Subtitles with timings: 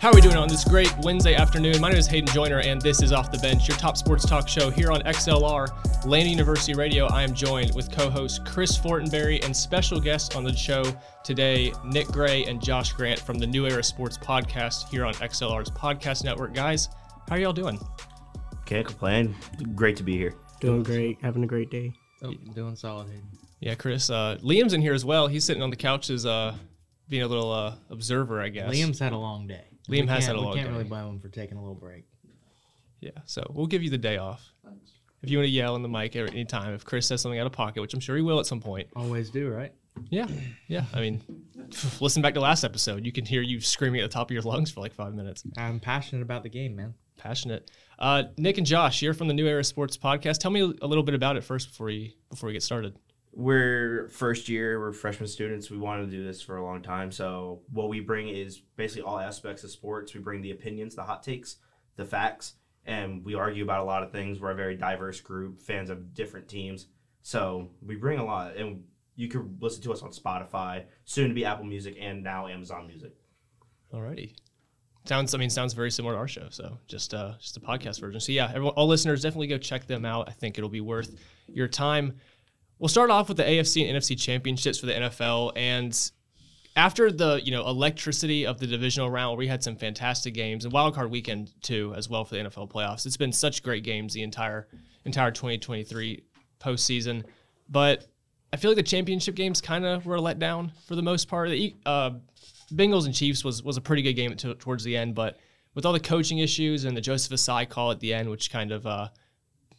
[0.00, 1.78] How are we doing on this great Wednesday afternoon?
[1.78, 4.48] My name is Hayden Joyner, and this is Off the Bench, your top sports talk
[4.48, 7.04] show here on XLR, Lander University Radio.
[7.08, 10.84] I am joined with co host Chris Fortenberry and special guests on the show
[11.22, 15.70] today, Nick Gray and Josh Grant from the New Era Sports Podcast here on XLR's
[15.70, 16.54] Podcast Network.
[16.54, 16.88] Guys,
[17.28, 17.78] how are y'all doing?
[18.64, 19.36] Can't complain.
[19.74, 20.34] Great to be here.
[20.60, 21.18] Doing great.
[21.20, 21.92] Having a great day.
[22.22, 23.28] Oh, doing solid, Hayden.
[23.60, 24.08] Yeah, Chris.
[24.08, 25.26] Uh, Liam's in here as well.
[25.26, 26.54] He's sitting on the couches, uh,
[27.10, 28.74] being a little uh, observer, I guess.
[28.74, 29.66] Liam's had a long day.
[29.90, 30.72] Liam has had a long We can't day.
[30.72, 32.04] really blame him for taking a little break.
[33.00, 34.52] Yeah, so we'll give you the day off.
[34.64, 34.90] Thanks.
[35.22, 37.38] If you want to yell in the mic at any time, if Chris says something
[37.38, 38.88] out of pocket, which I'm sure he will at some point.
[38.96, 39.72] Always do, right?
[40.08, 40.26] Yeah,
[40.68, 40.84] yeah.
[40.94, 41.20] I mean,
[42.00, 43.04] listen back to last episode.
[43.04, 45.44] You can hear you screaming at the top of your lungs for like five minutes.
[45.58, 46.94] I'm passionate about the game, man.
[47.18, 47.70] Passionate.
[47.98, 50.38] Uh, Nick and Josh, you're from the New Era Sports Podcast.
[50.38, 52.96] Tell me a little bit about it first before we before we get started.
[53.32, 55.70] We're first year, we're freshman students.
[55.70, 57.12] We wanted to do this for a long time.
[57.12, 60.14] So, what we bring is basically all aspects of sports.
[60.14, 61.56] We bring the opinions, the hot takes,
[61.96, 64.40] the facts, and we argue about a lot of things.
[64.40, 66.86] We're a very diverse group, fans of different teams.
[67.22, 68.56] So, we bring a lot.
[68.56, 68.82] And
[69.14, 72.86] you can listen to us on Spotify, soon to be Apple Music, and now Amazon
[72.86, 73.12] Music.
[73.92, 74.34] Alrighty.
[75.04, 75.34] Sounds.
[75.34, 76.48] I mean, sounds very similar to our show.
[76.50, 78.20] So just uh, just a podcast version.
[78.20, 80.28] So yeah, everyone, all listeners definitely go check them out.
[80.28, 81.18] I think it'll be worth
[81.48, 82.16] your time.
[82.80, 86.10] We'll start off with the AFC and NFC championships for the NFL, and
[86.76, 90.64] after the you know electricity of the divisional round, where we had some fantastic games
[90.64, 93.04] and wild card weekend too as well for the NFL playoffs.
[93.04, 94.66] It's been such great games the entire
[95.04, 96.24] entire 2023
[96.58, 97.24] postseason,
[97.68, 98.06] but
[98.50, 101.50] I feel like the championship games kind of were a letdown for the most part.
[101.50, 102.12] The uh,
[102.72, 105.36] Bengals and Chiefs was was a pretty good game to, towards the end, but
[105.74, 108.72] with all the coaching issues and the Joseph Ossai call at the end, which kind
[108.72, 109.08] of uh,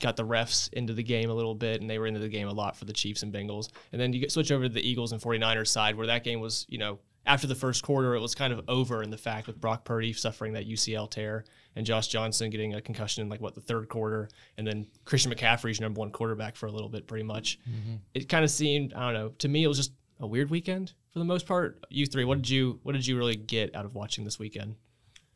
[0.02, 2.48] got the refs into the game a little bit, and they were into the game
[2.48, 3.70] a lot for the Chiefs and Bengals.
[3.92, 6.40] And then you get switch over to the Eagles and 49ers side, where that game
[6.40, 9.48] was, you know, after the first quarter, it was kind of over in the fact
[9.48, 13.42] with Brock Purdy suffering that UCL tear and Josh Johnson getting a concussion in like
[13.42, 17.08] what the third quarter, and then Christian McCaffrey's number one quarterback for a little bit,
[17.08, 17.60] pretty much.
[17.70, 17.96] Mm-hmm.
[18.14, 20.94] It kind of seemed, I don't know, to me it was just a weird weekend
[21.12, 21.84] for the most part.
[21.90, 24.76] You three, what did you what did you really get out of watching this weekend?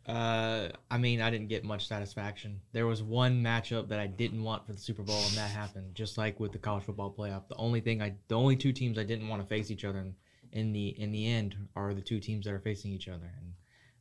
[0.08, 2.62] Uh, I mean, I didn't get much satisfaction.
[2.74, 5.96] There was one matchup that I didn't want for the Super Bowl, and that happened.
[5.96, 9.00] Just like with the college football playoff, the only thing I, the only two teams
[9.00, 10.16] I didn't want to face each other in,
[10.52, 13.54] in the in the end are the two teams that are facing each other, and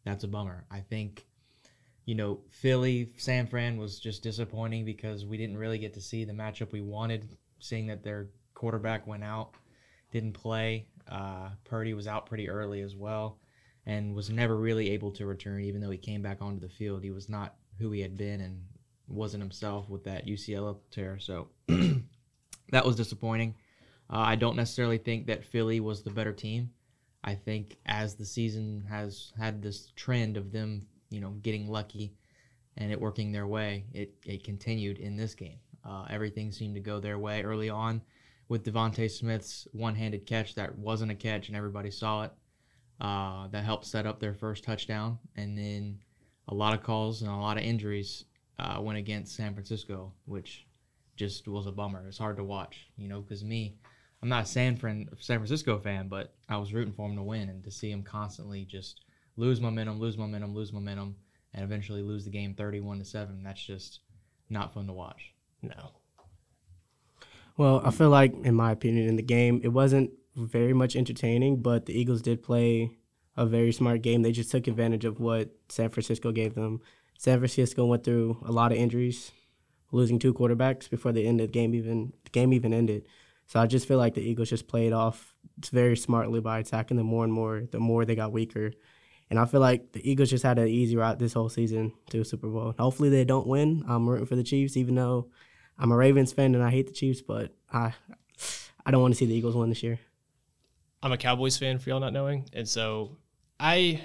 [0.05, 0.67] that's a bummer.
[0.71, 1.25] I think,
[2.05, 6.25] you know, Philly San Fran was just disappointing because we didn't really get to see
[6.25, 7.39] the matchup we wanted.
[7.61, 9.53] Seeing that their quarterback went out,
[10.13, 10.87] didn't play.
[11.11, 13.39] Uh, Purdy was out pretty early as well
[13.87, 17.03] and was never really able to return even though he came back onto the field.
[17.03, 18.62] He was not who he had been and
[19.09, 21.19] wasn't himself with that UCL tear.
[21.19, 23.55] So that was disappointing.
[24.11, 26.71] Uh, I don't necessarily think that Philly was the better team.
[27.23, 32.12] I think as the season has had this trend of them you know getting lucky
[32.77, 35.59] and it working their way it, it continued in this game.
[35.84, 38.00] Uh, everything seemed to go their way early on
[38.49, 42.33] with DeVonta Smith's one-handed catch that wasn't a catch and everybody saw it
[43.00, 45.19] uh, that helped set up their first touchdown.
[45.37, 45.99] And then
[46.49, 48.25] a lot of calls and a lot of injuries
[48.59, 50.66] uh, went against San Francisco, which
[51.16, 52.06] just was a bummer.
[52.09, 53.77] It's hard to watch, you know, because me,
[54.22, 57.22] I'm not a San, Fran- San Francisco fan, but I was rooting for them to
[57.22, 59.03] win and to see them constantly just
[59.37, 61.16] lose momentum, lose momentum, lose momentum,
[61.53, 63.43] and eventually lose the game 31 to 7.
[63.43, 64.00] That's just
[64.50, 65.34] not fun to watch.
[65.62, 65.91] No.
[67.56, 71.62] Well, I feel like, in my opinion, in the game, it wasn't very much entertaining,
[71.62, 72.97] but the Eagles did play
[73.37, 74.22] a very smart game.
[74.22, 76.81] They just took advantage of what San Francisco gave them.
[77.19, 79.33] San Francisco went through a lot of injuries,
[79.93, 83.06] losing two quarterbacks before the end of the game even the game even ended.
[83.47, 85.34] So I just feel like the Eagles just played off
[85.71, 87.65] very smartly by attacking them more and more.
[87.71, 88.73] The more they got weaker,
[89.31, 92.21] and I feel like the Eagles just had an easy route this whole season to
[92.21, 92.75] a Super Bowl.
[92.78, 93.84] Hopefully they don't win.
[93.87, 95.28] I'm rooting for the Chiefs, even though
[95.78, 97.94] I'm a Ravens fan and I hate the Chiefs, but I
[98.87, 99.99] I don't want to see the Eagles win this year.
[101.05, 103.19] I'm a Cowboys fan for y'all not knowing, and so
[103.61, 104.01] I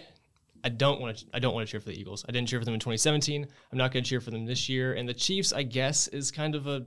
[0.66, 2.25] I don't want to I don't want to cheer for the Eagles.
[2.28, 3.48] I didn't cheer for them in 2017.
[3.72, 4.94] I'm not going to cheer for them this year.
[4.94, 6.86] And the Chiefs, I guess, is kind of a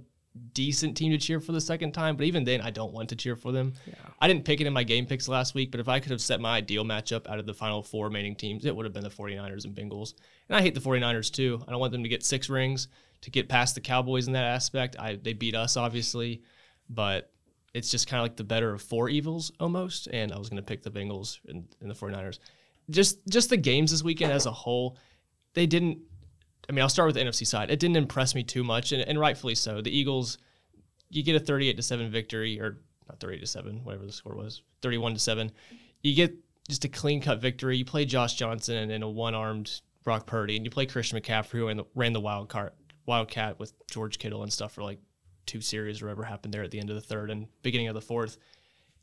[0.53, 3.17] decent team to cheer for the second time, but even then, I don't want to
[3.17, 3.73] cheer for them.
[4.21, 6.21] I didn't pick it in my game picks last week, but if I could have
[6.21, 9.05] set my ideal matchup out of the final four remaining teams, it would have been
[9.05, 10.13] the 49ers and Bengals.
[10.49, 11.63] And I hate the 49ers too.
[11.67, 12.89] I don't want them to get six rings
[13.23, 14.97] to get past the Cowboys in that aspect.
[14.99, 16.43] I they beat us obviously,
[16.91, 17.31] but
[17.75, 20.09] it's just kind of like the better of four evils almost.
[20.09, 22.39] And I was going to pick the Bengals and, and the 49ers.
[22.91, 24.99] Just just the games this weekend as a whole,
[25.55, 25.99] they didn't.
[26.69, 27.71] I mean, I'll start with the NFC side.
[27.71, 29.81] It didn't impress me too much, and, and rightfully so.
[29.81, 30.39] The Eagles,
[31.11, 32.79] you get a 38 to seven victory, or
[33.09, 35.51] not 38 to seven, whatever the score was, 31 to seven.
[36.03, 36.35] You get
[36.69, 37.77] just a clean cut victory.
[37.77, 41.21] You play Josh Johnson and, and a one armed Brock Purdy, and you play Christian
[41.21, 42.73] McCaffrey who ran the, wild card
[43.07, 45.01] Wildcat with George Kittle and stuff for like
[45.47, 47.95] two series or whatever happened there at the end of the third and beginning of
[47.95, 48.39] the fourth.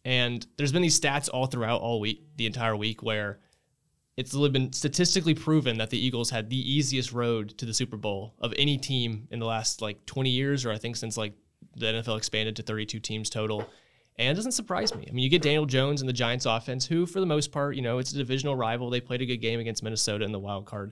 [0.06, 3.40] And there's been these stats all throughout all week, the entire week, where
[4.18, 8.34] it's been statistically proven that the Eagles had the easiest road to the Super Bowl
[8.40, 11.34] of any team in the last like 20 years, or I think since like
[11.76, 13.70] the NFL expanded to 32 teams total.
[14.18, 15.06] And it doesn't surprise me.
[15.08, 17.78] I mean, you get Daniel Jones and the Giants offense, who, for the most part,
[17.78, 18.90] you know, it's a divisional rival.
[18.90, 20.92] They played a good game against Minnesota in the wild card.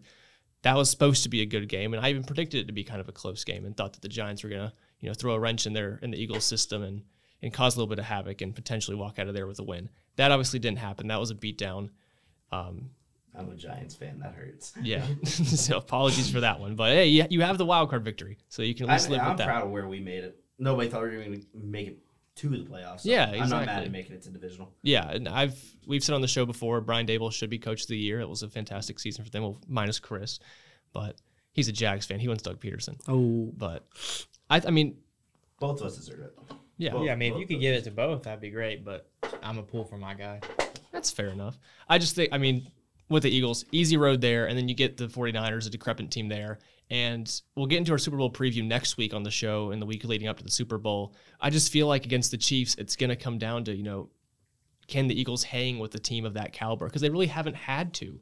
[0.62, 2.86] That was supposed to be a good game, and I even predicted it to be
[2.86, 5.34] kind of a close game, and thought that the Giants were gonna, you know, throw
[5.34, 7.04] a wrench in their in the Eagles system and
[7.42, 9.64] and cause a little bit of havoc and potentially walk out of there with a
[9.64, 9.90] win.
[10.16, 11.08] That obviously didn't happen.
[11.08, 11.90] That was a beatdown.
[12.52, 12.90] Um,
[13.36, 14.20] I'm a Giants fan.
[14.20, 14.74] That hurts.
[14.82, 18.38] yeah, so apologies for that one, but hey, you, you have the wild card victory,
[18.50, 19.48] so you can at least I'm, live I'm with that.
[19.48, 20.40] proud of where we made it.
[20.58, 22.00] Nobody thought we were going to make it
[22.38, 23.02] to the playoffs.
[23.02, 24.74] so Yeah, I'm not mad at making it to divisional.
[24.82, 27.88] Yeah, and I've we've said on the show before, Brian Daboll should be coach of
[27.90, 28.20] the year.
[28.20, 30.40] It was a fantastic season for them, well, minus Chris,
[30.94, 31.16] but
[31.52, 32.20] he's a Jags fan.
[32.20, 33.88] He wants Doug Pederson, Oh, but
[34.50, 34.98] I, I mean,
[35.60, 36.38] Both of us deserve it.
[36.78, 38.84] yeah, Both- Yeah, I mean, if you could give it to both, that'd be great.
[38.86, 39.10] But
[39.44, 40.40] I'm a pull for my guy.
[40.92, 41.58] that's fair enough.
[41.90, 42.70] I just think, I mean,
[43.10, 46.28] with the Eagles, easy road there, and then you get the 49ers, a decrepit team
[46.28, 46.60] there.
[46.90, 49.86] And we'll get into our Super Bowl preview next week on the show in the
[49.86, 51.14] week leading up to the Super Bowl.
[51.42, 54.10] I just feel like against the Chiefs, it's going to come down to, you know,
[54.88, 56.86] can the Eagles hang with a team of that caliber?
[56.86, 58.22] Because they really haven't had to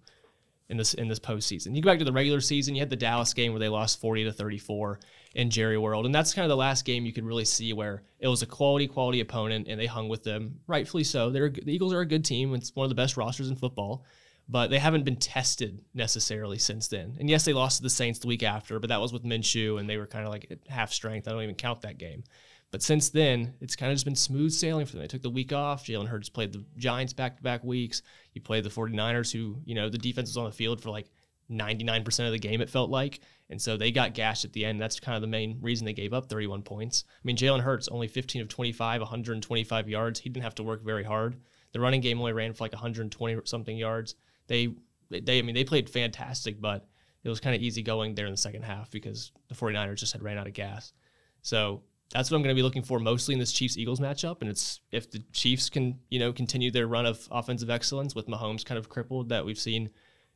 [0.67, 1.75] in this in this postseason.
[1.75, 4.01] You go back to the regular season, you had the Dallas game where they lost
[4.01, 4.99] 40 to 34
[5.35, 6.05] in Jerry World.
[6.05, 8.45] And that's kind of the last game you could really see where it was a
[8.45, 11.29] quality, quality opponent and they hung with them, rightfully so.
[11.29, 12.55] They're the Eagles are a good team.
[12.55, 14.03] It's one of the best rosters in football.
[14.47, 17.17] But they haven't been tested necessarily since then.
[17.19, 19.79] And yes, they lost to the Saints the week after, but that was with Minshew,
[19.79, 21.27] and they were kind of like at half strength.
[21.27, 22.23] I don't even count that game.
[22.69, 25.01] But since then, it's kind of just been smooth sailing for them.
[25.01, 25.85] They took the week off.
[25.85, 28.03] Jalen Hurts played the Giants back to back weeks.
[28.33, 31.09] You played the 49ers, who, you know, the defense was on the field for like
[31.49, 33.21] 99% of the game, it felt like.
[33.49, 34.81] And so they got gashed at the end.
[34.81, 37.03] That's kind of the main reason they gave up 31 points.
[37.07, 40.19] I mean, Jalen Hurts, only 15 of 25, 125 yards.
[40.19, 41.37] He didn't have to work very hard.
[41.71, 44.15] The running game only ran for like 120 something yards.
[44.47, 44.75] They,
[45.09, 46.87] they, I mean, they played fantastic, but
[47.23, 50.13] it was kind of easy going there in the second half because the 49ers just
[50.13, 50.93] had ran out of gas.
[51.41, 54.41] So that's what I'm going to be looking for mostly in this Chiefs Eagles matchup.
[54.41, 58.27] And it's if the Chiefs can, you know, continue their run of offensive excellence with
[58.27, 59.89] Mahomes kind of crippled that we've seen.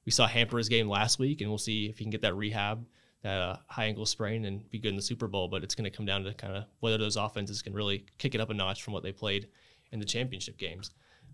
[0.05, 2.35] We saw hamper his game last week, and we'll see if he can get that
[2.35, 2.85] rehab,
[3.23, 5.47] that uh, high ankle sprain, and be good in the Super Bowl.
[5.47, 8.35] But it's going to come down to kind of whether those offenses can really kick
[8.35, 9.47] it up a notch from what they played
[9.91, 10.91] in the championship games.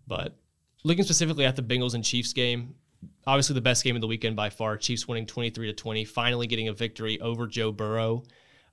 [0.08, 0.36] But
[0.84, 2.76] looking specifically at the Bengals and Chiefs game,
[3.28, 4.78] obviously the best game of the weekend by far.
[4.78, 8.24] Chiefs winning 23 to 20, finally getting a victory over Joe Burrow,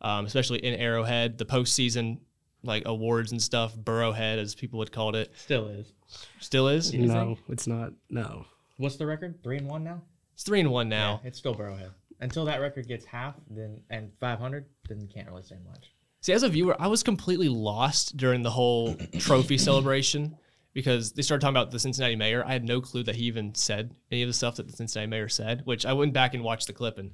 [0.01, 1.39] um, especially in Arrowhead.
[1.39, 2.19] The postseason
[2.63, 5.93] like awards and stuff, Burrowhead as people would call it, Still is.
[6.39, 6.93] still is.
[6.95, 7.93] no, it's not.
[8.09, 8.47] No.
[8.77, 9.43] What's the record?
[9.43, 10.01] Three and one now.
[10.35, 11.21] It's three and one now.
[11.23, 11.91] Yeah, it's still Burrowhead.
[12.23, 15.93] Until that record gets half, then and 500, then you can't really say much.
[16.21, 20.37] See, as a viewer, I was completely lost during the whole trophy celebration
[20.73, 22.45] because they started talking about the Cincinnati mayor.
[22.47, 25.11] I had no clue that he even said any of the stuff that the Cincinnati
[25.11, 27.11] mayor said, which I went back and watched the clip and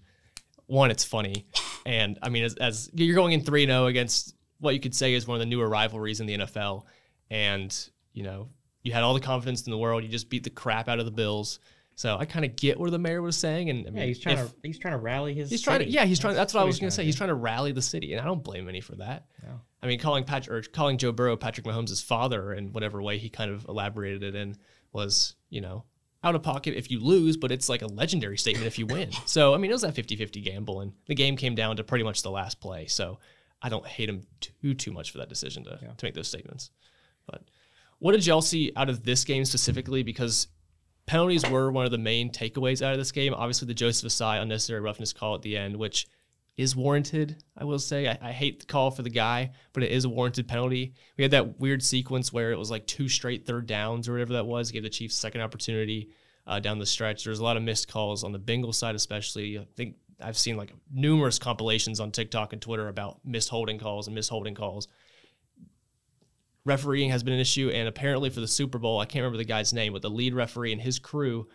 [0.67, 1.47] one, it's funny.
[1.87, 5.15] And I mean, as, as you're going in 3 0 against what you could say
[5.15, 6.85] is one of the newer rivalries in the NFL,
[7.31, 7.75] and,
[8.13, 8.51] you know,
[8.83, 10.05] you had all the confidence in the world.
[10.05, 11.59] You just beat the crap out of the Bills.
[11.99, 13.71] So I kind of get what the mayor was saying.
[13.71, 15.51] And I mean, Yeah, he's trying if- to he's trying to rally his.
[15.51, 16.37] He's trying to, yeah, he's trying.
[16.37, 17.05] That's, what I was gonna say.
[17.05, 19.27] He's trying to rally the city, and I don't blame any for that.
[19.43, 19.61] No.
[19.83, 23.29] I mean, calling Patrick or calling Joe Burrow Patrick Mahomes' father in whatever way he
[23.29, 24.57] kind of elaborated it in
[24.93, 25.83] was, you know,
[26.23, 29.11] out of pocket if you lose, but it's like a legendary statement if you win.
[29.27, 32.05] So, I mean, it was that 50-50 gamble, and the game came down to pretty
[32.05, 32.87] much the last play.
[32.87, 33.19] So,
[33.61, 36.71] I don't hate him too too much for that decision to to make those statements.
[37.27, 37.43] But
[37.99, 40.05] what did y'all see out of this game specifically?
[40.05, 40.47] Because
[41.09, 43.35] penalties were one of the main takeaways out of this game.
[43.35, 46.07] Obviously, the Joseph Ossai unnecessary roughness call at the end, which
[46.57, 47.43] is warranted.
[47.57, 50.09] I will say I, I hate the call for the guy, but it is a
[50.09, 50.95] warranted penalty.
[51.17, 54.35] We had that weird sequence where it was like two straight third downs or whatever
[54.35, 54.71] that was.
[54.71, 56.11] Gave the Chiefs second opportunity
[56.47, 57.25] uh, down the stretch.
[57.25, 59.59] There's a lot of missed calls on the Bengals side, especially.
[59.59, 64.09] I think I've seen like numerous compilations on TikTok and Twitter about missed holding calls
[64.09, 64.89] and missed holding calls
[66.65, 69.45] refereeing has been an issue and apparently for the super bowl i can't remember the
[69.45, 71.47] guy's name but the lead referee and his crew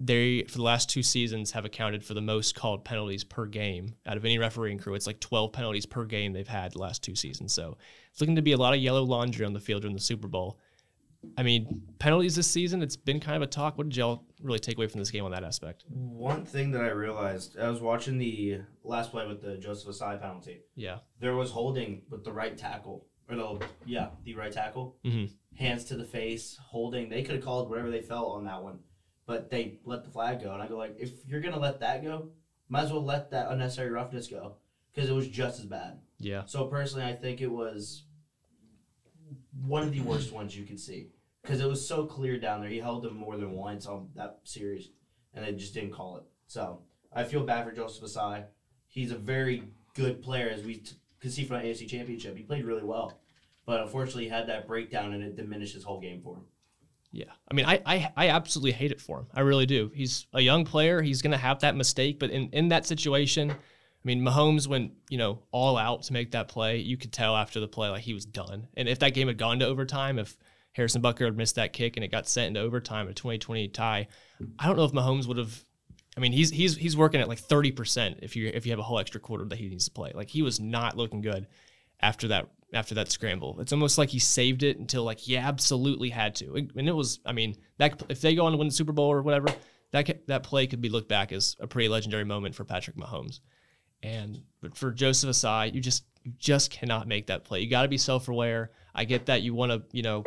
[0.00, 3.94] they for the last two seasons have accounted for the most called penalties per game.
[4.06, 7.04] Out of any refereeing crew it's like 12 penalties per game they've had the last
[7.04, 7.52] two seasons.
[7.52, 7.76] So
[8.10, 10.26] it's looking to be a lot of yellow laundry on the field during the super
[10.26, 10.58] bowl.
[11.36, 13.76] I mean penalties this season it's been kind of a talk.
[13.76, 15.84] What did y'all really take away from this game on that aspect?
[15.90, 20.18] One thing that I realized, I was watching the last play with the Joseph Ossai
[20.18, 20.62] penalty.
[20.74, 21.00] yeah.
[21.20, 24.96] There was holding with the right tackle, or the yeah, the right tackle.
[25.04, 25.30] Mhm.
[25.56, 27.08] hands to the face, holding.
[27.08, 28.78] They could have called whatever they felt on that one,
[29.26, 30.52] but they let the flag go.
[30.54, 32.30] And I go like, if you're gonna let that go,
[32.68, 34.56] might as well let that unnecessary roughness go
[34.94, 35.98] because it was just as bad.
[36.18, 36.44] Yeah.
[36.46, 38.04] So personally, I think it was
[39.66, 41.08] one of the worst ones you could see
[41.42, 42.70] because it was so clear down there.
[42.70, 44.88] He held him more than once on that series,
[45.34, 46.24] and they just didn't call it.
[46.46, 46.82] So
[47.12, 48.44] I feel bad for Joseph Ossai.
[48.88, 52.36] He's a very good player, as we t- could see from the AFC Championship.
[52.36, 53.20] He played really well,
[53.66, 56.44] but unfortunately, had that breakdown, and it diminished his whole game for him.
[57.12, 57.32] Yeah.
[57.50, 59.26] I mean, I, I I absolutely hate it for him.
[59.34, 59.90] I really do.
[59.94, 61.02] He's a young player.
[61.02, 63.54] He's going to have that mistake, but in, in that situation, I
[64.04, 66.78] mean, Mahomes went, you know, all out to make that play.
[66.78, 68.68] You could tell after the play like he was done.
[68.76, 70.36] And if that game had gone to overtime, if
[70.72, 74.08] Harrison Butker had missed that kick and it got sent into overtime, a 2020 tie,
[74.58, 75.64] I don't know if Mahomes would have
[76.16, 78.84] I mean, he's he's he's working at like 30% if you if you have a
[78.84, 80.12] whole extra quarter that he needs to play.
[80.14, 81.46] Like he was not looking good
[82.00, 83.60] after that after that scramble.
[83.60, 86.54] It's almost like he saved it until like he absolutely had to.
[86.54, 89.10] And it was, I mean, that if they go on to win the Super Bowl
[89.10, 89.48] or whatever,
[89.92, 93.40] that that play could be looked back as a pretty legendary moment for Patrick Mahomes.
[94.02, 97.60] And but for Joseph Ossai, you just you just cannot make that play.
[97.60, 98.70] You got to be self-aware.
[98.94, 100.24] I get that you want to, you know,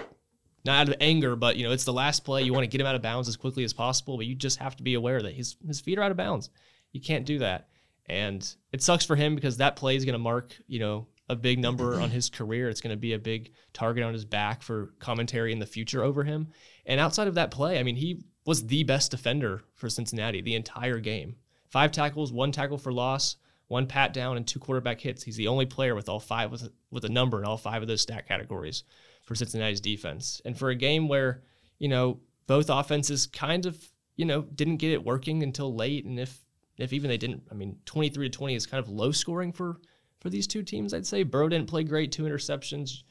[0.65, 2.43] not out of anger, but you know, it's the last play.
[2.43, 4.59] You want to get him out of bounds as quickly as possible, but you just
[4.59, 6.49] have to be aware that his his feet are out of bounds.
[6.91, 7.69] You can't do that.
[8.05, 11.35] And it sucks for him because that play is going to mark, you know, a
[11.35, 12.69] big number on his career.
[12.69, 16.03] It's going to be a big target on his back for commentary in the future
[16.03, 16.49] over him.
[16.85, 20.55] And outside of that play, I mean, he was the best defender for Cincinnati the
[20.55, 21.37] entire game.
[21.69, 25.23] Five tackles, one tackle for loss, one pat down, and two quarterback hits.
[25.23, 27.87] He's the only player with all five with with a number in all five of
[27.87, 28.83] those stat categories
[29.23, 30.41] for Cincinnati's defense.
[30.45, 31.43] And for a game where,
[31.79, 33.81] you know, both offenses kind of,
[34.15, 36.39] you know, didn't get it working until late and if
[36.77, 39.79] if even they didn't, I mean, 23 to 20 is kind of low scoring for
[40.19, 41.23] for these two teams, I'd say.
[41.23, 43.03] Burrow didn't play great, two interceptions.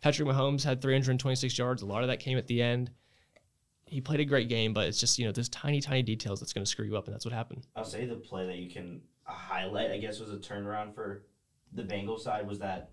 [0.00, 1.82] Patrick Mahomes had 326 yards.
[1.82, 2.90] A lot of that came at the end.
[3.86, 6.52] He played a great game, but it's just, you know, those tiny, tiny details that's
[6.52, 7.66] going to screw you up, and that's what happened.
[7.74, 11.24] I'll say the play that you can highlight, I guess, was a turnaround for
[11.72, 12.90] the Bengals side was that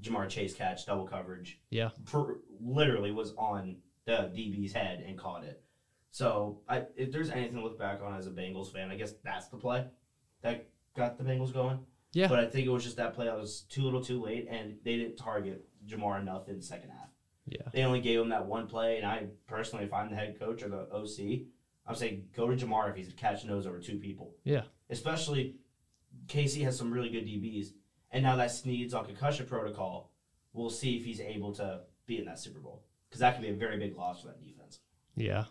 [0.00, 1.60] Ja'Marr Chase catch, double coverage.
[1.70, 1.90] Yeah.
[2.06, 5.62] Per, literally was on the DB's head and caught it.
[6.10, 9.14] So I, if there's anything to look back on as a Bengals fan, I guess
[9.24, 9.86] that's the play
[10.42, 11.80] that got the Bengals going.
[12.12, 12.28] Yeah.
[12.28, 14.76] But I think it was just that play that was too little too late, and
[14.84, 17.08] they didn't target Ja'Marr enough in the second half.
[17.46, 17.62] Yeah.
[17.72, 20.62] They only gave him that one play, and I personally, if I'm the head coach
[20.62, 21.46] or the OC,
[21.86, 24.34] I'm saying go to Ja'Marr if he's catching those over two people.
[24.44, 24.62] Yeah.
[24.88, 25.56] Especially,
[26.28, 27.72] Casey has some really good DBs,
[28.14, 30.12] and now that Sneed's on concussion protocol,
[30.52, 33.50] we'll see if he's able to be in that Super Bowl because that could be
[33.50, 34.78] a very big loss for that defense.
[35.16, 35.44] Yeah.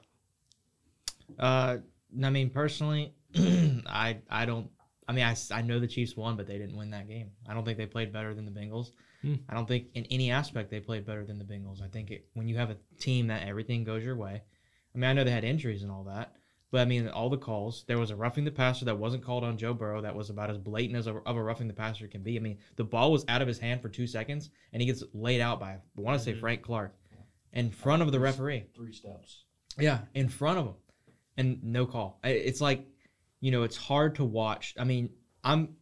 [1.37, 1.77] Uh,
[2.23, 4.69] I mean, personally, I I don't.
[5.05, 7.31] I mean, I, I know the Chiefs won, but they didn't win that game.
[7.47, 8.91] I don't think they played better than the Bengals.
[9.21, 9.35] Hmm.
[9.49, 11.81] I don't think in any aspect they played better than the Bengals.
[11.81, 14.41] I think it, when you have a team that everything goes your way.
[14.95, 16.35] I mean, I know they had injuries and all that,
[16.73, 17.85] but I mean, all the calls.
[17.87, 20.01] There was a roughing the passer that wasn't called on Joe Burrow.
[20.01, 22.35] That was about as blatant as a, of a roughing the passer can be.
[22.35, 25.03] I mean, the ball was out of his hand for two seconds, and he gets
[25.13, 26.39] laid out by I want to say Mhm.
[26.39, 26.95] Frank Clark
[27.53, 28.65] in front of the referee.
[28.75, 29.43] Three steps.
[29.77, 30.73] Yeah, in front of him,
[31.37, 32.19] and no call.
[32.23, 32.87] It's like,
[33.39, 34.73] you know, it's hard to watch.
[34.79, 35.11] I mean,
[35.43, 35.75] I'm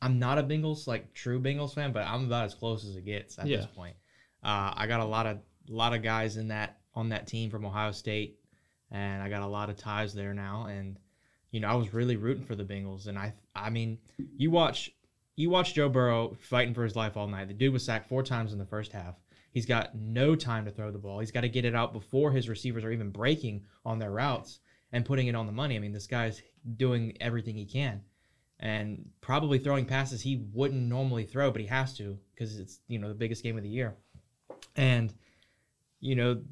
[0.00, 3.04] I'm not a Bengals like true Bengals fan, but I'm about as close as it
[3.04, 3.96] gets at this point.
[4.42, 7.66] Uh, I got a lot of lot of guys in that on that team from
[7.66, 8.37] Ohio State,
[8.90, 10.66] and I got a lot of ties there now.
[10.66, 10.98] And
[11.50, 13.98] you know, I was really rooting for the Bengals, and I I mean,
[14.36, 14.90] you watch
[15.36, 17.48] you watch Joe Burrow fighting for his life all night.
[17.48, 19.14] The dude was sacked four times in the first half.
[19.52, 21.20] He's got no time to throw the ball.
[21.20, 24.60] He's got to get it out before his receivers are even breaking on their routes
[24.92, 25.76] and putting it on the money.
[25.76, 26.42] I mean, this guy's
[26.76, 28.02] doing everything he can
[28.60, 32.98] and probably throwing passes he wouldn't normally throw, but he has to because it's, you
[32.98, 33.96] know, the biggest game of the year.
[34.76, 35.14] And,
[36.00, 36.42] you know,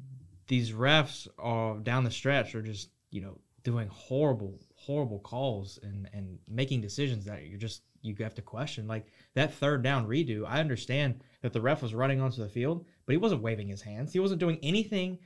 [0.47, 6.09] these refs are down the stretch are just, you know, doing horrible, horrible calls and,
[6.13, 8.87] and making decisions that you're just, you have to question.
[8.87, 12.85] Like that third down redo, I understand that the ref was running onto the field,
[13.05, 14.13] but he wasn't waving his hands.
[14.13, 15.19] He wasn't doing anything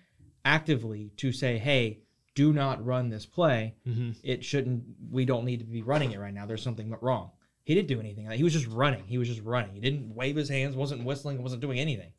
[0.43, 1.99] actively to say, hey,
[2.33, 3.75] do not run this play.
[3.87, 4.11] Mm-hmm.
[4.23, 6.45] It shouldn't, we don't need to be running it right now.
[6.45, 7.31] There's something wrong.
[7.63, 8.29] He didn't do anything.
[8.31, 9.03] He was just running.
[9.05, 9.75] He was just running.
[9.75, 12.11] He didn't wave his hands, wasn't whistling, wasn't doing anything.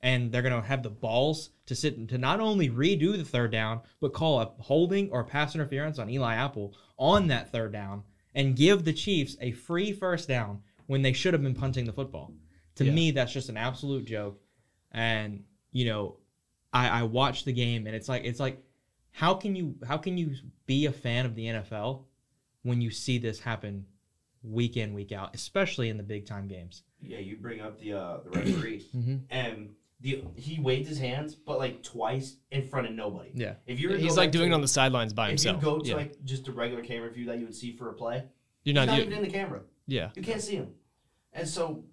[0.00, 3.24] And they're going to have the balls to sit and to not only redo the
[3.24, 7.72] third down, but call a holding or pass interference on Eli Apple on that third
[7.72, 11.84] down and give the Chiefs a free first down when they should have been punting
[11.84, 12.32] the football.
[12.76, 12.92] To Yeah.
[12.92, 14.40] me, that's just an absolute joke.
[14.92, 16.16] And you know,
[16.72, 18.62] I, I watched the game and it's like it's like
[19.10, 20.34] how can you how can you
[20.66, 22.04] be a fan of the NFL
[22.62, 23.84] when you see this happen
[24.44, 26.84] week in week out, especially in the big time games?
[27.02, 29.16] Yeah, you bring up the uh, the referee, Mm-hmm.
[29.30, 33.30] and the he waved his hands, but like twice in front of nobody.
[33.34, 33.54] Yeah.
[33.66, 35.56] If you were to He's like doing to, it on the sidelines by if himself.
[35.56, 35.96] you go to yeah.
[35.96, 38.24] like just a regular camera view that you would see for a play,
[38.64, 38.86] You're he's not.
[38.86, 39.60] not you- even in the camera.
[39.86, 40.10] yeah.
[40.14, 40.68] You can't see him.
[41.32, 41.84] And so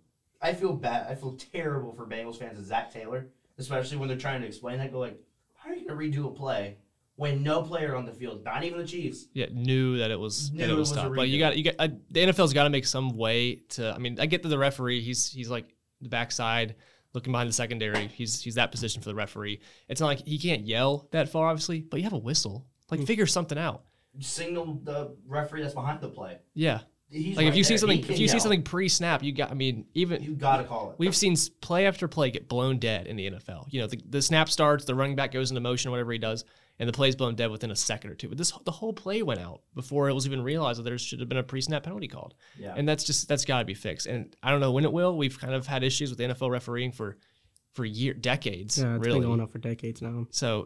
[0.42, 1.08] I feel bad.
[1.10, 4.78] I feel terrible for Bengals fans and Zac Taylor, especially when they're trying to explain
[4.78, 4.92] that.
[4.92, 5.20] Go like,
[5.56, 6.78] how are you going to redo a play
[7.16, 10.52] when no player on the field, not even the Chiefs, yeah, knew that it was
[10.52, 11.16] Knew that it it was was tough.
[11.16, 13.94] But you got you got uh, the NFL's got to make some way to.
[13.94, 15.02] I mean, I get that the referee.
[15.02, 16.76] He's he's like the backside
[17.16, 18.08] looking behind the secondary.
[18.08, 19.62] He's he's that position for the referee.
[19.88, 22.66] It's not like he can't yell that far, obviously, but you have a whistle.
[22.92, 23.06] Like Hmm.
[23.06, 23.84] figure something out.
[24.20, 26.38] signal the referee that's behind the play.
[26.54, 29.32] Yeah, He's like if right you see something, if can you see something pre-snap, you
[29.32, 29.52] got.
[29.52, 30.96] I mean, even you got to call it.
[31.00, 33.68] We've seen play after play get blown dead in the NFL.
[33.70, 36.46] You know, the, the snap starts, the running back goes into motion, whatever he does,
[36.80, 38.28] and the play's blown dead within a second or two.
[38.28, 41.20] But this the whole play went out before it was even realized that there should
[41.20, 42.36] have been a pre-snap penalty called.
[42.58, 42.74] Yeah.
[42.76, 44.08] And that's just that's got to be fixed.
[44.08, 45.18] And I don't know when it will.
[45.18, 47.18] We've kind of had issues with NFL refereeing for
[47.74, 49.20] for year decades, Yeah, it's really.
[49.20, 50.28] been going on for decades now.
[50.32, 50.66] So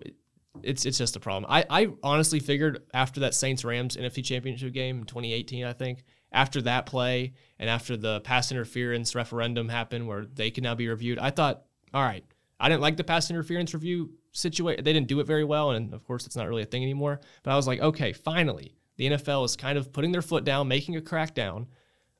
[0.63, 1.45] it's it's just a problem.
[1.49, 6.03] I, I honestly figured after that Saints Rams NFC Championship game in 2018, I think
[6.31, 10.87] after that play and after the pass interference referendum happened where they can now be
[10.87, 11.63] reviewed, I thought,
[11.93, 12.23] all right,
[12.59, 14.83] I didn't like the pass interference review situation.
[14.83, 17.19] They didn't do it very well, and of course, it's not really a thing anymore.
[17.43, 20.67] But I was like, okay, finally, the NFL is kind of putting their foot down,
[20.67, 21.67] making a crackdown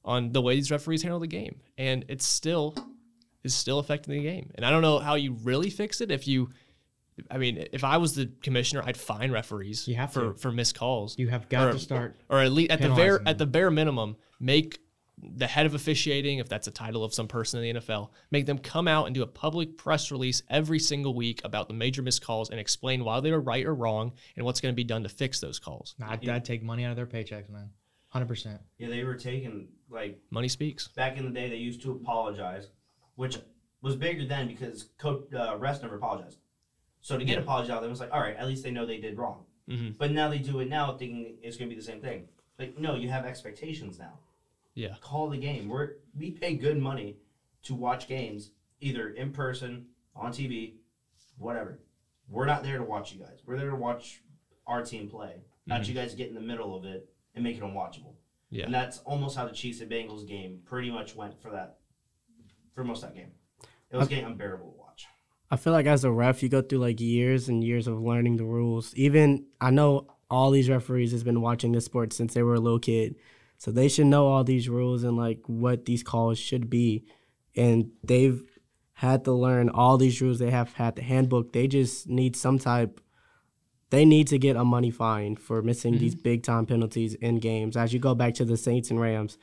[0.06, 2.76] on the way these referees handle the game, and it's still
[3.44, 4.52] is still affecting the game.
[4.56, 6.50] And I don't know how you really fix it if you
[7.30, 10.40] I mean, if I was the commissioner, I'd fine referees You have for to.
[10.40, 12.16] for missed calls, You have got Or- to start.
[12.30, 14.80] or at least at the bare penalizing at the bare minimum, make
[15.22, 18.46] the head of officiating, if that's a title of some person in the NFL, make
[18.46, 22.02] them come out and do a public press release every single week about the major
[22.02, 24.84] missed calls and explain why they were right or wrong and what's going to be
[24.84, 25.96] done to fix those calls.
[26.02, 27.70] I'd, I'd take money out of their paychecks, man.
[28.08, 28.60] Hundred percent.
[28.80, 30.88] yeah, they were taking like Money speaks.
[30.90, 31.48] back in the day.
[31.50, 32.70] They used to apologize,
[33.16, 33.38] which
[33.82, 36.38] was bigger then because coach uh, refs never apologized.
[37.02, 37.42] So to get Yeah.
[37.44, 39.44] apology out of them, it's like, all right, at least they know they did wrong.
[39.70, 39.98] Mhm.
[39.98, 42.28] But now they do it now, thinking it's going to be the same thing.
[42.58, 44.14] Like, no, you have expectations now.
[44.80, 44.96] Yeah.
[45.02, 45.68] Call the game.
[45.68, 47.18] We're we pay good money
[47.64, 50.76] to watch games, either in person, on TV,
[51.38, 51.80] whatever.
[52.30, 53.42] We're not there to watch you guys.
[53.46, 54.22] We're there to watch
[54.66, 56.04] our team play, not you mm-hmm.
[56.04, 58.14] guys get in the middle of it and make it unwatchable.
[58.52, 58.66] Yeah.
[58.66, 61.80] And that's almost how the Chiefs and Bengals game pretty much went for that,
[62.74, 63.32] for most of that game.
[63.92, 65.08] It was getting unbearable to watch.
[65.52, 68.38] I feel like as a ref, you go through like years and years of learning
[68.38, 68.94] the rules.
[68.96, 72.60] Even I know all these referees has been watching this sport since they were a
[72.60, 73.16] little kid,
[73.60, 77.04] so they should know all these rules and like what these calls should be.
[77.58, 78.42] And they've
[78.94, 80.40] had to learn all these rules.
[80.40, 81.52] They have had the handbook.
[81.52, 83.02] They just need some type.
[83.90, 86.24] They need to get a money fine for missing these mm-hmm.
[86.24, 87.76] big time penalties in games.
[87.76, 89.38] As you go back to the Saints and Rams,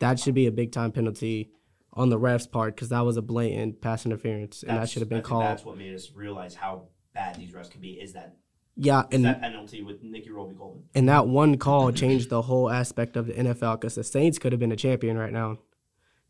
[0.00, 1.52] that should be a big time penalty
[1.92, 5.08] on the refs part because that was a blatant pass interference and that should have
[5.08, 5.44] been I called.
[5.44, 8.00] That's what made us realize how bad these refs can be.
[8.00, 8.34] Is that
[8.82, 10.84] Yeah, and that penalty with Nickell Robey-Coleman?
[10.94, 14.52] and that one call changed the whole aspect of the NFL because the Saints could
[14.52, 15.58] have been a champion right now.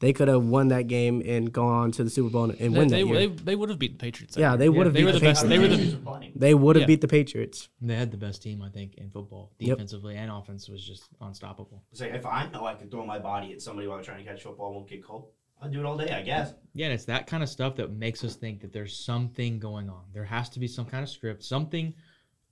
[0.00, 2.68] They could have won that game and gone on to the Super Bowl and They,
[2.70, 3.14] win they, that year.
[3.14, 4.34] they, they would have beat the Patriots.
[4.36, 5.46] Yeah, they would have They beat were the the best.
[5.46, 6.86] They were the Chiefs were they would have Yeah.
[6.86, 7.68] beat the Patriots.
[7.82, 9.52] They had the best team, I think, in football.
[9.58, 9.76] Yep.
[9.76, 11.82] Defensively and offense was just unstoppable.
[11.92, 14.24] It's like if I know I could throw my body at somebody while they're trying
[14.24, 15.26] to catch football, won't get cold.
[15.62, 16.54] I'll do it all day, I guess.
[16.72, 19.90] Yeah, and it's that kind of stuff that makes us think that there's something going
[19.90, 20.04] on.
[20.14, 21.92] There has to be some kind of script, something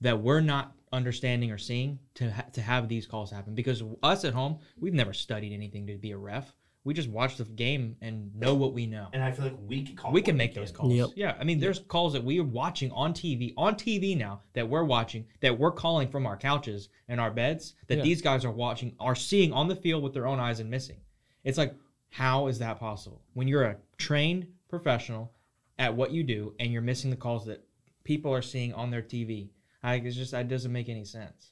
[0.01, 3.53] that we're not understanding or seeing to ha- to have these calls happen.
[3.55, 6.53] Because us at home, we've never studied anything to be a ref.
[6.85, 9.09] We just watch the game and know what we know.
[9.13, 10.11] And I feel like we could call.
[10.13, 10.77] we can make we those can.
[10.77, 10.93] calls.
[10.93, 11.09] Yep.
[11.15, 14.67] Yeah, I mean, there's calls that we are watching on TV, on TV now that
[14.67, 18.03] we're watching, that we're calling from our couches and our beds, that Yeah.
[18.05, 21.01] these guys are watching, are seeing on the field with their own eyes and missing.
[21.43, 21.75] It's like,
[22.09, 23.21] how is that possible?
[23.33, 25.33] When you're a trained professional
[25.77, 27.63] at what you do and you're missing the calls that
[28.05, 29.49] people are seeing on their TV,
[29.83, 31.51] I it's just that doesn't make any sense.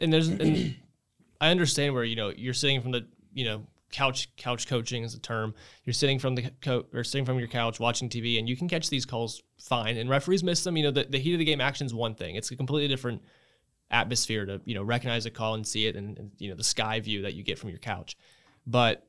[0.00, 0.76] and there's and
[1.40, 5.14] I understand where you know you're sitting from the you know couch couch coaching is
[5.14, 5.54] a term.
[5.84, 8.68] You're sitting from the co- or sitting from your couch watching TV, and you can
[8.68, 9.96] catch these calls fine.
[9.96, 10.76] And referees miss them.
[10.76, 12.36] You know the, the heat of the game action is one thing.
[12.36, 13.22] It's a completely different
[13.90, 16.64] atmosphere to you know recognize a call and see it, and, and you know the
[16.64, 18.16] sky view that you get from your couch.
[18.66, 19.06] But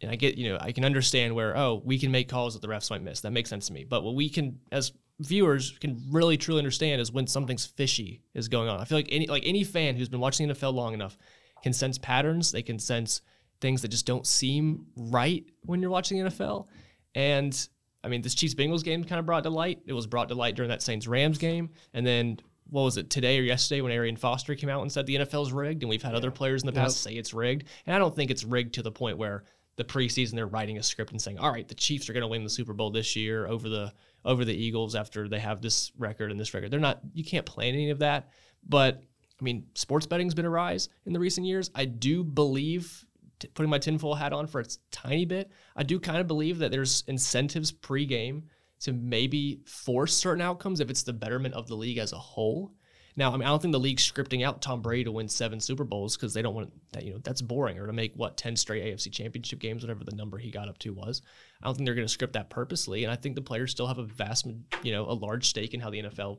[0.00, 2.62] and I get you know I can understand where oh we can make calls that
[2.62, 3.20] the refs might miss.
[3.20, 3.84] That makes sense to me.
[3.84, 8.48] But what we can as viewers can really truly understand is when something's fishy is
[8.48, 8.80] going on.
[8.80, 11.16] I feel like any like any fan who's been watching the NFL long enough
[11.62, 12.52] can sense patterns.
[12.52, 13.22] They can sense
[13.60, 16.66] things that just don't seem right when you're watching the NFL.
[17.14, 17.68] And
[18.04, 19.80] I mean, this Chiefs Bengals game kind of brought to light.
[19.86, 22.38] It was brought to light during that Saints Rams game, and then
[22.70, 25.52] what was it today or yesterday when Arian Foster came out and said the NFL's
[25.52, 27.64] rigged, and we've had other players in the past say it's rigged.
[27.86, 29.44] And I don't think it's rigged to the point where
[29.76, 32.28] the preseason they're writing a script and saying, "All right, the Chiefs are going to
[32.28, 33.92] win the Super Bowl this year over the
[34.28, 37.00] over the Eagles after they have this record and this record." They're not.
[37.12, 38.28] You can't plan any of that.
[38.68, 39.02] But
[39.40, 41.70] I mean, sports betting's been a rise in the recent years.
[41.74, 43.04] I do believe,
[43.38, 46.58] t- putting my tinfoil hat on for a tiny bit, I do kind of believe
[46.58, 48.44] that there's incentives pre-game
[48.80, 52.72] to maybe force certain outcomes if it's the betterment of the league as a whole.
[53.18, 55.58] Now, I mean, I don't think the league's scripting out Tom Brady to win seven
[55.58, 57.04] Super Bowls because they don't want that.
[57.04, 57.76] You know, that's boring.
[57.76, 60.78] Or to make what ten straight AFC Championship games, whatever the number he got up
[60.78, 61.20] to was.
[61.60, 63.02] I don't think they're going to script that purposely.
[63.02, 64.46] And I think the players still have a vast,
[64.84, 66.38] you know, a large stake in how the NFL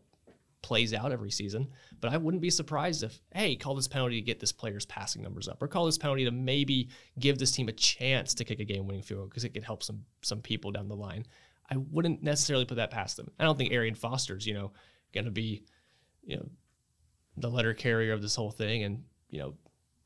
[0.61, 1.67] plays out every season.
[1.99, 5.21] But I wouldn't be surprised if, hey, call this penalty to get this player's passing
[5.21, 6.87] numbers up, or call this penalty to maybe
[7.19, 9.83] give this team a chance to kick a game-winning field goal because it could help
[9.83, 11.25] some some people down the line.
[11.69, 13.31] I wouldn't necessarily put that past them.
[13.37, 14.71] I don't think Arian Foster's, you know,
[15.13, 15.65] going to be,
[16.23, 16.49] you know,
[17.39, 19.55] the letter carrier of this whole thing and, you know,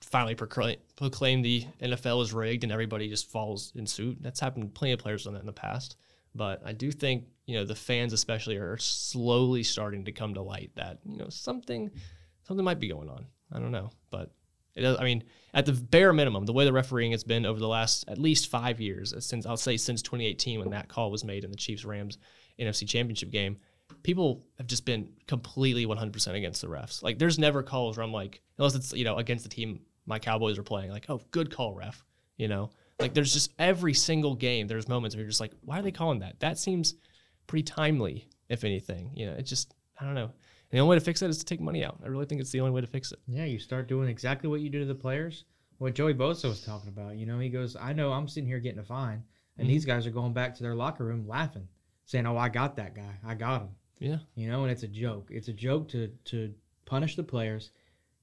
[0.01, 4.17] finally proclaim, proclaim the NFL is rigged and everybody just falls in suit.
[4.21, 4.73] That's happened.
[4.73, 5.95] Plenty of players on that in the past.
[6.35, 10.41] But I do think, you know, the fans especially are slowly starting to come to
[10.41, 11.91] light that, you know, something
[12.43, 13.25] something might be going on.
[13.51, 13.91] I don't know.
[14.09, 14.31] But
[14.75, 17.67] it I mean, at the bare minimum, the way the refereeing has been over the
[17.67, 21.43] last at least five years, since I'll say since 2018 when that call was made
[21.43, 22.17] in the Chiefs Rams
[22.59, 23.57] NFC Championship game,
[24.03, 27.01] people have just been completely 100% against the refs.
[27.03, 30.19] Like, there's never calls where I'm like, unless it's you know against the team my
[30.19, 32.03] Cowboys are playing, like, oh, good call, ref.
[32.37, 34.67] You know, like there's just every single game.
[34.67, 36.39] There's moments where you're just like, why are they calling that?
[36.39, 36.95] That seems
[37.47, 39.11] pretty timely, if anything.
[39.15, 40.23] You know, it just I don't know.
[40.23, 40.31] And
[40.71, 41.99] the only way to fix it is to take money out.
[42.03, 43.19] I really think it's the only way to fix it.
[43.27, 45.45] Yeah, you start doing exactly what you do to the players.
[45.77, 47.17] What Joey Bosa was talking about.
[47.17, 49.23] You know, he goes, I know I'm sitting here getting a fine,
[49.57, 49.73] and mm-hmm.
[49.73, 51.67] these guys are going back to their locker room laughing,
[52.05, 53.15] saying, "Oh, I got that guy.
[53.25, 54.17] I got him." Yeah.
[54.35, 55.29] You know, and it's a joke.
[55.31, 56.53] It's a joke to to
[56.85, 57.71] punish the players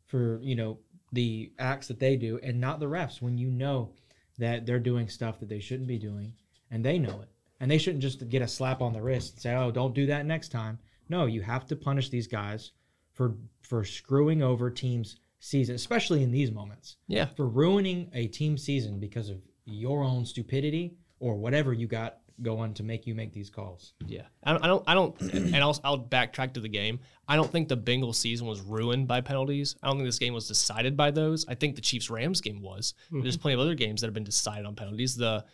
[0.06, 0.78] for you know
[1.12, 3.92] the acts that they do, and not the refs when you know
[4.38, 6.32] that they're doing stuff that they shouldn't be doing,
[6.70, 7.28] and they know it,
[7.60, 10.06] and they shouldn't just get a slap on the wrist and say, "Oh, don't do
[10.06, 12.72] that next time." No, you have to punish these guys
[13.12, 16.96] for for screwing over teams' season, especially in these moments.
[17.08, 17.26] Yeah.
[17.26, 22.74] For ruining a team season because of your own stupidity or whatever you got going
[22.74, 23.92] to make you make these calls.
[24.06, 27.00] Yeah, I don't, I don't, and I'll, I'll backtrack to the game.
[27.28, 29.76] I don't think the Bengals season was ruined by penalties.
[29.82, 31.46] I don't think this game was decided by those.
[31.48, 32.94] I think the Chiefs Rams game was.
[33.22, 35.16] There's plenty of other games that have been decided on penalties.
[35.16, 35.44] The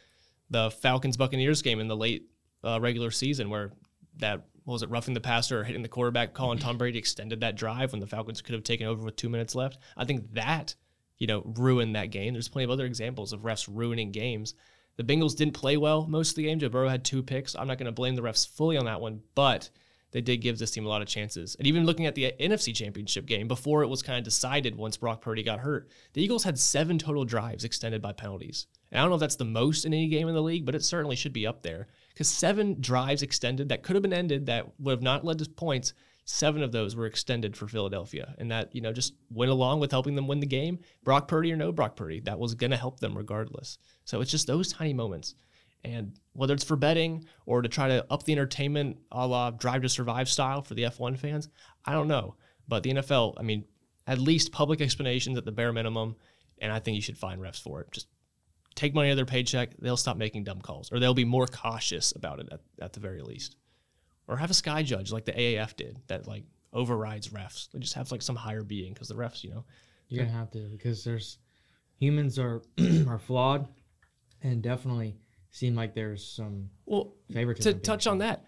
[0.50, 2.28] the Falcons Buccaneers game in the late
[2.62, 3.72] uh, regular season where
[4.18, 7.40] that what was it roughing the passer or hitting the quarterback, calling Tom Brady extended
[7.40, 9.78] that drive when the Falcons could have taken over with two minutes left.
[9.96, 10.74] I think that
[11.18, 12.32] you know ruined that game.
[12.32, 14.54] There's plenty of other examples of refs ruining games.
[14.96, 16.58] The Bengals didn't play well most of the game.
[16.58, 17.54] Joe Burrow had two picks.
[17.54, 19.68] I'm not going to blame the refs fully on that one, but
[20.12, 21.54] they did give this team a lot of chances.
[21.56, 24.96] And even looking at the NFC Championship game before it was kind of decided once
[24.96, 28.66] Brock Purdy got hurt, the Eagles had seven total drives extended by penalties.
[28.90, 30.74] And I don't know if that's the most in any game in the league, but
[30.74, 34.46] it certainly should be up there because seven drives extended that could have been ended
[34.46, 35.92] that would have not led to points.
[36.28, 39.92] Seven of those were extended for Philadelphia, and that you know just went along with
[39.92, 40.80] helping them win the game.
[41.04, 43.78] Brock Purdy or no Brock Purdy, that was going to help them regardless.
[44.04, 45.36] So it's just those tiny moments,
[45.84, 49.82] and whether it's for betting or to try to up the entertainment, a la Drive
[49.82, 51.48] to Survive style for the F1 fans,
[51.84, 52.34] I don't know.
[52.66, 53.64] But the NFL, I mean,
[54.08, 56.16] at least public explanations at the bare minimum,
[56.58, 57.92] and I think you should fine refs for it.
[57.92, 58.08] Just
[58.74, 61.46] take money out of their paycheck, they'll stop making dumb calls, or they'll be more
[61.46, 63.54] cautious about it at, at the very least.
[64.28, 67.70] Or have a sky judge like the AAF did that like overrides refs.
[67.70, 69.64] They just have like some higher being because the refs, you know,
[70.08, 71.38] You're gonna have to because there's
[71.98, 72.62] humans are
[73.08, 73.68] are flawed,
[74.42, 75.16] and definitely
[75.50, 77.72] seem like there's some well, favoritism.
[77.72, 78.44] to being touch on that,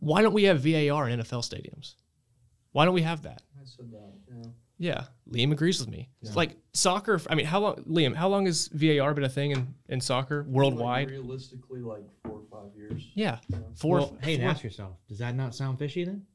[0.00, 1.94] why don't we have VAR in NFL stadiums?
[2.72, 3.42] Why don't we have that?
[3.60, 4.12] I said that.
[4.28, 4.50] Yeah.
[4.82, 6.08] Yeah, Liam agrees with me.
[6.22, 7.20] It's like soccer.
[7.30, 8.16] I mean, how long, Liam?
[8.16, 11.06] How long has VAR been a thing in, in soccer worldwide?
[11.06, 13.06] Like realistically, like four or five years.
[13.14, 13.38] yeah,
[13.76, 13.98] four.
[13.98, 16.26] Well, hey, and four- ask yourself, does that not sound fishy then?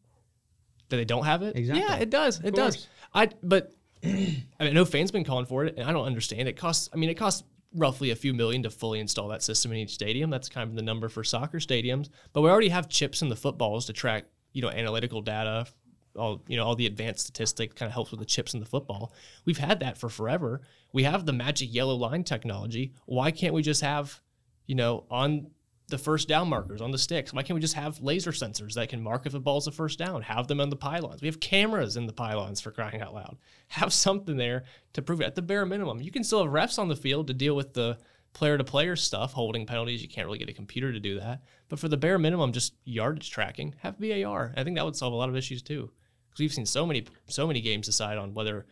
[0.90, 1.56] that they don't have it.
[1.58, 1.84] Exactly.
[1.86, 2.40] Yeah, it does.
[2.42, 2.88] It does.
[3.14, 6.48] I but I mean, I know fans been calling for it, and I don't understand.
[6.48, 6.90] It costs.
[6.94, 9.94] I mean, it costs roughly a few million to fully install that system in each
[9.94, 10.30] stadium.
[10.30, 12.10] That's kind of the number for soccer stadiums.
[12.34, 15.68] But we already have chips in the footballs to track, you know, analytical data.
[16.18, 18.66] All you know, all the advanced statistics kind of helps with the chips in the
[18.66, 19.14] football.
[19.46, 20.62] We've had that for forever.
[20.94, 22.94] We have the magic yellow line technology.
[23.06, 24.22] Why can't we just have,
[24.66, 25.52] you know, on
[25.90, 27.34] the first down markers on the sticks.
[27.34, 29.98] Why can't we just have laser sensors that can mark if a ball's a first
[29.98, 30.22] down?
[30.22, 31.22] Have them on the pylons.
[31.22, 33.38] We have cameras in the pylons for crying out loud.
[33.70, 36.02] Have something there to prove it at the bare minimum.
[36.02, 37.98] You can still have refs on the field to deal with the
[38.34, 40.02] player to player stuff, holding penalties.
[40.02, 41.42] You can't really get a computer to do that.
[41.70, 44.54] But for the bare minimum, just yardage tracking, have VAR.
[44.58, 45.90] I think that would solve a lot of issues too.
[46.38, 48.68] Because we've seen so many so many games decide on whether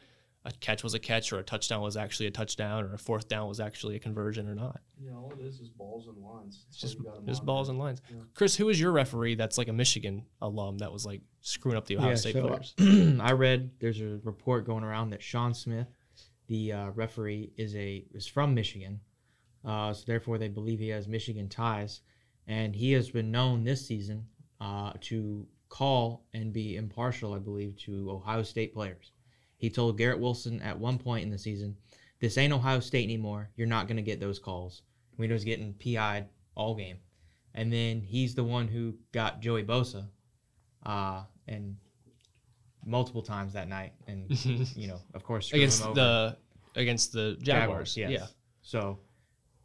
[0.46, 3.28] a catch was a catch or a touchdown was actually a touchdown or a fourth
[3.28, 4.80] down was actually a conversion or not.
[5.02, 6.66] Yeah, all it is is balls and lines.
[6.70, 8.04] It's just just balls and lines.
[8.36, 11.88] Chris, who is your referee that's like a Michigan alum that was like screwing up
[11.88, 12.76] the Ohio Yeah, State so, players?
[13.20, 15.88] I read there's a report going around that Sean Smith,
[16.48, 19.00] the uh, referee, is a is from Michigan,
[19.66, 22.02] uh, so therefore they believe he has Michigan ties,
[22.46, 24.28] and he has been known this season
[24.62, 29.12] uh, to call and be impartial, I believe, to Ohio State players.
[29.58, 31.76] He told Garrett Wilson at one point in the season,
[32.20, 33.50] "This ain't Ohio State anymore.
[33.58, 34.84] You're not gonna get those calls."
[35.18, 37.00] We was getting PI'd all game,
[37.54, 40.08] and then he's the one who got Joey Bosa,
[40.86, 41.76] uh, and
[42.86, 44.32] multiple times that night, and
[44.78, 46.38] you know, of course, against the
[46.76, 47.98] against the Jaguars.
[47.98, 48.12] yes.
[48.12, 48.28] Yeah.
[48.62, 49.00] So,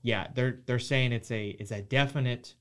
[0.02, 2.54] yeah, they're they're saying it's a it's a definite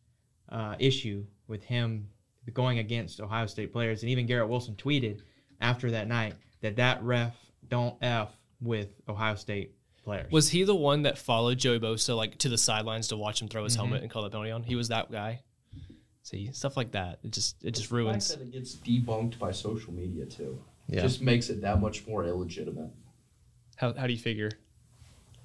[0.49, 2.09] uh, issue with him
[2.53, 5.21] going against Ohio State players, and even Garrett Wilson tweeted
[5.61, 7.35] after that night that that ref
[7.67, 10.31] don't f with Ohio State players.
[10.31, 13.47] Was he the one that followed Joey Bosa like to the sidelines to watch him
[13.47, 13.77] throw his Mhm.
[13.77, 14.63] helmet and call that penalty on?
[14.63, 15.41] He was that guy.
[16.23, 17.19] See stuff like that.
[17.23, 18.27] It just it just ruins.
[18.29, 21.01] The fact that it gets debunked by social media too Yeah.
[21.01, 22.91] just makes it that much more illegitimate.
[23.77, 24.51] How how do you figure?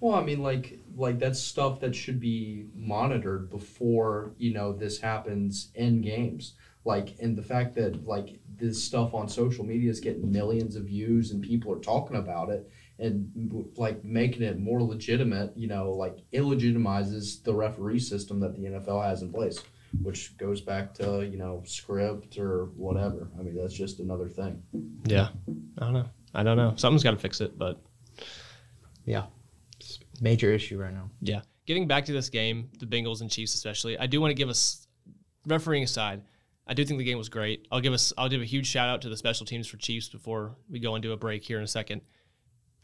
[0.01, 5.01] Well, I mean, like, like that's stuff that should be monitored before you know this
[5.01, 6.55] happens in games.
[6.85, 10.85] Like, and the fact that like this stuff on social media is getting millions of
[10.85, 15.57] views and people are talking about it and like making it more legitimate.
[15.57, 19.63] You know, like illegitimizes the referee system that the NFL has in place,
[20.03, 23.31] which goes back to you know script or whatever.
[23.39, 24.63] I mean, that's just another thing.
[25.07, 25.29] Yeah.
[25.79, 26.09] I don't know.
[26.35, 26.75] I don't know.
[26.77, 27.81] Something's got to fix it, but
[29.07, 31.11] It's a major issue right now.
[31.21, 31.41] Yeah.
[31.67, 34.49] Getting back to this game, the Bengals and Chiefs especially, I do want to give
[34.49, 34.87] us
[35.47, 36.23] refereeing aside.
[36.67, 37.67] I do think the game was great.
[37.71, 40.09] I'll give us I'll give a huge shout out to the special teams for Chiefs
[40.09, 42.01] before we go into a break here in a second.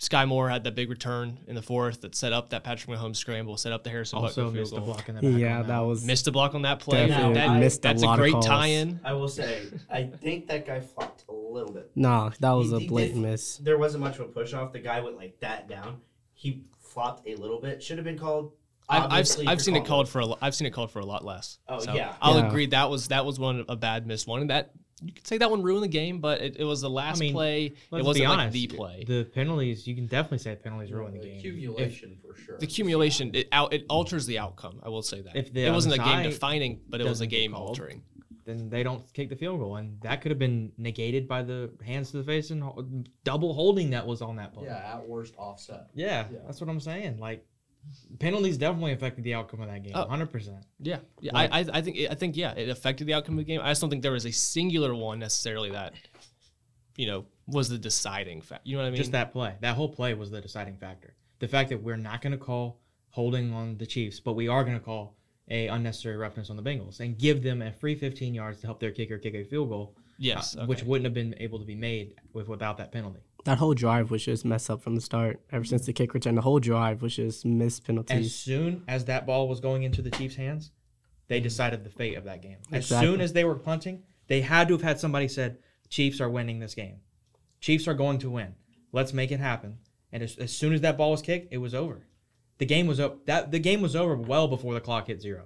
[0.01, 3.17] Skyy Moore had that big return in the fourth that set up that Patrick Mahomes
[3.17, 5.39] scramble, set up the Harrison Also Butker field missed a block in the back.
[5.39, 7.07] Yeah, on that was Missed a block on that play.
[7.07, 9.01] Definitely That- missed that's lot a great tie-in.
[9.05, 11.91] I will say, I think that guy flopped a little bit.
[11.95, 12.31] nah.
[12.41, 13.59] That was He- a he did- blatant miss.
[13.59, 14.73] There wasn't much of a push off.
[14.73, 16.01] The guy went like that down.
[16.33, 17.83] He flopped a little bit.
[17.83, 18.53] Should have been called.
[18.91, 21.07] I've, I've, I've seen it called for a lo- I've seen it called for a
[21.07, 21.59] lot less.
[21.69, 22.15] Oh, So yeah.
[22.21, 22.49] I'll Yeah.
[22.49, 24.41] agree that was that was one a bad missed one.
[24.43, 24.73] And that
[25.03, 27.33] you could say that one ruined the game, but it, it was the last mean,
[27.33, 27.67] play.
[27.67, 27.75] It
[28.05, 29.05] wasn't be like the play.
[29.07, 31.39] The penalties, you can definitely say penalties ruin the game.
[31.39, 32.59] Accumulation for sure.
[32.59, 34.81] the accumulation it out it alters the outcome.
[34.83, 35.35] I will say that.
[35.37, 38.03] If the it wasn't a game defining, but it was a game called, altering.
[38.45, 41.71] then they don't kick the field goal, and that could have been negated by the
[41.87, 42.85] hands to the face and ho-
[43.25, 44.65] double holding that was on that play.
[44.67, 45.87] yeah, at worst offset.
[45.95, 46.39] Yeah, Yeah.
[46.47, 47.19] that's what I'm saying.
[47.19, 47.47] Like
[48.19, 50.01] penalties definitely affected the outcome of that game, Oh.
[50.01, 50.27] 100.
[50.31, 51.33] percent Yeah, yeah.
[51.33, 53.61] Like- I, I I think I think yeah, it affected the outcome of the game.
[53.63, 55.95] I just don't think there was a singular one necessarily that,
[56.97, 58.63] you know, was the deciding factor.
[58.69, 58.99] You know what I mean?
[58.99, 61.15] Just that play, that whole play was the deciding factor.
[61.39, 64.63] The fact that we're not going to call holding on the Chiefs, but we are
[64.63, 65.17] going to call
[65.49, 68.79] a unnecessary roughness on the Bengals and give them a free 15 yards to help
[68.79, 71.75] their kicker kick a field goal, Yes, uh, which wouldn't have been able to be
[71.75, 73.21] made with without that penalty.
[73.45, 75.41] That whole drive was just messed up from the start.
[75.51, 78.27] Ever since the kick return, the whole drive was just missed penalties.
[78.27, 80.71] As soon as that ball was going into the Chiefs' hands,
[81.29, 82.59] they decided the fate of that game.
[82.71, 83.09] As Exactly.
[83.09, 86.59] soon as they were punting, they had to have had somebody said, "Chiefs are winning
[86.59, 86.97] this game.
[87.61, 88.55] Chiefs are going to win.
[88.93, 89.79] Let's make it happen."
[90.13, 92.07] And as, as soon as that ball was kicked, it was over.
[92.59, 93.25] The game was up.
[93.27, 95.45] That the game was over well before the clock hit zero.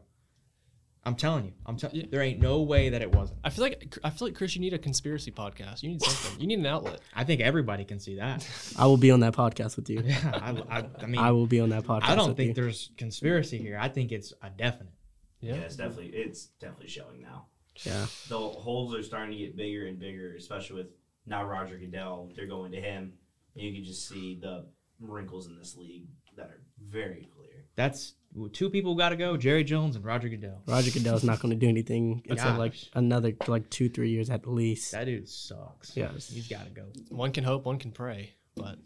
[1.06, 3.38] I'm telling you, I'm telling you, there ain't no way that it wasn't.
[3.44, 5.82] I feel like I feel like Chris, you need a conspiracy podcast.
[5.82, 6.40] You need something.
[6.40, 7.00] you need an outlet.
[7.14, 8.48] I think everybody can see that.
[8.78, 10.00] I will be on that podcast with you.
[10.04, 10.30] yeah,
[10.70, 12.04] I, I, I mean, I will be on that podcast.
[12.04, 12.62] I don't with think you.
[12.62, 13.78] there's conspiracy here.
[13.80, 14.92] I think it's a definite.
[15.40, 15.60] Yeah, Yeah.
[15.62, 17.46] it's definitely it's definitely showing now.
[17.82, 18.06] Yeah.
[18.28, 20.86] The holes are starting to get bigger and bigger, especially with
[21.26, 22.30] now Roger Goodell.
[22.34, 23.12] They're going to him,
[23.54, 24.66] and you can just see the
[25.00, 27.66] wrinkles in this league that are very clear.
[27.76, 28.14] That's
[28.52, 30.62] two people got to go: Jerry Jones and Roger Goodell.
[30.66, 34.46] Roger Goodell's not going to do anything until like another like two three years at
[34.46, 34.92] least.
[34.92, 35.96] That dude sucks.
[35.96, 36.28] Yes.
[36.28, 36.84] he's got to go.
[37.10, 38.78] One can hope, one can pray, but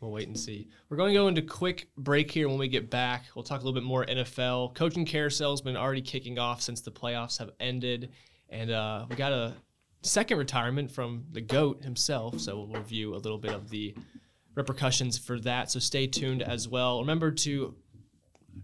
[0.00, 0.68] we'll wait and see.
[0.88, 2.48] We're going to go into quick break here.
[2.48, 4.74] When we get back, we'll talk a little bit more NFL.
[4.74, 8.10] Coaching carousel's been already kicking off since the playoffs have ended,
[8.48, 9.54] and uh, we got a
[10.02, 12.38] second retirement from the goat himself.
[12.40, 13.94] So we'll review a little bit of the
[14.54, 15.70] repercussions for that.
[15.70, 17.00] So stay tuned as well.
[17.00, 17.74] Remember to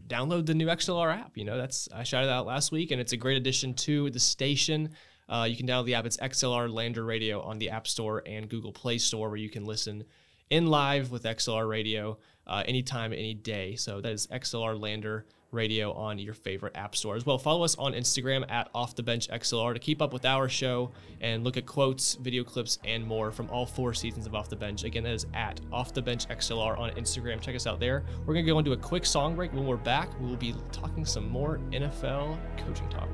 [0.06, 1.36] download the new XLR app.
[1.36, 4.20] You know, that's I shouted out last week, and it's a great addition to the
[4.20, 4.90] station.
[5.28, 6.06] Uh, you can download the app.
[6.06, 9.64] It's XLR Lander Radio on the App Store and Google Play Store, where you can
[9.64, 10.04] listen
[10.50, 13.76] in live with XLR Radio uh, anytime, any day.
[13.76, 17.38] So that is XLR Lander radio on your favorite app store as well.
[17.38, 20.90] Follow us on Instagram at Off the Bench XLR to keep up with our show
[21.20, 24.56] and look at quotes, video clips, and more from all four seasons of Off the
[24.56, 24.84] Bench.
[24.84, 27.40] Again, that is at Off the Bench XLR on Instagram.
[27.40, 28.04] Check us out there.
[28.26, 29.52] We're going to go into a quick song break.
[29.52, 33.08] When we're back, we will be talking some more NFL coaching talk.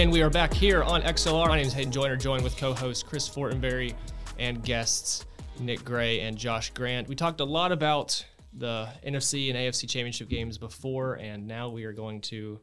[0.00, 1.48] And we are back here on XLR.
[1.48, 3.92] My name is Hayden Joyner, joined with co-host Chris Fortenberry
[4.38, 5.26] and guests
[5.58, 7.06] Nick Gray and Josh Grant.
[7.06, 11.84] We talked a lot about the NFC and AFC championship games before, and now we
[11.84, 12.58] are going to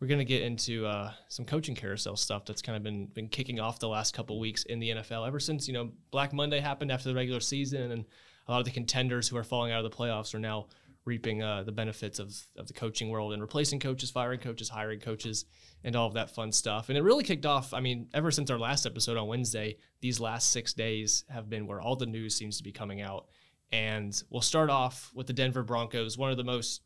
[0.00, 3.28] we're going to get into uh, some coaching carousel stuff that's kind of been been
[3.28, 6.60] kicking off the last couple weeks in the NFL ever since you know Black Monday
[6.60, 8.06] happened after the regular season, and
[8.46, 10.68] a lot of the contenders who are falling out of the playoffs are now
[11.08, 15.00] reaping uh, the benefits of, of the coaching world and replacing coaches, firing coaches, hiring
[15.00, 15.46] coaches,
[15.82, 16.90] and all of that fun stuff.
[16.90, 17.72] And it really kicked off.
[17.72, 21.66] I mean, ever since our last episode on Wednesday, these last six days have been
[21.66, 23.26] where all the news seems to be coming out.
[23.72, 26.82] And we'll start off with the Denver Broncos, one of the most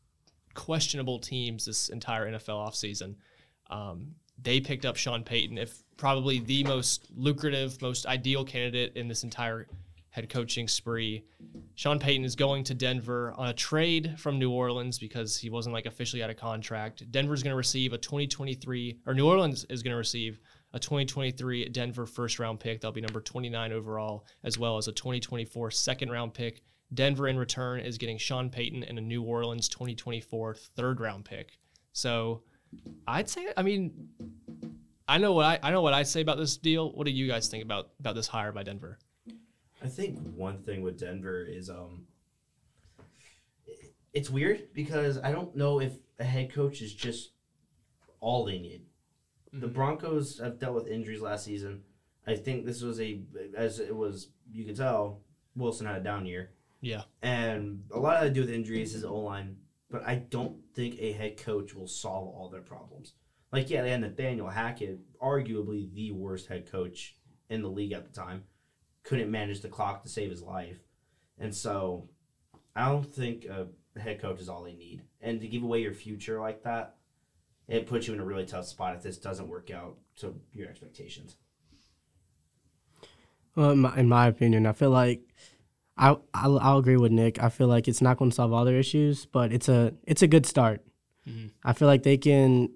[0.53, 3.15] questionable teams this entire NFL offseason.
[3.69, 9.07] Um, they picked up Sean Payton, if probably the most lucrative, most ideal candidate in
[9.07, 9.67] this entire
[10.13, 11.23] head coaching spree.
[11.73, 15.73] Sean Payton is going to Denver on a trade from New Orleans because he wasn't
[15.73, 17.11] like officially out of contract.
[17.11, 20.39] Denver's going to receive a 2023, or New Orleans is going to receive
[20.73, 22.79] a 2023 Denver first round pick.
[22.79, 26.61] That'll be number 29 overall, as well as a 2024 second round pick.
[26.93, 31.57] Denver in return is getting Sean Payton and a New Orleans 2024 third round pick.
[31.91, 32.43] So
[33.07, 34.09] I'd say, I mean,
[35.07, 36.91] I know what I, I know what I say about this deal.
[36.91, 38.99] What do you guys think about about this hire by Denver?
[39.83, 42.07] I think one thing with Denver is um,
[44.13, 47.31] it's weird because I don't know if a head coach is just
[48.21, 48.85] all they need.
[49.51, 51.81] The Broncos have dealt with injuries last season.
[52.25, 53.21] I think this was a,
[53.57, 55.19] as it was, you can tell,
[55.55, 56.51] Wilson had a down year.
[56.79, 57.01] Yeah.
[57.21, 59.57] And a lot of that to do with injuries, his O line.
[59.91, 63.13] But I don't think a head coach will solve all their problems.
[63.51, 67.15] Like, yeah, they had Nathaniel Hackett, arguably the worst head coach
[67.49, 68.45] in the league at the time
[69.03, 70.79] couldn't manage the clock to save his life.
[71.37, 72.09] And so
[72.75, 73.67] I don't think a
[73.99, 75.01] head coach is all they need.
[75.21, 76.95] And to give away your future like that,
[77.67, 80.67] it puts you in a really tough spot if this doesn't work out to your
[80.69, 81.35] expectations.
[83.55, 85.21] Well, in my, in my opinion, I feel like
[85.97, 87.41] I I'll, I'll agree with Nick.
[87.41, 90.23] I feel like it's not going to solve all their issues, but it's a it's
[90.23, 90.83] a good start.
[91.27, 91.51] Mhm.
[91.63, 92.69] I feel like they can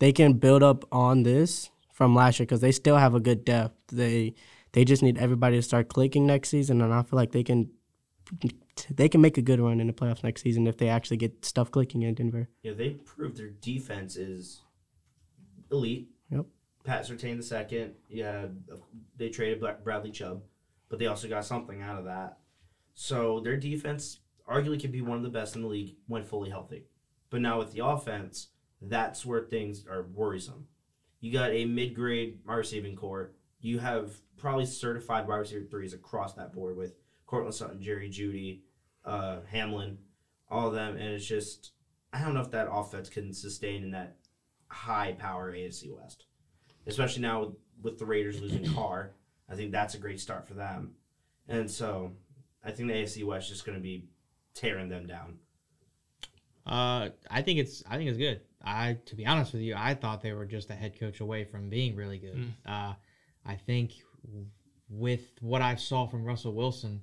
[0.00, 3.44] they can build up on this from last year because they still have a good
[3.44, 3.76] depth.
[3.92, 4.34] They
[4.74, 7.70] they just need everybody to start clicking next season, and I feel like they can
[8.90, 11.44] they can make a good run in the playoffs next season if they actually get
[11.44, 12.48] stuff clicking in Denver.
[12.62, 14.62] Yeah, they proved their defense is
[15.70, 16.08] elite.
[16.30, 16.46] Yep.
[16.84, 17.94] Pat Surtain the second.
[18.08, 18.46] Yeah,
[19.16, 20.42] they traded Bradley Chubb,
[20.88, 22.38] but they also got something out of that.
[22.94, 26.50] So their defense arguably could be one of the best in the league when fully
[26.50, 26.84] healthy.
[27.30, 28.48] But now with the offense,
[28.82, 30.66] that's where things are worrisome.
[31.20, 33.32] You got a mid-grade receiving core.
[33.64, 38.60] You have probably certified wide receiver threes across that board with Courtland Sutton, Jerry Jeudy,
[39.06, 39.96] uh, Hamler,
[40.50, 41.72] all of them, and it's just
[42.12, 44.18] I don't know if that offense can sustain in that
[44.68, 46.26] high power AFC West,
[46.86, 49.12] especially now with, with the Raiders losing Carr.
[49.48, 50.96] I think that's a great start for them,
[51.48, 52.12] and so
[52.62, 54.04] I think the AFC West is just going to be
[54.52, 55.38] tearing them down.
[56.66, 58.42] Uh, I think it's I think it's good.
[58.62, 61.44] I to be honest with you, I thought they were just a head coach away
[61.44, 62.36] from being really good.
[62.36, 62.50] Mm.
[62.66, 62.94] Uh,
[63.46, 63.92] I think
[64.88, 67.00] with what I saw from Russell Wilson,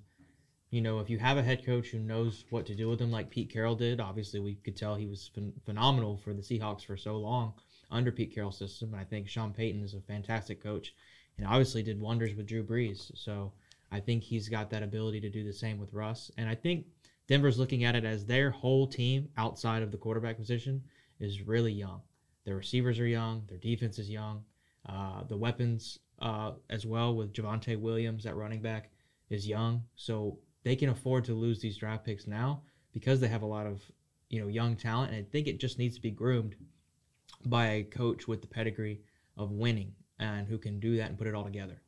[0.70, 3.12] you know, if you have a head coach who knows what to do with them,
[3.12, 6.86] like Pete Carroll did, obviously we could tell he was phen- phenomenal for the Seahawks
[6.86, 7.54] for so long
[7.92, 8.94] under Pete Carroll's system.
[8.94, 10.94] And I think Sean Payton is a fantastic coach,
[11.38, 13.12] and obviously did wonders with Drew Brees.
[13.16, 13.52] So
[13.92, 16.32] I think he's got that ability to do the same with Russ.
[16.38, 16.86] And I think
[17.28, 20.82] Denver's looking at it as their whole team outside of the quarterback position
[21.20, 22.02] is really young.
[22.46, 23.44] Their receivers are young.
[23.48, 24.44] Their defense is young.
[24.88, 28.92] Uh, the weapons uh, as well with Javonte Williams at running back
[29.30, 29.84] is young.
[29.96, 32.62] So they can afford to lose these draft picks now
[32.94, 33.82] because they have a lot of
[34.30, 35.12] you know young talent.
[35.12, 36.56] And I think it just needs to be groomed
[37.46, 39.02] by a coach with the pedigree
[39.38, 41.82] of winning and who can do that and put it all together.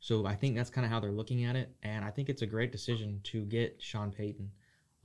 [0.00, 2.42] So I think that's kind of how they're looking at it, and I think it's
[2.42, 4.48] a great decision to get Sean Payton.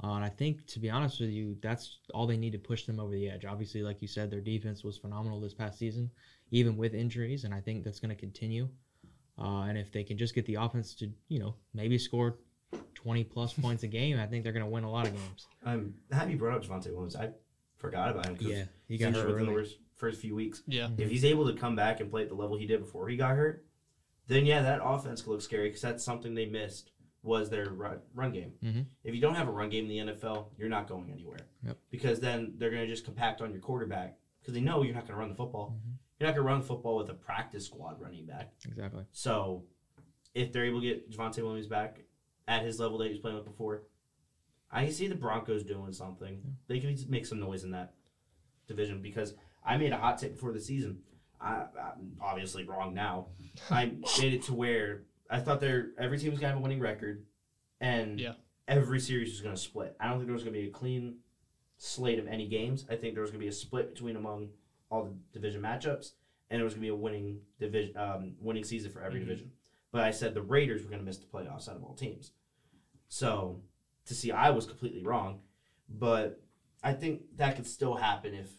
[0.03, 2.86] Uh, and I think, to be honest with you, that's all they need to push
[2.86, 3.45] them over the edge.
[3.45, 6.12] Obviously, like you said, their defense was phenomenal this past season,
[6.51, 8.68] even with injuries, and I think that's going to continue.
[9.38, 12.38] Uh, and if they can just get the offense to, you know, maybe score
[12.95, 15.47] 20 plus points a game, I think they're going to win a lot of games.
[15.65, 17.15] I'm happy you brought up Javonte Williams.
[17.15, 17.29] I
[17.77, 20.61] forgot about him because Yeah, he he's got hurt within the first, first few weeks.
[20.67, 20.89] Yeah.
[20.97, 23.17] If he's able to come back and play at the level he did before he
[23.17, 23.65] got hurt,
[24.27, 26.91] then yeah, that offense could look scary because that's something they missed
[27.23, 28.53] was their run, run game.
[28.63, 28.86] Mhm.
[29.03, 31.39] If you don't have a run game in the NFL, you're not going anywhere.
[31.65, 31.77] Yep.
[31.89, 35.03] Because then they're going to just compact on your quarterback because they know you're not
[35.07, 35.77] going to run the football.
[35.77, 35.93] Mhm.
[36.24, 38.53] You're not going to run football with a practice squad running back.
[38.65, 39.03] Exactly.
[39.11, 39.63] So
[40.34, 41.99] if they're able to get Javonte Williams back
[42.47, 43.84] at his level that he was playing with before,
[44.71, 46.41] I see the Broncos doing something.
[46.69, 47.95] They can make some noise in that
[48.69, 49.34] division because
[49.65, 50.99] I made a hot take before the season.
[51.41, 53.28] I, I'm obviously wrong now.
[53.69, 53.86] I
[54.21, 57.26] made it to where I thought there every team was gonna have a winning record,
[57.82, 58.36] and Yeah.
[58.69, 59.97] every series was gonna split.
[59.99, 61.17] I don't think there was gonna be a clean
[61.76, 62.86] slate of any games.
[62.89, 64.51] I think there was gonna be a split between among
[64.94, 66.12] all the division matchups,
[66.52, 69.24] and it was gonna be a winning division, um, winning season for every Mhm.
[69.24, 69.52] division.
[69.91, 72.34] But I said the Raiders were gonna miss the playoffs out of all teams.
[73.08, 73.64] So
[74.06, 75.41] to see, I was completely wrong,
[75.89, 76.41] but
[76.84, 78.52] I think that could still happen if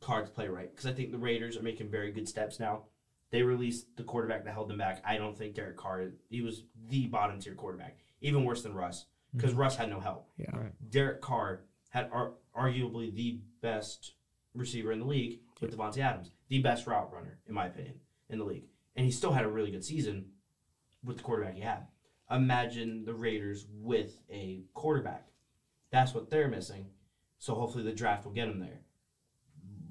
[0.00, 0.70] cards play right.
[0.70, 2.84] Because I think the Raiders are making very good steps now.
[3.30, 5.02] They released the quarterback that held them back.
[5.04, 6.12] I don't think Derek Carr.
[6.28, 10.30] He was the bottom tier quarterback, even worse than Russ, because Russ had no help.
[10.36, 10.54] Yeah.
[10.56, 10.90] Right.
[10.90, 14.14] Derek Carr had ar- arguably the best
[14.54, 18.38] receiver in the league with Davante Adams, the best route runner in my opinion in
[18.38, 20.26] the league, and he still had a really good season
[21.04, 21.86] with the quarterback he had.
[22.30, 25.28] Imagine the Raiders with a quarterback.
[25.90, 26.86] That's what they're missing.
[27.38, 28.80] So hopefully the draft will get them there.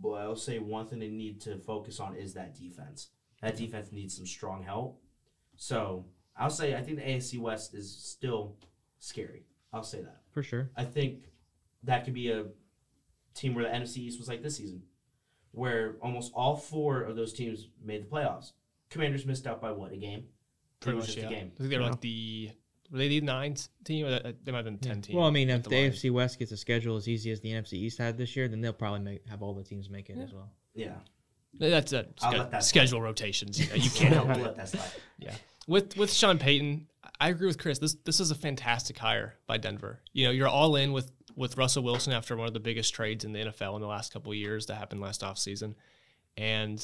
[0.01, 3.09] But I'll say one thing they need to focus on is that defense.
[3.41, 5.01] That defense needs some strong help.
[5.55, 6.05] So
[6.35, 8.57] I'll say I think the AFC West is still
[8.99, 9.45] scary.
[9.71, 10.21] I'll say that.
[10.31, 10.69] For sure.
[10.75, 11.25] I think
[11.83, 12.45] that could be a
[13.33, 14.83] team where the NFC East was like this season,
[15.55, 18.51] where almost all four of those teams made the playoffs.
[18.89, 20.25] Commanders missed out by what a game.
[20.79, 21.25] Pretty much, just yeah.
[21.25, 21.51] a game.
[21.55, 21.89] I think they were Yeah.
[21.89, 22.51] like the
[22.91, 24.05] were they the ninth team?
[24.05, 25.15] Or that- they might have been ten team.
[25.15, 25.95] Well, I mean, if the, Lions.
[25.95, 28.61] AFC West gets a schedule as easy as the NFC East had this year, then
[28.61, 30.23] they'll probably make, have all the teams make it Yeah.
[30.23, 30.51] as well.
[30.75, 30.93] Yeah,
[31.57, 33.59] that's a I'll ske- let that schedule rotations.
[33.59, 34.37] You, know, you can't help it.
[34.43, 34.91] let that slide.
[35.67, 36.87] with with Sean Payton,
[37.19, 37.79] I agree with Chris.
[37.79, 40.01] This this is a fantastic hire by Denver.
[40.13, 43.25] You know, you're all in with with Russell Wilson after one of the biggest trades
[43.25, 45.75] in the NFL in the last couple years that happened last offseason.
[46.37, 46.83] And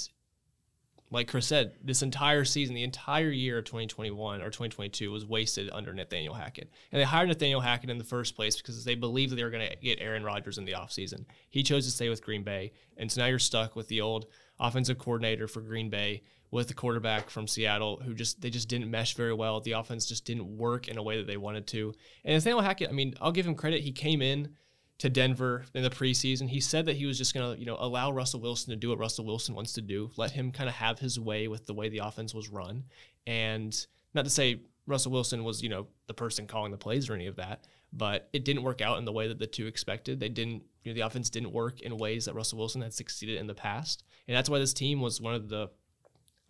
[1.12, 5.70] like Chris said, this entire season, the entire year of 2021 or 2022 was wasted
[5.74, 6.72] under Nathaniel Hackett.
[6.92, 9.50] And they hired Nathaniel Hackett in the first place because they believed that they were
[9.50, 11.26] going to get Aaron Rodgers in the offseason.
[11.50, 12.72] He chose to stay with Green Bay.
[12.96, 14.28] And so now you're stuck with the old
[14.62, 18.90] offensive coordinator for Green Bay with the quarterback from Seattle who just they just didn't
[18.90, 19.60] mesh very well.
[19.60, 21.94] The offense just didn't work in a way that they wanted to.
[22.24, 23.82] And Nathaniel Hackett, I mean, I'll give him credit.
[23.82, 24.56] He came in
[25.00, 26.48] to Denver in the preseason.
[26.48, 28.90] He said that he was just going to, you know, allow Russell Wilson to do
[28.90, 31.74] what Russell Wilson wants to do, let him kind of have his way with the
[31.74, 32.84] way the offense was run.
[33.26, 33.76] And
[34.14, 37.26] not to say Russell Wilson was, you know, the person calling the plays or any
[37.26, 40.20] of that, but it didn't work out in the way that the two expected.
[40.20, 43.40] They didn't, you know, the offense didn't work in ways that Russell Wilson had succeeded
[43.40, 44.04] in the past.
[44.28, 45.70] And that's why this team was one of the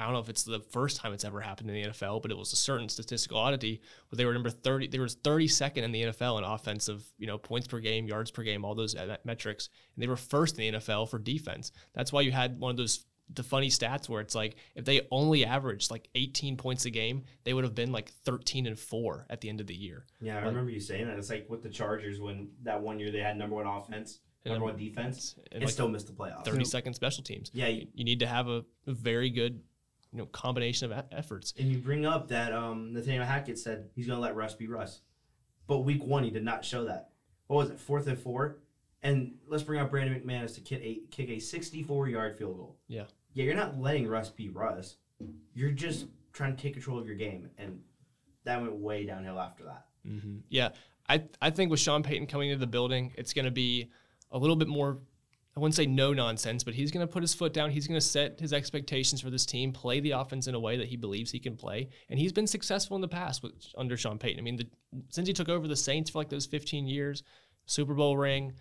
[0.02, 2.32] I don't know if it's the first time it's ever happened in the NFL, but
[2.32, 4.88] it was a certain statistical oddity where they were number 30.
[4.88, 8.42] They were 32nd in the NFL in offensive, you know, points per game, yards per
[8.42, 11.72] game, all those uh, metrics, and they were first in the NFL for defense.
[11.94, 15.08] That's why you had one of those the funny stats where it's like if they
[15.12, 19.26] only averaged like 18 points a game, they would have been like 13 and four
[19.30, 20.06] at the end of the year.
[20.20, 21.18] Yeah, I Like- remember you saying that.
[21.18, 24.66] It's like with the Chargers when that one year they had number one offense, number
[24.66, 26.46] one defense, And like still missed the playoffs.
[26.46, 27.50] 30 second special teams.
[27.54, 29.62] Yeah, you, You need to have a, a very good,
[30.12, 31.54] you know, combination of efforts.
[31.58, 34.68] and you bring up that um, Nathaniel Hackett said he's going to let Russ be
[34.68, 35.02] Russ,
[35.68, 37.12] but week one he did not show that.
[37.48, 38.58] What was it, fourth and four?
[39.04, 42.78] And let's bring up Brandon McManus to kick a, kick a 64 yard field goal.
[42.88, 43.06] Yeah.
[43.34, 44.98] Yeah, you're not letting Russ be Russ.
[45.54, 47.80] You're just trying to take control of your game, and
[48.44, 49.86] that went way downhill after that.
[50.06, 50.70] hmm Yeah,
[51.08, 53.90] I I think with Sean Payton coming into the building, it's going to be
[54.32, 55.00] a little bit more.
[55.56, 57.72] I wouldn't say no nonsense, but he's going to put his foot down.
[57.72, 60.78] He's going to set his expectations for this team, play the offense in a way
[60.78, 63.98] that he believes he can play, and he's been successful in the past with, under
[63.98, 64.40] Sean Payton.
[64.40, 64.68] I mean, the,
[65.10, 67.24] since he took over the Saints for like those 15 years,
[67.66, 68.54] Super Bowl ring,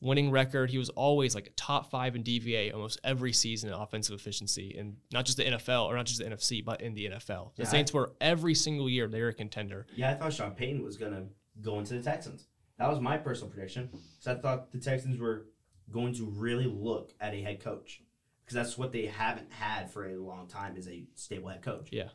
[0.00, 3.74] winning record, he was always like a top five in DVOA almost every season in
[3.74, 7.06] offensive efficiency, and not just the NFL or not just the NFC, but in the
[7.06, 7.54] NFL.
[7.56, 9.86] The Yeah, Saints were every single year they were a contender.
[9.96, 11.24] Yeah, I thought Sean Payton was going to
[11.60, 12.46] go into the Texans.
[12.78, 13.88] That was my personal prediction.
[13.90, 15.46] Because I thought the Texans were
[15.90, 18.02] going to really look at a head coach.
[18.44, 21.88] Because that's what they haven't had for a long time is a stable head coach.
[21.90, 22.08] Yeah.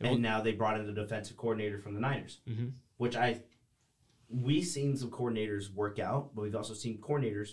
[0.00, 2.72] And now they brought in the defensive coordinator from the Niners, Mhm.
[2.96, 3.42] which I
[4.42, 7.50] we've seen some coordinators work out, but we've also seen coordinators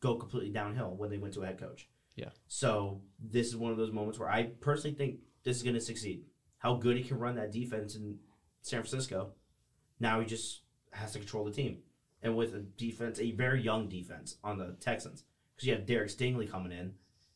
[0.00, 1.88] go completely downhill when they went to a head coach.
[2.16, 2.30] Yeah.
[2.46, 5.80] So this is one of those moments where I personally think this is going to
[5.80, 6.24] succeed.
[6.58, 8.18] How good he can run that defense in
[8.62, 9.32] San Francisco.
[9.98, 10.62] Now he just
[10.92, 11.78] has to control the team,
[12.22, 16.10] and with a defense, a very young defense on the Texans, because you have Derek
[16.10, 16.94] Stingley coming in,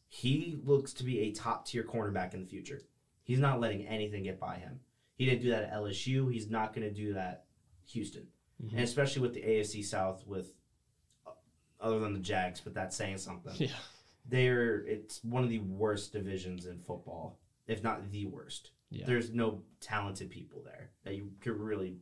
[0.08, 2.82] He looks to be a top tier cornerback in the future.
[3.22, 4.80] He's not letting anything get by him.
[5.16, 6.32] He didn't do that at LSU.
[6.32, 7.44] He's not going to do that
[7.84, 8.26] at Houston,
[8.62, 8.72] Mhm.
[8.72, 10.52] and especially with the AFC South with.
[11.26, 11.30] uh,
[11.80, 13.54] Other than the Jags, but that's saying something.
[13.56, 13.68] Yeah.
[14.26, 18.72] They're it's one of the worst divisions in football, if not the worst.
[18.90, 19.06] Yeah.
[19.06, 21.98] There's no talented people there that you could really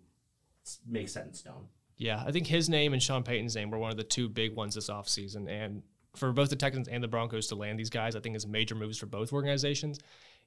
[0.87, 1.69] make set in stone.
[1.99, 4.55] Yeah, I think his name and Sean Payton's name were one of the two big
[4.55, 5.49] ones this offseason.
[5.49, 5.83] And
[6.15, 8.75] for both the Texans and the Broncos to land these guys, I think is major
[8.75, 9.99] moves for both organizations.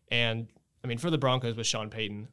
[0.09, 0.47] And
[0.83, 2.27] I mean, for the Broncos with Sean Payton,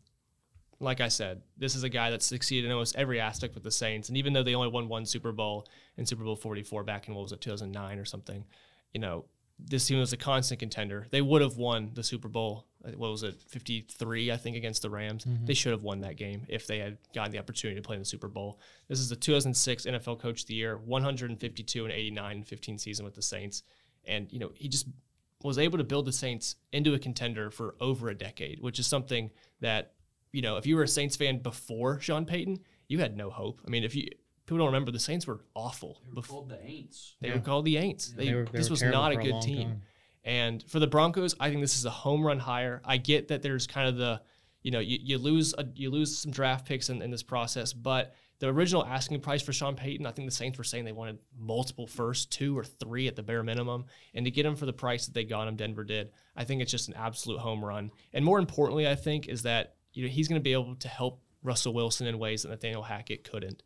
[0.81, 3.71] like I said, this is a guy that succeeded in almost every aspect with the
[3.71, 4.09] Saints.
[4.09, 5.67] And even though they only won one Super Bowl
[5.97, 8.45] in Super Bowl 44 back in, what was it, 2009 or something,
[8.93, 9.25] you know,
[9.59, 11.07] this team was a constant contender.
[11.11, 14.83] They would have won the Super Bowl, uh, what was it, 53, I think, against
[14.83, 15.25] the Rams.
[15.47, 18.03] They should have won that game if they had gotten the opportunity to play in
[18.03, 18.61] the Super Bowl.
[18.89, 23.05] This is the 2006 NFL Coach of the Year, 152 and 89 and 15 season
[23.05, 23.63] with the Saints.
[24.05, 24.89] And, you know, he just
[25.43, 28.87] was able to build the Saints into a contender for over a decade, which is
[28.87, 29.93] something that,
[30.37, 32.59] you know, if you were a Saints fan before Sean Payton,
[32.89, 33.61] you had no hope.
[33.67, 34.07] I mean, if you
[34.45, 36.01] people don't remember, the Saints were awful.
[36.05, 36.41] They were before.
[36.41, 37.15] called the Aints.
[37.21, 37.35] They Yeah.
[37.37, 38.15] were called the Aints.
[38.15, 39.69] They, They were- they this were was not a for a good team.
[39.69, 39.83] time.
[40.25, 42.83] And for the Broncos, I think this is a home run hire.
[42.85, 44.21] I get that there's kind of the,
[44.63, 47.73] you know, you, you lose a, you lose some draft picks in, in this process,
[47.73, 50.93] but the original asking price for Sean Payton, I think the Saints were saying they
[50.93, 54.67] wanted multiple first, two or three at the bare minimum, and to get him for
[54.67, 56.11] the price that they got him, Denver did.
[56.37, 57.91] I think it's just an absolute home run.
[58.13, 60.89] And more importantly, I think is that you know he's going to be able to
[60.89, 63.63] help Russell Wilson in ways that Nathaniel Hackett couldn't.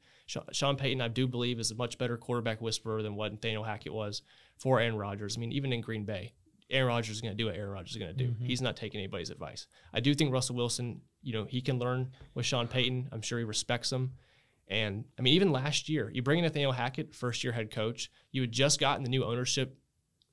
[0.53, 3.93] Sean Payton, I do believe, is a much better quarterback whisperer than what Nathaniel Hackett
[3.93, 4.23] was
[4.59, 5.37] for Aaron Rodgers.
[5.37, 6.35] I mean, even in Green Bay,
[6.71, 8.33] Aaron Rodgers is going to do what Aaron Rodgers is going to do.
[8.39, 9.67] He's not taking anybody's advice.
[9.93, 13.09] I do think Russell Wilson, you know, he can learn with Sean Payton.
[13.11, 14.13] I'm sure he respects him.
[14.69, 18.09] And I mean, even last year, you bring in Nathaniel Hackett, first year head coach.
[18.31, 19.77] You had just gotten the new ownership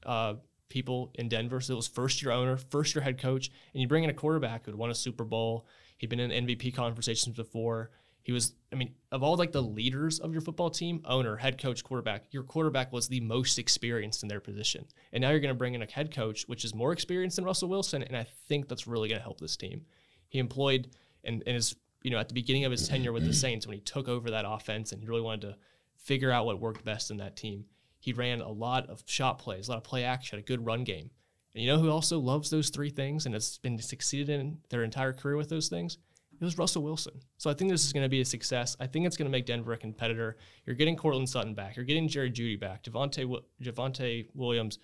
[0.05, 0.35] uh,
[0.69, 1.59] people in Denver.
[1.59, 3.49] So it was first year owner, first year head coach.
[3.73, 5.65] And you bring in a quarterback who had won a Super Bowl.
[5.97, 7.91] He'd been in MVP conversations before.
[8.23, 11.57] He was, I mean, of all like the leaders of your football team, owner, head
[11.57, 14.85] coach, quarterback, your quarterback was the most experienced in their position.
[15.13, 17.45] And now you're going to bring in a head coach, which is more experienced than
[17.45, 18.03] Russell Wilson.
[18.03, 19.85] And I think that's really going to help this team.
[20.27, 20.89] He employed
[21.23, 23.75] and, and his, you know, at the beginning of his tenure with the Saints, when
[23.75, 25.57] he took over that offense and he really wanted to
[25.95, 27.65] figure out what worked best in that team,
[27.99, 30.83] he ran a lot of shot plays, a lot of play action, a good run
[30.83, 31.11] game.
[31.57, 34.83] And you know who also loves those three things and has been succeeded in their
[34.83, 35.97] entire career with those things?
[36.39, 37.19] It was Russell Wilson.
[37.37, 38.77] So I think this is going to be a success.
[38.79, 40.37] I think it's going to make Denver a competitor.
[40.67, 41.75] You're getting Courtland Sutton back.
[41.75, 42.83] You're getting Jerry Jeudy back.
[42.83, 44.77] Javonte Javonte Williams.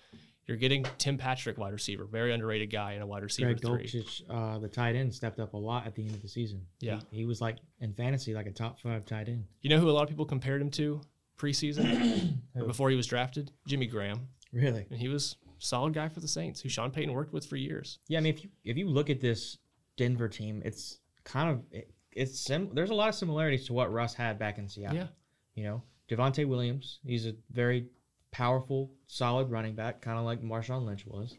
[0.48, 4.02] You're getting Tim Patrick, wide receiver, very underrated guy and a wide receiver Greg three.
[4.02, 6.66] Dulcich, uh, the tight end, stepped up a lot at the end of the season.
[6.80, 6.98] Yeah.
[7.12, 9.44] he, he was like in fantasy like a top five tight end.
[9.60, 11.00] You know who a lot of people compared him to
[11.38, 13.52] preseason or before he was drafted?
[13.68, 14.86] Jimmy Graham, Really?
[14.90, 17.98] and he was solid guy for the Saints, who Sean Payton worked with for years.
[18.08, 19.58] Yeah, I mean, if you if you look at this
[19.96, 22.70] Denver team, it's kind of it, it's sim.
[22.74, 24.96] There's a lot of similarities to what Russ had back in Seattle.
[24.98, 25.06] Yeah.
[25.54, 27.86] You know, Javonte Williams, he's a very
[28.30, 31.36] powerful, solid running back, kind of like Marshawn Lynch was.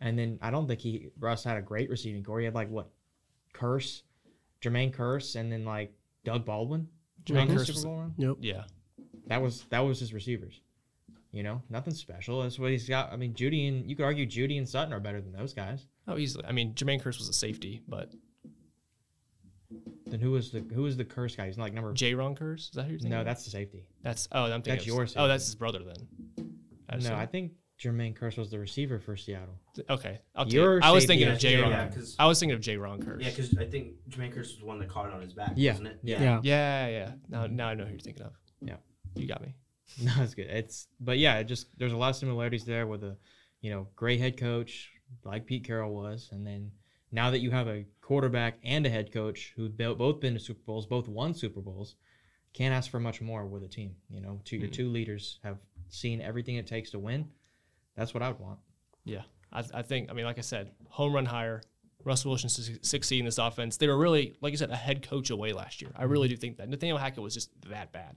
[0.00, 2.38] And then I don't think he Russ had a great receiving core.
[2.38, 2.88] He had like what,
[3.54, 4.02] Kearse,
[4.62, 5.92] Jermaine Kearse, and then like
[6.24, 6.88] Doug Baldwin.
[7.24, 8.14] Jermaine on the Kearse Super was- Bowl run.
[8.16, 8.38] Nope.
[8.40, 8.64] Yeah,
[9.26, 10.60] That was that was his receivers.
[11.32, 12.42] You know, nothing special.
[12.42, 13.12] That's what he's got.
[13.12, 15.86] I mean, Jeudy and you could argue Jeudy and Sutton are better than those guys.
[16.08, 16.44] oh easily.
[16.44, 18.12] I mean, Jermaine Kearse was a safety, but
[20.06, 21.46] Then who was the who was the Kearse guy?
[21.46, 21.92] He's like number.
[21.92, 23.10] Jeron Kearse is that who you're thinking?
[23.16, 23.86] No, that's the safety.
[24.02, 26.54] that's oh, I'm thinking that's of- yours, Oh, that's his brother then.
[26.88, 27.14] I No.
[27.14, 29.54] I think Jermaine Kearse was the receiver for Seattle.
[29.88, 30.18] okay.
[30.34, 30.82] I'll Your.
[30.82, 31.52] I was thinking of J.
[31.56, 31.70] yeah, Ron.
[31.70, 33.22] yeah, 'cause- I was thinking of Jeron Kearse.
[33.22, 35.52] Yeah, because I think Jermaine Kearse was the one that caught it on his back,
[35.54, 36.00] Yeah, wasn't it?
[36.02, 36.20] yeah.
[36.22, 36.40] Yeah.
[36.42, 37.12] Yeah, yeah.
[37.28, 38.32] Now, now I know who you're thinking of.
[38.60, 38.76] Yeah.
[39.14, 39.54] you got me.
[40.02, 40.46] No, it's good.
[40.48, 43.16] It's but yeah, it just there's a lot of similarities there with a,
[43.60, 44.90] you know, great head coach
[45.24, 46.70] like Pete Carroll was, and then
[47.12, 50.40] now that you have a quarterback and a head coach who bo- both been to
[50.40, 51.96] Super Bowls, both won Super Bowls,
[52.54, 53.96] can't ask for much more with a team.
[54.08, 54.72] You know, two your Mhm.
[54.72, 57.28] two leaders have seen everything it takes to win.
[57.96, 58.60] That's what I would want.
[59.04, 59.22] Yeah,
[59.52, 60.08] I, I think.
[60.10, 61.62] I mean, like I said, home run hire.
[62.04, 63.76] Russell Wilson su- succeed in this offense.
[63.76, 65.90] They were really, like you said, a head coach away last year.
[65.94, 68.16] I really do think that Nathaniel Hackett was just that bad.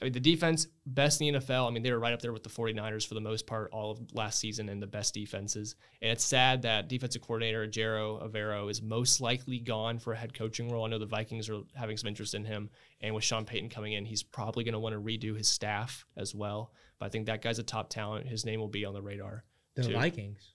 [0.00, 1.68] I mean, the defense, best in the NFL.
[1.68, 3.90] I mean, they were right up there with the 49ers for the most part all
[3.90, 5.76] of last season and the best defenses.
[6.00, 10.32] And it's sad that defensive coordinator Ejiro Evero is most likely gone for a head
[10.32, 10.86] coaching role.
[10.86, 12.70] I know the Vikings are having some interest in him.
[13.02, 16.06] And with Sean Payton coming in, he's probably going to want to redo his staff
[16.16, 16.72] as well.
[16.98, 18.26] But I think that guy's a top talent.
[18.26, 19.44] His name will be on the radar.
[19.74, 19.92] The Two.
[19.92, 20.54] Vikings,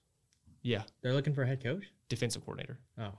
[0.64, 1.84] Yeah, they're looking for a head coach.
[2.08, 2.80] defensive coordinator.
[2.98, 3.12] Oh,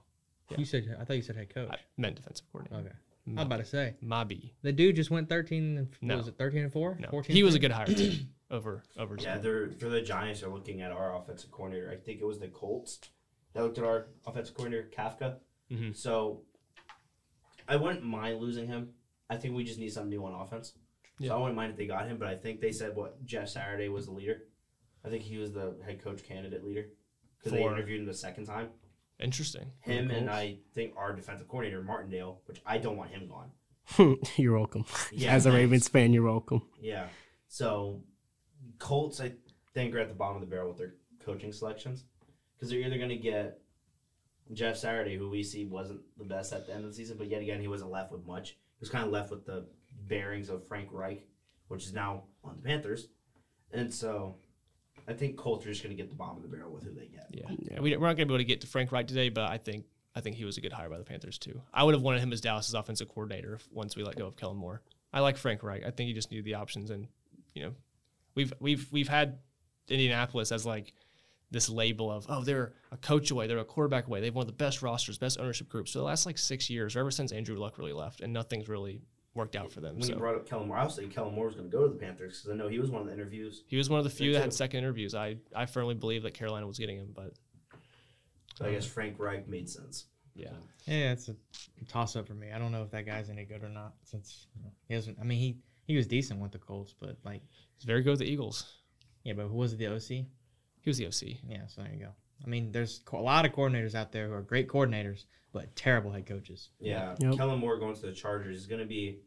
[0.50, 0.58] Yeah.
[0.58, 1.68] you said I thought you said head coach.
[1.70, 2.86] I meant defensive coordinator.
[2.88, 2.96] Okay.
[3.36, 4.52] I was about to say Mabi.
[4.62, 5.78] the dude just went 13.
[5.78, 6.16] And, No.
[6.18, 6.96] was it 13 and four?
[7.00, 8.12] No, 14 he was a good hire too.
[8.50, 9.16] over over.
[9.20, 9.42] Yeah, Tua.
[9.42, 10.40] they're for the Giants.
[10.40, 11.90] They're looking at our offensive coordinator.
[11.90, 12.98] I think it was the Colts
[13.52, 15.36] that looked at our offensive coordinator Kafka.
[15.70, 15.94] Mhm.
[15.94, 16.42] So
[17.68, 18.90] I wouldn't mind losing him.
[19.28, 20.74] I think we just need something new on offense.
[21.18, 21.28] Yeah.
[21.28, 22.18] So I wouldn't mind if they got him.
[22.18, 24.42] But I think they said what Jeff Saturday was the leader.
[25.04, 26.86] I think he was the head coach candidate leader
[27.38, 28.70] because they interviewed him the second time.
[29.20, 29.72] Interesting.
[29.80, 34.18] Him and I think our defensive coordinator Martindale, which I don't want him gone.
[34.36, 34.84] you're welcome.
[35.12, 35.52] Yeah, As a.
[35.52, 36.62] Ravens fan, you're welcome.
[36.80, 37.06] Yeah.
[37.48, 38.02] So
[38.78, 39.32] Colts, I
[39.74, 40.94] think, are at the bottom of the barrel with their
[41.24, 42.04] coaching selections
[42.54, 43.60] because they're either going to get
[44.52, 47.28] Jeff Saturday, who we see wasn't the best at the end of the season, but
[47.28, 48.50] yet again, he wasn't left with much.
[48.50, 49.66] He was kind of left with the
[50.08, 51.26] bearings of Frank Reich,
[51.68, 53.08] which is now on the Panthers.
[53.72, 54.36] And so
[55.10, 56.92] I think Colts are just going to get the bottom of the barrel with who
[56.92, 57.26] they get.
[57.30, 57.80] Yeah, Yeah.
[57.80, 59.58] We, we're not going to be able to get to Frank Reich today, but I
[59.58, 59.84] think
[60.14, 61.60] I think he was a good hire by the Panthers too.
[61.72, 64.36] I would have wanted him as Dallas's offensive coordinator if, once we let go of
[64.36, 64.82] Kellen Moore.
[65.12, 65.84] I like Frank Reich.
[65.84, 67.08] I think he just needed the options, and
[67.54, 67.74] you know,
[68.34, 69.38] we've we've we've had
[69.88, 70.94] Indianapolis as like
[71.50, 74.46] this label of oh they're a coach away, they're a quarterback away, they've one of
[74.46, 77.32] the best rosters, best ownership groups for the last like six years, or ever since
[77.32, 79.02] Andrew Luck really left, and nothing's really
[79.34, 79.98] worked out for them.
[79.98, 81.86] When you brought up Kellen Moore, I was thinking Kellen Moore was going to go
[81.86, 83.62] to the Panthers because I know he was one of the interviews.
[83.68, 84.42] he was one of the few that too.
[84.42, 85.14] had second interviews.
[85.14, 87.34] I I firmly believe that Carolina was getting him, but
[88.56, 90.06] So I guess um, Frank Reich made sense.
[90.34, 90.50] yeah.
[90.86, 91.36] Yeah, it's a
[91.88, 92.50] toss up for me.
[92.52, 93.92] I don't know if that guy's any good or not.
[94.02, 95.18] Since you know, he hasn't.
[95.20, 97.42] I mean, he he was decent with the Colts, but like,
[97.76, 98.64] He's very good with the Eagles.
[99.24, 100.08] yeah, but who was the OC?
[100.08, 100.26] He
[100.86, 101.36] was the OC.
[101.48, 102.10] Yeah, so there you go.
[102.44, 106.10] I mean, there's a lot of coordinators out there who are great coordinators, but terrible
[106.12, 106.70] head coaches.
[106.80, 107.36] Yeah, Yep.
[107.36, 109.20] Kellen Moore going to the Chargers is going to be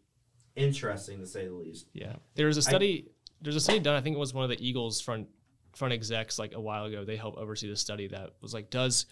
[0.56, 1.88] interesting to say the least.
[1.94, 3.10] Yeah, there was a study.
[3.42, 3.96] there's a study done.
[3.96, 5.28] I think it was one of the Eagles front
[5.74, 7.04] front execs like a while ago.
[7.04, 9.06] They helped oversee the study that was like, does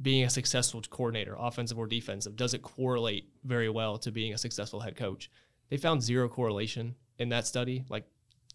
[0.00, 4.38] being a successful coordinator, offensive or defensive, does it correlate very well to being a
[4.38, 5.30] successful head coach?
[5.70, 7.84] They found zero correlation in that study.
[7.88, 8.06] Like,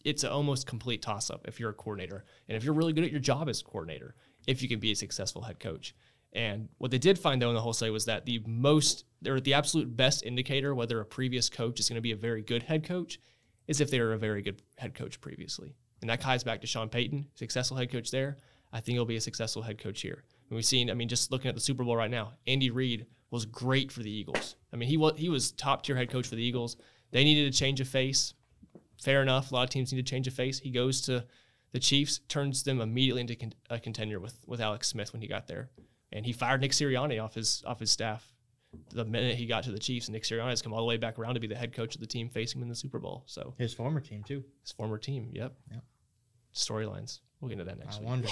[0.06, 3.04] it's an almost complete toss up if you're a coordinator and if you're really good
[3.04, 4.16] at your job as a coordinator,
[4.48, 5.96] if you can be a successful head coach.
[6.34, 9.40] And what they did find though in the whole study was that the most, or
[9.40, 12.64] the absolute best indicator whether a previous coach is going to be a very good
[12.64, 13.20] head coach
[13.68, 15.76] is if they were a very good head coach previously.
[16.02, 18.38] And that ties back to Sean Payton, successful head coach there.
[18.74, 20.24] I think he'll be a successful head coach here.
[20.50, 23.06] And we've seen, I mean, just looking at the Super Bowl right now, Andy Reid
[23.30, 24.56] was great for the Eagles.
[24.74, 26.78] I mean, he was he was top tier head coach for the Eagles.
[27.12, 28.34] They needed a change of face.
[29.02, 29.52] Fair enough.
[29.52, 30.60] A lot of teams need a change of face.
[30.60, 31.26] He goes to
[31.72, 35.28] the Chiefs, turns them immediately into con- a contender with with Alex Smith when he
[35.28, 35.70] got there,
[36.12, 38.26] and he fired Nick Sirianni off his off his staff
[38.94, 40.08] the minute he got to the Chiefs.
[40.10, 42.02] Nick Sirianni has come all the way back around to be the head coach of
[42.02, 43.24] the team facing him in the Super Bowl.
[43.26, 44.44] So His former team too.
[44.62, 45.30] his former team.
[45.34, 45.54] Yep.
[45.72, 45.84] Yep.
[46.54, 47.20] Storylines.
[47.40, 48.08] We'll get into that next I week.
[48.10, 48.28] wonder.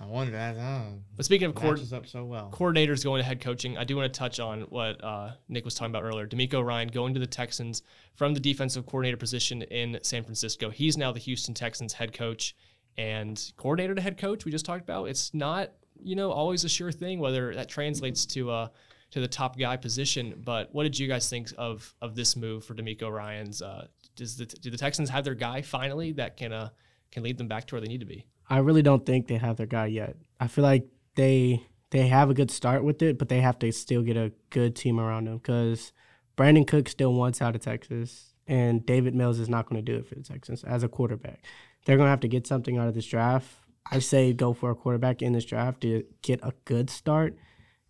[0.00, 0.32] I wonder.
[0.32, 0.84] That uh,
[1.16, 2.50] But speaking of coord- up so well.
[2.52, 5.74] coordinators going to head coaching, I do want to touch on what uh, Nick was
[5.74, 6.26] talking about earlier.
[6.26, 7.82] DeMeco Ryan going to the Texans
[8.14, 10.70] from the defensive coordinator position in San Francisco.
[10.70, 12.56] He's now the Houston Texans head coach
[12.96, 14.46] and coordinator to head coach.
[14.46, 15.06] We just talked about.
[15.10, 15.70] It's not
[16.02, 18.68] you know always a sure thing whether that translates to uh
[19.14, 20.42] to the top guy position.
[20.44, 23.62] But what did you guys think of of this move for DeMeco Ryans?
[23.62, 23.86] Uh,
[24.16, 26.70] does the do the Texans have their guy finally that can uh
[27.12, 28.26] can lead them back to where they need to be?
[28.50, 30.16] I really don't think they have their guy yet.
[30.40, 33.70] I feel like they they have a good start with it, but they have to
[33.70, 35.92] still get a good team around them because
[36.36, 39.98] Brandin Cook still wants out of Texas, and Davis Mills is not going to do
[39.98, 41.44] it for the Texans as a quarterback.
[41.84, 43.46] They're going to have to get something out of this draft.
[43.90, 47.36] I say go for a quarterback in this draft to get a good start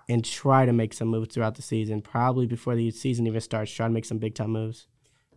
[0.08, 2.02] and try to make some moves throughout the season.
[2.02, 4.86] Probably before the season even starts, try to make some big time moves.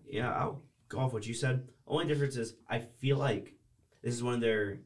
[0.09, 1.67] Yeah, I'll go off what you said.
[1.85, 3.53] Only difference is I feel like
[4.01, 4.79] this is one of their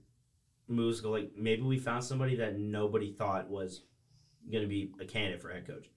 [0.67, 1.01] moves.
[1.01, 3.81] Go like maybe we found somebody that nobody thought was
[4.51, 5.89] going to be a candidate for head coach.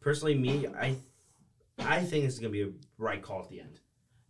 [0.00, 0.96] Personally, me, I,
[1.78, 3.80] I think this is going to be a right call at the end.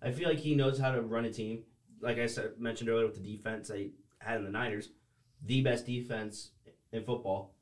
[0.02, 1.64] I feel like he knows how to run a team.
[2.00, 3.90] Like I said, mentioned earlier with the defense they
[4.20, 4.90] had in the Niners,
[5.44, 6.50] the best defense
[6.92, 7.54] in football.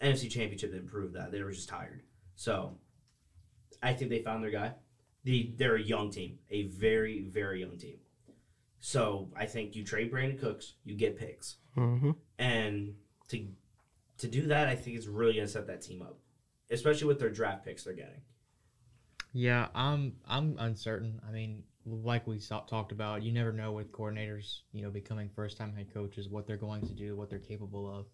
[0.00, 1.30] NFC Championship didn't prove that.
[1.30, 2.02] They were just tired.
[2.34, 2.76] So,
[3.82, 4.72] I think they found their guy
[5.24, 7.98] the they're a young team, a very very young team.
[8.80, 12.10] So I think you trade Brandin Cooks, you get picks, Mm-hmm.
[12.38, 12.94] and
[13.28, 13.46] to
[14.18, 16.18] to do that, I think it's really gonna set that team up,
[16.70, 18.22] especially with their draft picks they're getting.
[19.32, 21.20] Yeah, I'm I'm uncertain.
[21.26, 25.28] I mean, like we saw, talked about, you never know with coordinators, you know, becoming
[25.34, 28.06] first time head coaches what they're going to do, what they're capable of.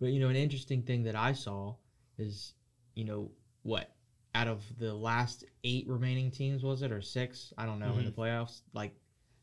[0.00, 1.76] But you know, an interesting thing that I saw
[2.18, 2.54] is,
[2.94, 3.30] you know,
[3.62, 3.90] what
[4.34, 7.52] out of the last eight remaining teams was it or six?
[7.58, 8.62] I don't know in the playoffs.
[8.72, 8.92] Like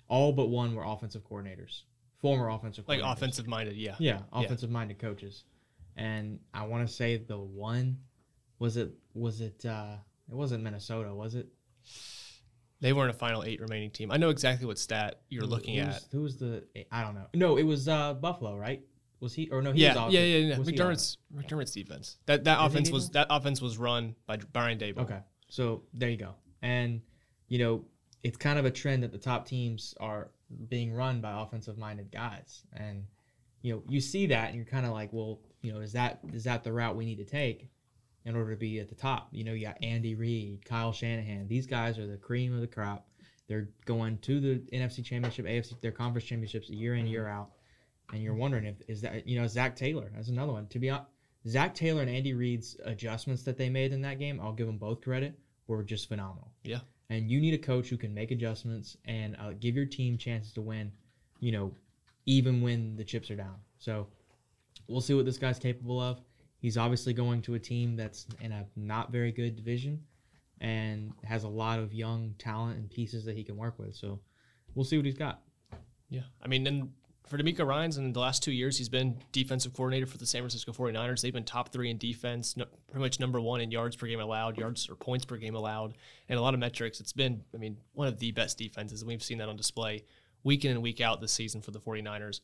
[0.08, 1.84] all but one were offensive coordinators,
[2.20, 3.96] former offensive Like offensive minded, yeah.
[4.00, 5.44] Yeah, offensive minded coaches.
[5.96, 7.98] And I want to say the one
[8.58, 9.96] was it was it uh
[10.30, 11.48] it wasn't Minnesota, was it?
[12.82, 14.12] They weren't a final eight remaining team.
[14.12, 16.04] I know exactly what stat you're Who- looking at.
[16.12, 16.64] Who was the?
[16.92, 17.28] I don't know.
[17.34, 18.82] No, it was uh, Buffalo, right?
[19.20, 19.72] Was he or no?
[19.74, 20.58] He was Yeah, off yeah, yeah, yeah.
[20.58, 22.18] Was McDermott's McDermott's defense.
[22.26, 25.00] That that Is offense was that offense was run by Brian Daboll.
[25.00, 25.20] Okay,
[25.50, 26.36] so there you go.
[26.62, 27.02] And
[27.50, 27.84] you know,
[28.24, 30.30] it's kind of a trend that the top teams are
[30.70, 33.04] being run by offensive-minded guys, and
[33.62, 36.20] you know, you see that, and you're kind of like, well, you know, is that
[36.32, 37.68] is that the route we need to take
[38.26, 39.30] in order to be at the top?
[39.32, 41.48] You know, you got Andy Reid, Kyle Shanahan.
[41.48, 43.08] These guys are the cream of the crop.
[43.48, 47.50] They're going to the NFC Championship, AFC, their conference championships year in year out,
[48.14, 50.12] and you're wondering if is that you know Zac Taylor.
[50.14, 50.68] That's another one.
[50.68, 51.10] To be honest,
[51.48, 54.78] Zac Taylor and Andy Reid's adjustments that they made in that game, I'll give them
[54.78, 56.52] both credit, were just phenomenal.
[56.64, 56.80] Yeah.
[57.10, 60.54] And you need a coach who can make adjustments and uh, give your team chances
[60.54, 60.92] to win,
[61.40, 61.74] you know,
[62.26, 63.56] even when the chips are down.
[63.80, 64.08] So
[64.88, 66.22] we'll see what this guy's capable of.
[66.60, 70.03] He's obviously going to a team that's in a not very good division
[70.62, 73.95] and has a lot of young talent and pieces that he can work with.
[73.95, 74.20] So
[74.76, 75.41] we'll see what he's got.
[76.10, 76.24] Yeah.
[76.43, 76.91] I mean, and
[77.30, 80.41] for DeMeco Ryans in the last two years, he's been defensive coordinator for the San
[80.41, 81.22] Francisco 49ers.
[81.22, 84.20] They've been top three in defense, no, pretty much number one in yards per game
[84.20, 85.93] allowed, yards or points per game allowed,
[86.28, 86.99] and a lot of metrics.
[86.99, 89.05] It's been, I mean, one of the best defenses.
[89.05, 90.03] We've seen that on display
[90.43, 92.41] week in and week out this season for the 49ers.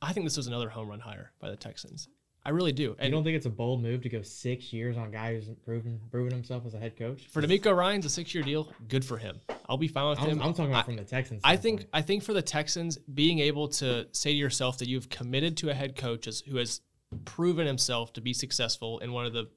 [0.00, 2.08] I think this was another home run hire by the Texans.
[2.48, 2.96] I really do.
[3.02, 5.50] you don't think it's a bold move to go six years on a guy who's
[5.66, 7.26] proven proven himself as a head coach?
[7.30, 9.38] for DeMeco Ryans a six year deal, good for him.
[9.68, 10.40] I'll be fine with I'm, him.
[10.40, 11.42] I'm talking about I- from the Texans.
[11.44, 11.84] I think.
[11.92, 15.68] I think for the Texans, being able to say to yourself that you've committed to
[15.68, 16.80] a head coach as, who has
[17.26, 19.50] proven himself to be successful in one of the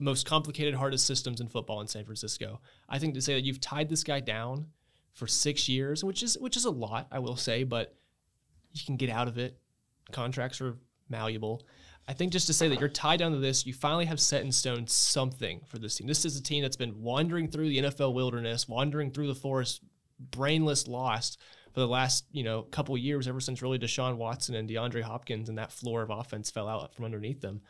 [0.00, 2.60] most complicated, hardest systems in football in San Francisco.
[2.88, 4.66] I think to say that you've tied this guy down
[5.12, 7.94] for six years, which is which is a lot, I will say, but
[8.72, 9.60] you can get out of it.
[10.10, 10.76] Contracts are
[11.08, 11.62] malleable.
[12.08, 14.42] I think just to say that you're tied down to this, you finally have set
[14.42, 16.06] in stone something for this team.
[16.06, 19.82] This is a team that's been wandering through the NFL wilderness, wandering through the forest,
[20.18, 21.40] brainless, lost
[21.74, 25.48] for the last you know couple years, ever since really Deshaun Watson and DeAndre Hopkins
[25.48, 27.60] and that floor of offense fell out from underneath them.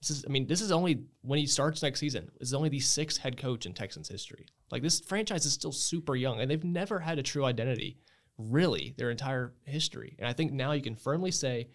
[0.00, 2.30] This is, I mean, this is only when he starts next season.
[2.38, 4.46] This is only the sixth head coach in Texans history.
[4.70, 7.98] Like this franchise is still super young, and they've never had a true identity,
[8.38, 10.16] really, their entire history.
[10.18, 11.68] And I think now you can firmly say,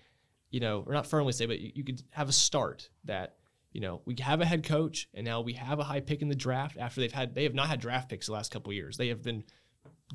[0.50, 3.36] you know, or not firmly say, but you, you could have a start that,
[3.72, 6.30] you know, we have a head coach, and now we have a high pick in
[6.30, 8.98] the draft after they've had they have not had draft picks the last couple years.
[8.98, 9.44] They have been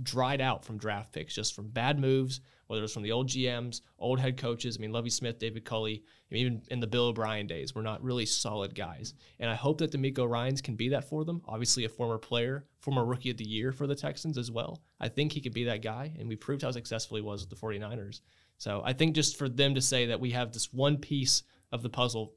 [0.02, 3.80] dried out from draft picks just from bad moves, whether it's from the old GMs,
[3.98, 4.76] old head coaches.
[4.78, 7.82] I mean, Lovie Smith, David Culley, I mean, even in the Bill O'Brien days, we're
[7.82, 9.14] not really solid guys.
[9.40, 11.42] And I hope that DeMeco Ryans can be that for them.
[11.46, 14.82] Obviously, a former player, former rookie of the year for the Texans as well.
[15.00, 17.50] I think he could be that guy, and we proved how successful he was with
[17.50, 18.20] the 49ers.
[18.60, 21.82] So I think just for them to say that we have this one piece of
[21.82, 22.34] the puzzle,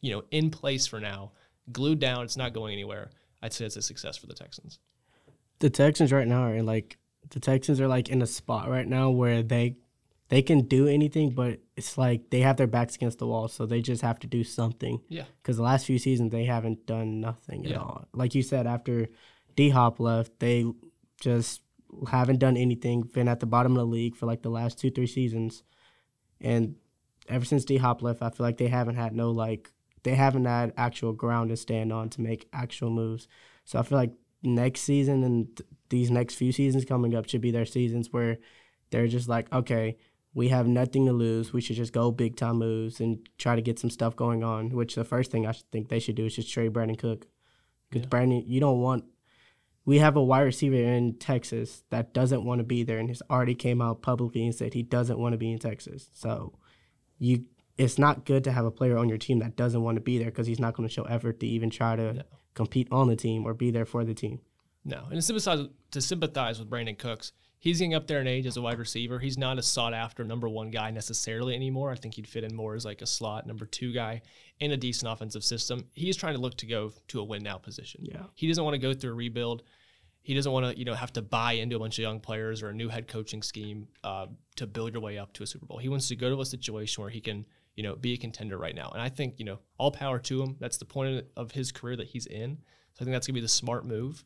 [0.00, 1.32] you know, in place for now,
[1.70, 3.10] glued down, it's not going anywhere.
[3.42, 4.78] I'd say it's a success for the Texans.
[5.58, 6.96] the Texans right now are like
[7.30, 9.76] the Texans are like in a spot right now where they
[10.30, 13.66] they can do anything, but it's like they have their backs against the wall, so
[13.66, 15.00] they just have to do something.
[15.08, 15.24] Yeah.
[15.42, 17.78] Because the last few seasons they haven't done nothing at Yeah.
[17.80, 18.06] all.
[18.14, 19.08] Like you said, after
[19.54, 20.64] D Hop left, they
[21.20, 21.60] just
[22.10, 23.02] haven't done anything.
[23.02, 25.62] Been at the bottom of the league for like the last two three seasons,
[26.40, 26.76] and
[27.28, 29.72] ever since D Hop left, I feel like they haven't had no like
[30.02, 33.28] they haven't had actual ground to stand on to make actual moves.
[33.64, 34.12] So I feel like
[34.42, 38.38] next season and th- these next few seasons coming up should be their seasons where
[38.90, 39.96] they're just like, okay,
[40.34, 41.52] we have nothing to lose.
[41.52, 44.70] We should just go big time moves and try to get some stuff going on.
[44.70, 47.26] Which the first thing I should think they should do is just trade Brandin Cook.
[47.90, 48.08] Because Yeah.
[48.08, 49.04] Brandon, you don't want.
[49.88, 53.22] We have a wide receiver in Texas that doesn't want to be there, and has
[53.30, 56.10] already came out publicly and said he doesn't want to be in Texas.
[56.12, 56.52] So,
[57.18, 57.46] you,
[57.78, 60.18] it's not good to have a player on your team that doesn't want to be
[60.18, 62.22] there because he's not going to show effort to even try to No.
[62.52, 64.40] compete on the team or be there for the team.
[64.84, 68.44] No, and to sympathize to sympathize with Brandin Cooks, he's getting up there in age
[68.44, 69.18] as a wide receiver.
[69.18, 71.90] He's not a sought after number one guy necessarily anymore.
[71.92, 74.20] I think he'd fit in more as like a slot number two guy
[74.60, 75.86] in a decent offensive system.
[75.94, 78.04] He's trying to look to go to a win now position.
[78.04, 78.24] Yeah.
[78.34, 79.62] He doesn't want to go through a rebuild.
[80.22, 82.62] He doesn't want to, you know, have to buy into a bunch of young players
[82.62, 85.64] or a new head coaching scheme uh, to build your way up to a Super
[85.64, 85.78] Bowl.
[85.78, 87.46] He wants to go to a situation where he can,
[87.76, 88.90] you know, be a contender right now.
[88.92, 90.56] And I think, you know, all power to him.
[90.60, 92.58] That's the point of his career that he's in.
[92.94, 94.24] So I think that's gonna be the smart move.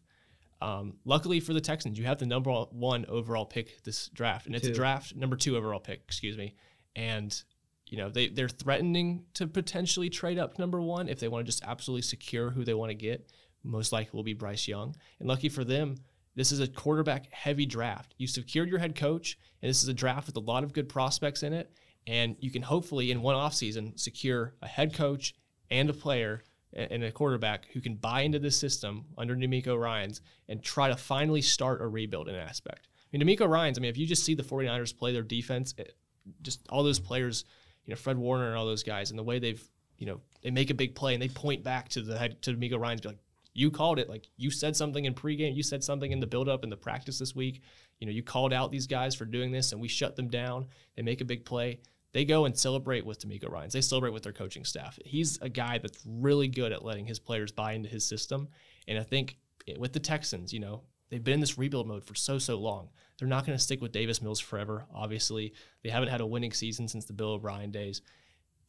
[0.62, 4.54] Um, luckily for the Texans, you have the number one overall pick this draft, and
[4.54, 6.02] it's a draft number two overall pick.
[6.04, 6.54] Excuse me,
[6.94, 7.42] and
[7.86, 11.50] you know they they're threatening to potentially trade up number one if they want to
[11.50, 13.28] just absolutely secure who they want to get.
[13.64, 15.96] Most likely will be Bryce Young, and lucky for them,
[16.34, 18.14] this is a quarterback heavy draft.
[18.18, 20.88] You secured your head coach, and this is a draft with a lot of good
[20.88, 21.70] prospects in it,
[22.06, 25.34] and you can hopefully in one offseason secure a head coach
[25.70, 26.42] and a player
[26.74, 30.96] and a quarterback who can buy into this system under DeMeco Ryans and try to
[30.96, 32.88] finally start a rebuild in aspect.
[33.12, 35.74] I mean, DeMeco Ryans, I mean, if you just see the 49ers play their defense,
[35.76, 35.94] it,
[36.40, 37.44] just all those players,
[37.84, 39.62] you know, Fred Warner and all those guys, and the way they've,
[39.98, 42.54] you know, they make a big play and they point back to the head to
[42.54, 43.18] DeMeco Ryans, be like,
[43.54, 44.08] you called it.
[44.08, 47.18] Like you said something in pregame, you said something in the buildup in the practice
[47.18, 47.62] this week.
[48.00, 50.66] You know, you called out these guys for doing this, and we shut them down.
[50.96, 51.80] They make a big play.
[52.12, 53.72] They go and celebrate with DeMeco Ryans.
[53.72, 54.98] They celebrate with their coaching staff.
[55.04, 58.48] He's a guy that's really good at letting his players buy into his system.
[58.86, 62.04] And I think it- with the Texans, you know, they've been in this rebuild mode
[62.04, 62.90] for so so long.
[63.18, 64.86] They're not going to stick with Davis Mills forever.
[64.92, 68.02] Obviously, they haven't had a winning season since the Bill O'Brien days.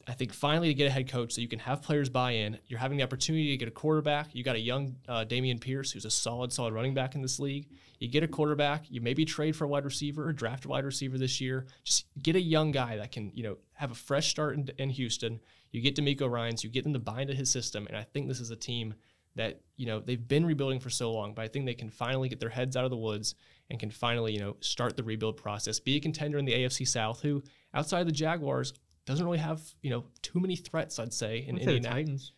[0.06, 2.58] I think finally to get a head coach so you can have players buy in.
[2.66, 4.34] You're having the opportunity to get a quarterback.
[4.34, 7.38] You got a young uh, Dameon Pierce who's a solid, solid running back in this
[7.38, 7.68] league.
[8.00, 8.90] You get a quarterback.
[8.90, 11.66] You maybe trade for a wide receiver or draft a wide receiver this year.
[11.84, 14.90] Just get a young guy that can you know have a fresh start in, in
[14.90, 15.40] Houston.
[15.72, 16.62] You get DeMeco Ryans.
[16.62, 18.94] You get them to buy into his system, and I think this is a team
[19.36, 22.28] that you know they've been rebuilding for so long, but I think they can finally
[22.28, 23.34] get their heads out of the woods
[23.70, 26.86] and can finally you know start the rebuild process, be a contender in the AFC
[26.86, 27.42] South, who
[27.72, 28.72] outside of the Jaguars
[29.06, 30.98] doesn't really have you know too many threats.
[30.98, 32.04] I'd say in I'd say the Indianapolis.
[32.06, 32.32] Titans.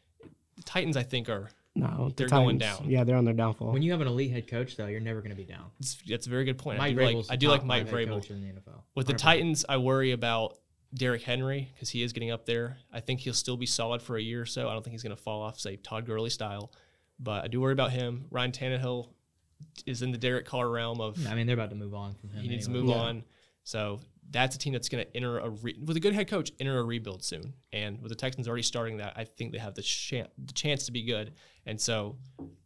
[0.57, 2.91] The Titans, I think, are No, They're going Titans, down.
[2.91, 3.73] Yeah, they're on their downfall.
[3.73, 5.67] When you have an elite head coach, though, you're never going to be down.
[5.79, 6.81] it's, that's a very good point.
[6.81, 8.15] I Mike do like I do like Mike five Vrabel.
[8.15, 8.81] coach in the NFL.
[8.95, 9.19] With the 100%.
[9.19, 10.57] Titans, I worry about
[10.95, 12.79] Derrick Henry because he is getting up there.
[12.93, 14.69] I think he'll still be solid for a year or so.
[14.69, 16.73] I don't think he's going to fall off, say Todd Gurley style,
[17.21, 18.27] but I do worry about him.
[18.31, 19.09] Ryan Tannehill
[19.85, 22.31] is in the Derek Carr realm of I mean, they're about to move on from
[22.31, 22.43] him.
[22.43, 22.87] he needs to anyway.
[22.87, 23.25] move on.
[23.65, 24.01] So
[24.31, 26.79] that's a team that's going to enter a re- with a good head coach enter
[26.79, 27.55] a rebuild soon.
[27.73, 30.87] And with the Texans already starting that, I think they have the, chan the chance
[30.87, 31.35] to be good.
[31.65, 32.17] And so,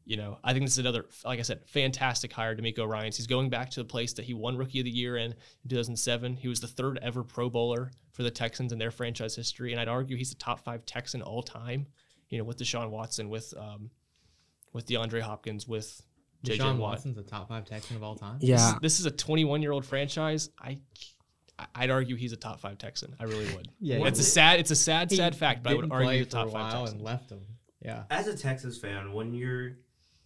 [0.04, 2.56] you know, I think this is another, like I said, fantastic hire.
[2.56, 3.16] DeMeco Ryans.
[3.16, 5.68] He's going back to the place that he won Rookie of the Year in, in
[5.68, 6.36] 2007.
[6.36, 9.80] He was the third ever Pro Bowler for the Texans in their franchise history, and
[9.80, 11.86] I'd argue he's the top five Texan all time.
[12.28, 13.90] You know, with Deshaun Watson, with um,
[14.72, 16.00] with DeAndre Hopkins, with
[16.44, 16.92] JJ Deshaun Watt.
[16.92, 18.38] Watson's the top five Texan of all time.
[18.40, 20.50] yeah, This is a 21 year old franchise.
[20.58, 20.78] I,
[21.74, 23.14] I'd argue he's a top five Texan.
[23.20, 23.68] I really would.
[23.80, 26.20] Yeah, it's a sad, it's a sad, sad fact, but I would Didn't argue play
[26.20, 26.96] the top for a five while Texan.
[26.98, 27.40] and left him.
[27.82, 28.02] Yeah.
[28.10, 29.72] As a Texas fan, when you're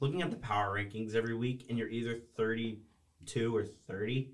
[0.01, 4.31] looking at the power rankings every week and you're either 32 or 30,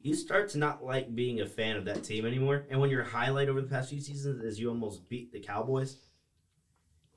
[0.00, 2.66] you start to not like being a fan of that team anymore.
[2.70, 5.96] And when your highlight over the past few seasons is you almost beat the Cowboys,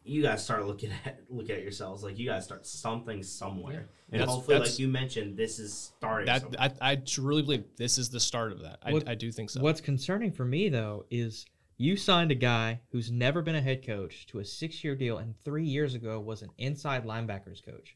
[0.04, 3.90] you guys start looking at looking at yourselves like you guys start something somewhere.
[4.12, 6.26] And That's- hopefully, that's- like you mentioned, this is starting.
[6.26, 6.72] That somewhere.
[6.82, 8.80] I, I truly believe this is the start of that.
[8.84, 9.62] I, I do think so.
[9.62, 11.46] What's concerning for me though is
[11.78, 15.34] you signed a guy who's never been a head coach to a six-year deal, and
[15.44, 17.96] three years ago was an inside linebackers coach.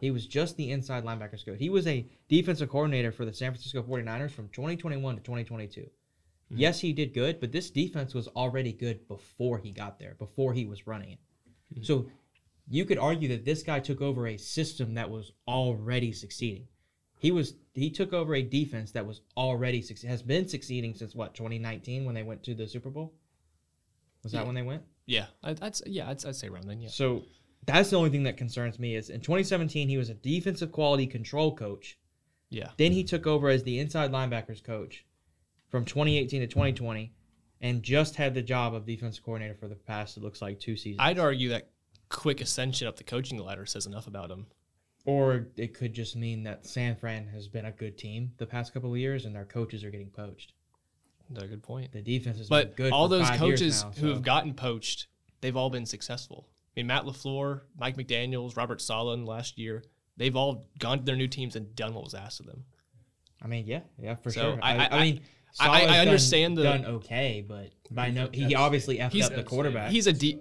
[0.00, 1.58] He was just the inside linebackers coach.
[1.58, 5.80] He was a defensive coordinator for the San Francisco 49ers from 2021 to 2022.
[5.80, 6.56] Mm-hmm.
[6.56, 10.52] Yes, he did good, but this defense was already good before he got there, before
[10.52, 11.18] he was running it.
[11.76, 11.84] Mm.
[11.84, 12.08] So
[12.70, 16.66] you could argue that this guy took over a system that was already succeeding.
[17.18, 21.34] He was he took over a defense that was already has been succeeding since what
[21.34, 23.12] 2019 when they went to the Super Bowl.
[24.22, 24.44] Was that Yeah.
[24.44, 24.82] when they went?
[25.06, 26.80] yeah, I'd, s- yeah, I'd, I'd say around then.
[26.82, 26.90] Yeah.
[26.90, 27.22] So
[27.64, 31.06] that's the only thing that concerns me is in 2017 he was a defensive quality
[31.06, 31.98] control coach.
[32.50, 32.68] Yeah.
[32.76, 35.04] Then he took over as the inside linebackers coach
[35.70, 37.12] from 2018 to 2020,
[37.60, 40.76] and just had the job of defensive coordinator for the past it looks like two
[40.76, 41.00] seasons.
[41.00, 41.70] I'd argue that
[42.08, 44.46] quick ascension up the coaching ladder says enough about him.
[45.04, 48.74] Or it could just mean that San Fran has been a good team the past
[48.74, 50.52] couple of years, and their coaches are getting poached.
[51.30, 51.92] That's a good point.
[51.92, 52.92] The defense has But been good.
[52.92, 55.06] all those coaches now, who have gotten poached,
[55.40, 56.46] they've all been successful.
[56.76, 59.82] I mean, Matt LaFleur, Mike McDaniels, Robert Saleh last year,
[60.16, 62.64] they've all gone to their new teams and done what was asked of them.
[63.40, 64.58] I mean, yeah, yeah, for So, sure.
[64.62, 65.20] I, I- I, mean,
[65.60, 69.34] I- I Saleh's done- understand the- done okay, but by no, he obviously effed up
[69.34, 69.90] the quarterback.
[69.90, 70.38] He's a de-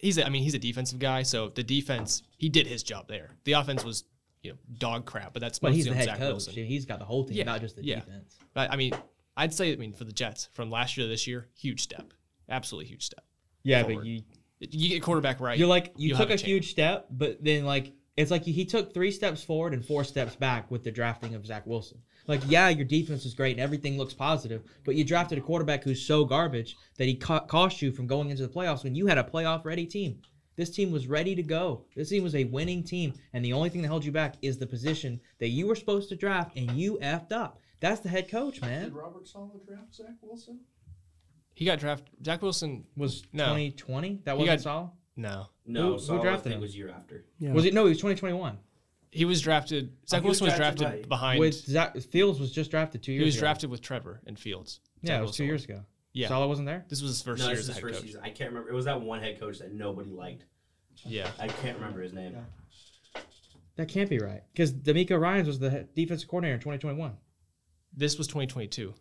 [0.00, 3.08] he's a, I mean he's a defensive guy, so the defense he did his job
[3.08, 3.36] there.
[3.44, 4.04] The offense was
[4.42, 6.28] you know dog crap, but that's but he's the head Zach coach.
[6.32, 6.54] Wilson.
[6.54, 7.96] He's got the whole team, Yeah, not just the yeah.
[8.00, 8.36] defense.
[8.54, 8.92] But I mean,
[9.36, 12.12] I'd say I mean for the Jets from last year to this year, huge step,
[12.48, 13.24] absolutely huge step.
[13.62, 13.96] Yeah, Forward.
[13.98, 14.22] but you
[14.60, 15.58] You get quarterback right.
[15.58, 18.92] you're like you took a, a huge step, but then like it's like he took
[18.92, 21.98] three steps forward and four steps back with the drafting of Zach Wilson.
[22.30, 25.82] Like, yeah, your defense is great and everything looks positive, but you drafted a quarterback
[25.82, 29.06] who's so garbage that he co- cost you from going into the playoffs when you
[29.08, 30.20] had a playoff ready team.
[30.54, 31.86] This team was ready to go.
[31.96, 34.58] This team was a winning team, and the only thing that held you back is
[34.58, 37.58] the position that you were supposed to draft, and you effed up.
[37.80, 38.84] That's the head coach, man.
[38.84, 40.60] Did Robert Saleh draft Zach Wilson?
[41.54, 42.10] he got drafted.
[42.24, 43.46] Zach Wilson Was No.
[43.46, 44.20] 2020?
[44.24, 44.90] That He wasn't got- Saleh?
[45.16, 46.60] no, no, who- who so I drafted think him?
[46.60, 47.24] was year after.
[47.40, 47.52] Yeah.
[47.54, 47.74] Was it?
[47.74, 48.58] No, it was 2021.
[49.12, 49.92] He was drafted.
[50.08, 51.40] Zach he was Wilson was drafted drafted by- behind.
[51.40, 53.20] With Zach Fields was just drafted two years.
[53.22, 53.40] he was ago.
[53.40, 54.80] drafted with Trevor and Fields.
[55.02, 55.80] Yeah, Zach it was Wilson two years ago.
[56.12, 56.84] Yeah, Saleh wasn't there.
[56.88, 58.06] this was his first no, year this as is his head first coach.
[58.06, 58.20] season.
[58.24, 58.70] I can't remember.
[58.70, 60.44] It was that one head coach that nobody liked.
[61.04, 61.30] Yeah.
[61.38, 62.36] I can't remember his name.
[63.76, 67.16] That can't be right because DeMeco Ryans was the defensive coordinator in 2021.
[67.96, 68.92] This was 2022.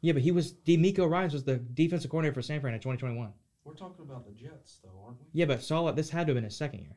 [0.00, 3.32] Yeah, but he was DeMeco Ryans was the defensive coordinator for San Fran in 2021.
[3.64, 5.26] We're talking about the Jets, though, aren't we?
[5.32, 6.96] Yeah, but Saul, this had to have been his second year.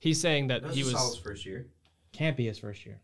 [0.00, 1.18] He's saying that That was he Saul's was.
[1.18, 1.68] first year.
[2.12, 3.00] Can't be his first year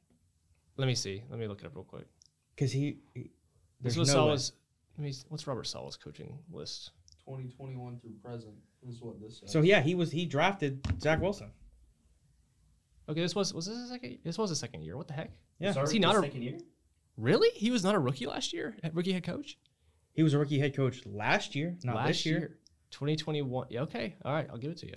[0.76, 1.22] Let me see.
[1.30, 2.06] Let me look it up real quick.
[2.54, 2.98] because he.
[3.14, 3.30] he
[3.80, 4.28] This there's was no way.
[4.30, 4.52] Saleh's.
[4.98, 5.14] Let me.
[5.28, 6.90] What's Robert Saleh's coaching list?
[7.26, 8.54] 2021 through present
[8.88, 9.50] is what this says.
[9.52, 11.50] So yeah, he was he drafted Zach Wilson.
[13.08, 14.18] Okay, this was was this a second?
[14.24, 14.96] This was a second year.
[14.96, 15.30] What the heck?
[15.58, 15.72] Yeah.
[15.72, 16.58] Sorry, Is he not a- second year?
[17.16, 17.48] Really?
[17.54, 18.76] He was not a rookie last year.
[18.84, 19.56] a Rookie head coach
[20.12, 22.58] He was a rookie head coach last year, not last this year.
[22.90, 23.68] 2021.
[23.70, 24.16] Yeah, okay.
[24.24, 24.46] All right.
[24.50, 24.96] I'll give it to you.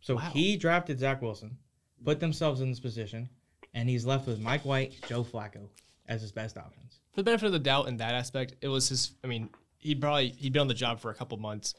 [0.00, 0.30] So Wow.
[0.32, 1.58] he drafted Zach Wilson,
[2.04, 3.28] put themselves in this position,
[3.74, 5.68] and he's left with Mike White, Joe Flacco
[6.06, 7.00] as his best options.
[7.12, 9.12] For the benefit of the doubt in that aspect, it was his.
[9.22, 11.74] I mean, he'd probably he'd been on the job for a couple months.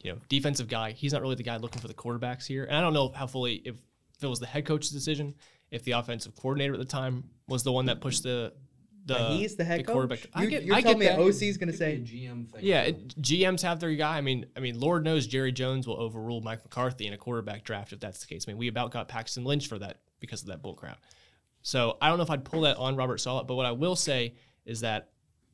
[0.00, 0.92] You know, defensive guy.
[0.92, 2.64] He's not really the guy looking for the quarterbacks here.
[2.64, 3.76] And I don't know how fully if,
[4.16, 5.34] if it was the head coach's decision,
[5.70, 8.52] if the offensive coordinator at the time was the one that pushed the
[9.04, 9.14] the.
[9.14, 9.92] But he's the head coach.
[9.92, 10.26] quarterback.
[10.34, 11.22] I You, get- you're I telling me get that.
[11.22, 12.60] OC's going to say GM thing.
[12.62, 14.16] Yeah, it, GMs have their guy.
[14.16, 17.64] I mean, I mean, Lord knows Jerry Jones will overrule Mike McCarthy in a quarterback
[17.64, 18.44] draft if that's the case.
[18.46, 20.98] I mean, we about got Paxton Lynch for that because of that bull crap.
[21.62, 23.96] So I don't know if I'd pull that on Robert Saleh, but what I will
[23.96, 24.34] say
[24.64, 25.10] is that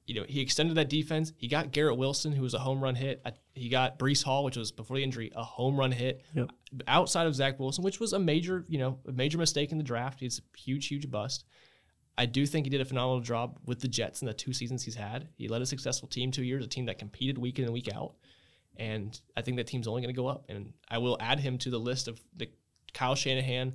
[0.06, 1.32] you know he extended that defense.
[1.36, 3.22] He got Garrett Wilson, who was a home run hit.
[3.54, 6.22] He got Breece Hall, which was before the injury, a home run hit.
[6.34, 6.50] Yep.
[6.86, 9.84] Outside of Zach Wilson, which was a major, you know, a major mistake in the
[9.84, 10.20] draft.
[10.20, 11.44] He's a huge, huge bust.
[12.18, 14.82] I do think he did a phenomenal job with the Jets in the two seasons
[14.82, 15.28] he's had.
[15.36, 17.88] He led a successful team two years, a team that competed week in and week
[17.94, 18.14] out.
[18.76, 20.44] And I think that team's only going to go up.
[20.48, 22.50] And I will add him to the list of the
[22.92, 23.74] Kyle Shanahan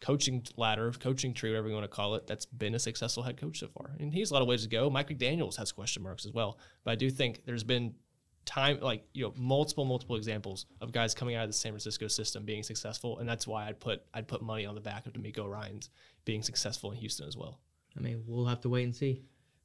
[0.00, 3.36] coaching ladder, coaching tree, whatever you want to call it, that's been a successful head
[3.36, 3.90] coach so far.
[4.00, 4.88] And he's a lot of ways to go.
[4.88, 6.58] Mike McDaniels has question marks as well.
[6.84, 7.94] But I do think there's been
[8.46, 12.08] time, like, you know, multiple, multiple examples of guys coming out of the San Francisco
[12.08, 13.18] system being successful.
[13.18, 15.90] And that's why I'd put I'd put money on the back of DeMeco Ryans
[16.24, 17.60] being successful in Houston as well.
[17.96, 19.22] I mean, we'll have to wait and see.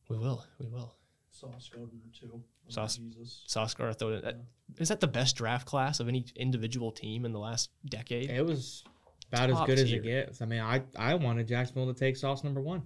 [0.10, 0.44] We will.
[0.60, 0.94] We will.
[1.32, 2.32] Sauce Gardner too.
[2.34, 3.44] Oh, Sauce- Jesus.
[3.48, 4.00] Sauce throw it.
[4.00, 4.40] That,
[4.78, 8.30] is that the best draft class of any individual team in the last decade?
[8.30, 8.84] It was
[9.32, 10.42] about as Top good as it gets.
[10.42, 12.82] I mean, I, I wanted Jacksonville to take Sauce number one.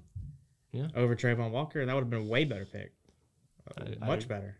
[0.71, 0.87] Yeah.
[0.95, 1.85] Over Travon Walker.
[1.85, 2.91] That would have been a way better pick.
[3.77, 4.57] I- uh, Much I- better.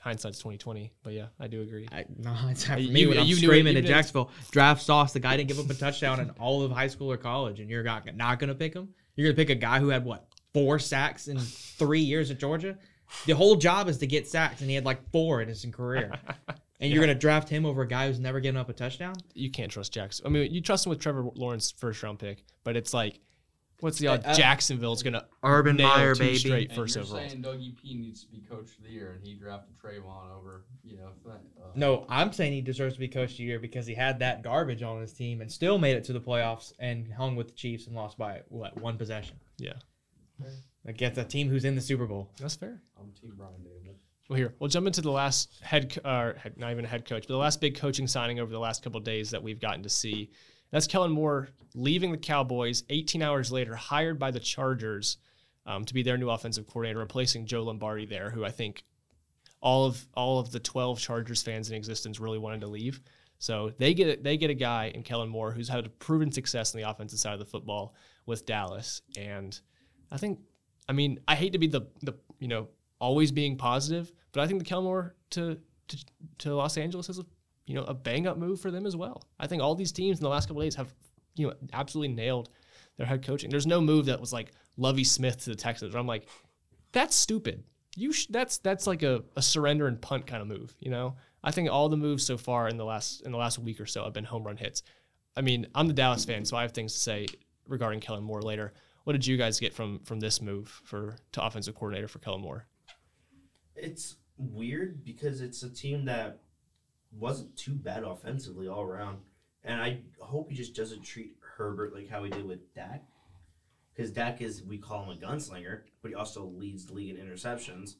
[0.00, 1.86] Hindsight's twenty twenty, but yeah, I do agree.
[1.92, 3.84] I, no, it's not for You- me when I'm you knew it- screaming at.
[3.84, 4.30] Jacksonville.
[4.50, 5.12] Draft Sauce.
[5.12, 7.70] The guy didn't give up a touchdown in all of high school or college, and
[7.70, 8.88] you're not, not going to pick him.
[9.14, 12.38] You're going to pick a guy who had what four sacks in three years at
[12.38, 12.78] Georgia.
[13.26, 16.12] The whole job is to get sacks, and he had like four in his career.
[16.82, 19.14] And you're going to draft him over a guy who's never given up a touchdown?
[19.34, 20.26] You can't trust Jackson.
[20.26, 23.20] I mean, you trust him with Trevor Lawrence first round pick, but it's like,
[23.82, 26.38] what's the odds Uh, uh, Jacksonville's gonna Urban nail Meyer, two baby.
[26.38, 27.28] straight And first you're overall?
[27.28, 30.64] saying Dougie P needs to be coach of the year, and he drafted Travon over,
[30.84, 33.58] you know, that, uh, No, I'm saying he deserves to be coach of the year
[33.58, 36.72] because he had that garbage on his team and still made it to the playoffs
[36.78, 39.74] and hung with the Chiefs and lost by what one possession Yeah,
[40.84, 42.30] against a team who's in the Super Bowl.
[42.38, 42.80] that's fair.
[42.98, 43.94] I'm Team Brian Daboll.
[44.28, 47.04] Well, here we'll jump into the last head, co- or head, not even a head
[47.04, 49.60] coach, but the last big coaching signing over the last couple of days that we've
[49.60, 50.30] gotten to see.
[50.72, 55.18] That's Kellen Moore leaving the Cowboys 18 hours later, hired by the Chargers
[55.66, 58.84] um, to be their new offensive coordinator, replacing Joe Lombardi there, who I think
[59.60, 63.00] all of all of the 12 Chargers fans in existence really wanted to leave.
[63.38, 66.80] So they get they get a guy in Kellen Moore who's had proven success in
[66.80, 67.94] the offensive side of the football
[68.24, 69.58] with Dallas, and
[70.10, 70.38] I think,
[70.88, 72.68] I mean, I hate to be the the you know
[72.98, 75.58] always being positive, but I think the Kellen Moore to
[75.88, 76.04] to,
[76.38, 77.26] to Los Angeles is a
[77.66, 79.22] you know a bang up move for them as well.
[79.38, 80.92] I think all these teams in the last couple of days have
[81.34, 82.50] you know absolutely nailed
[82.96, 83.50] their head coaching.
[83.50, 85.94] There's no move that was like Lovie Smith to the Texans.
[85.94, 86.28] I'm like,
[86.92, 87.64] that's stupid.
[87.96, 90.74] You sh- that's that's like a, a surrender and punt kind of move.
[90.80, 93.58] You know, I think all the moves so far in the last in the last
[93.58, 94.82] week or so have been home run hits.
[95.36, 97.26] I mean, I'm the Dallas fan, so I have things to say
[97.66, 98.72] regarding Kellen Moore later.
[99.04, 102.40] What did you guys get from from this move for to offensive coordinator for Kellen
[102.40, 102.66] Moore?
[103.74, 106.40] It's weird because it's a team that
[107.18, 109.18] wasn't too bad offensively all around,
[109.64, 113.04] and I hope he just doesn't treat Herbert like how he did with Dak,
[113.94, 117.24] because Dak is we call him a gunslinger, but he also leads the league in
[117.24, 117.96] interceptions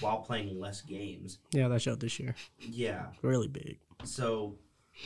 [0.00, 1.38] while playing less games.
[1.52, 2.34] Yeah, that showed this year.
[2.60, 3.78] Yeah, Really big.
[4.04, 4.56] so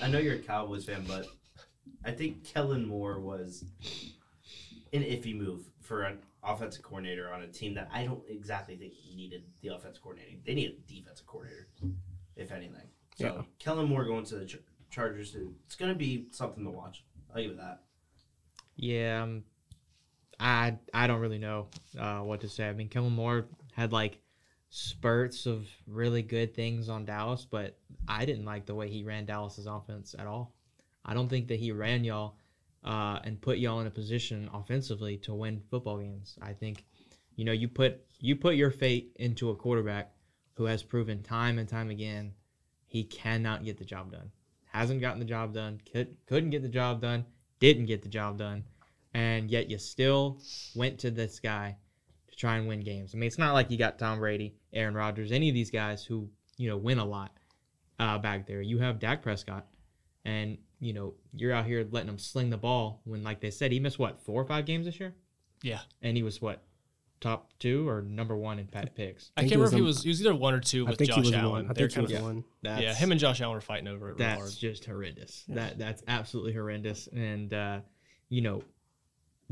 [0.03, 1.27] I know you're a Cowboys fan, but
[2.05, 3.65] I think Kellen Moore was
[4.93, 8.93] an iffy move for an offensive coordinator on a team that I don't exactly think
[9.15, 10.37] needed the offensive coordinator.
[10.47, 11.67] They needed a defensive coordinator,
[12.37, 12.87] if anything.
[13.17, 13.43] So Yeah.
[13.59, 14.61] Kellen Moore going to the Char-
[14.91, 17.05] Chargers, it's going to be something to watch.
[17.35, 17.83] I'll give it that.
[18.77, 19.45] Yeah, um,
[20.39, 22.69] I I don't really know uh, what to say.
[22.69, 24.21] I mean, Kellen Moore had like
[24.69, 29.25] spurts of really good things on Dallas, but I didn't like the way he ran
[29.25, 30.55] Dallas's offense at all.
[31.05, 32.37] I don't think that he ran y'all
[32.85, 36.39] uh, and put y'all in a position offensively to win football games.
[36.43, 36.85] I think,
[37.35, 40.13] you know, you put you put your fate into a quarterback
[40.55, 42.33] who has proven time and time again
[42.97, 44.31] he cannot get the job done.
[44.65, 45.81] Hasn't gotten the job done.
[45.93, 47.27] Could, couldn't get the job done.
[47.61, 48.65] Didn't get the job done,
[49.15, 50.41] and yet you still
[50.75, 51.77] went to this guy
[52.29, 53.15] to try and win games.
[53.15, 56.05] I mean, it's not like you got Tom Brady, Aaron Rodgers, any of these guys
[56.05, 56.29] who
[56.59, 57.33] you know win a lot
[57.99, 58.61] uh, back there.
[58.61, 59.67] You have Dak Prescott,
[60.27, 63.73] and you know you're out here letting him sling the ball when, like they said,
[63.73, 65.15] he missed what four or five games this year,
[65.63, 66.63] Yeah, and he was what
[67.21, 69.31] top two or number one in pat picks.
[69.37, 70.91] I think can't remember was if he was he was either one or two I
[70.91, 71.51] with think he Josh was Allen.
[71.51, 71.65] one.
[71.71, 72.45] I They're think he kind was of one.
[72.63, 74.13] That's, yeah, him and Josh Allen were fighting over it.
[74.13, 74.53] Real that's hard.
[74.53, 75.45] just horrendous.
[75.49, 77.09] That that's absolutely horrendous.
[77.09, 77.81] And uh,
[78.29, 78.63] you know,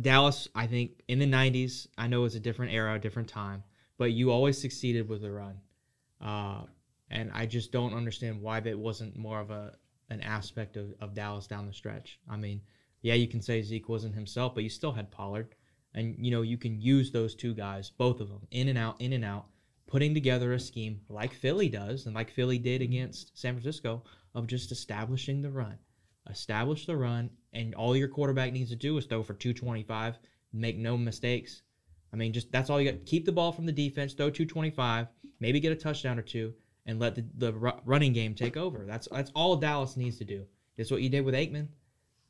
[0.00, 3.62] Dallas, I think in the '90s, I know it's a different era, a different time,
[3.98, 5.58] but you always succeeded with the run.
[6.20, 6.62] Uh,
[7.10, 9.72] and I just don't understand why that wasn't more of a
[10.10, 12.18] an aspect of, of Dallas down the stretch.
[12.28, 12.60] I mean,
[13.02, 15.54] yeah, you can say Zeke wasn't himself, but you still had Pollard,
[15.95, 19.01] and you know you can use those two guys, both of them, in and out,
[19.01, 19.47] in and out,
[19.86, 22.92] putting together a scheme like Philly does, and like Philly did mm-hmm.
[22.92, 24.03] against San Francisco,
[24.34, 25.78] of just establishing the run,
[26.28, 30.18] establish the run, and all your quarterback needs to do is throw for 225,
[30.53, 31.62] make no mistakes.
[32.12, 33.07] I mean, just that's all you got.
[33.07, 35.09] Keep the ball from the defense, throw 225,
[35.40, 36.55] maybe get a touchdown or two,
[36.86, 37.53] and let the, the
[37.84, 38.84] running game take over.
[38.86, 40.45] That's that's all Dallas needs to do.
[40.76, 41.68] It's what you did with Aikman.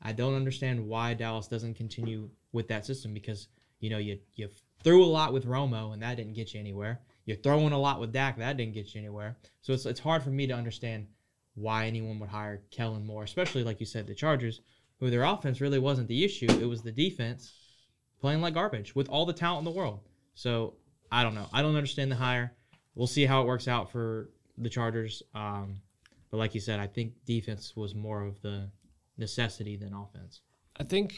[0.01, 3.47] I don't understand why Dallas doesn't continue with that system because
[3.79, 4.49] you know you you
[4.83, 7.01] threw a lot with Romo and that didn't get you anywhere.
[7.25, 9.37] You're throwing a lot with Dak that didn't get you anywhere.
[9.61, 11.07] So it's it's hard for me to understand
[11.55, 14.61] why anyone would hire Kellen Moore, especially like you said the Chargers,
[14.99, 16.47] who their offense really wasn't the issue.
[16.49, 17.53] It was the defense
[18.19, 20.01] playing like garbage with all the talent in the world.
[20.33, 20.75] So
[21.11, 21.47] I don't know.
[21.53, 22.53] I don't understand the hire.
[22.93, 25.23] We'll see how it works out for the Chargers.
[25.33, 25.81] Um,
[26.31, 28.69] but like you said, I think defense was more of the
[29.17, 30.41] necessity than offense.
[30.77, 31.15] I think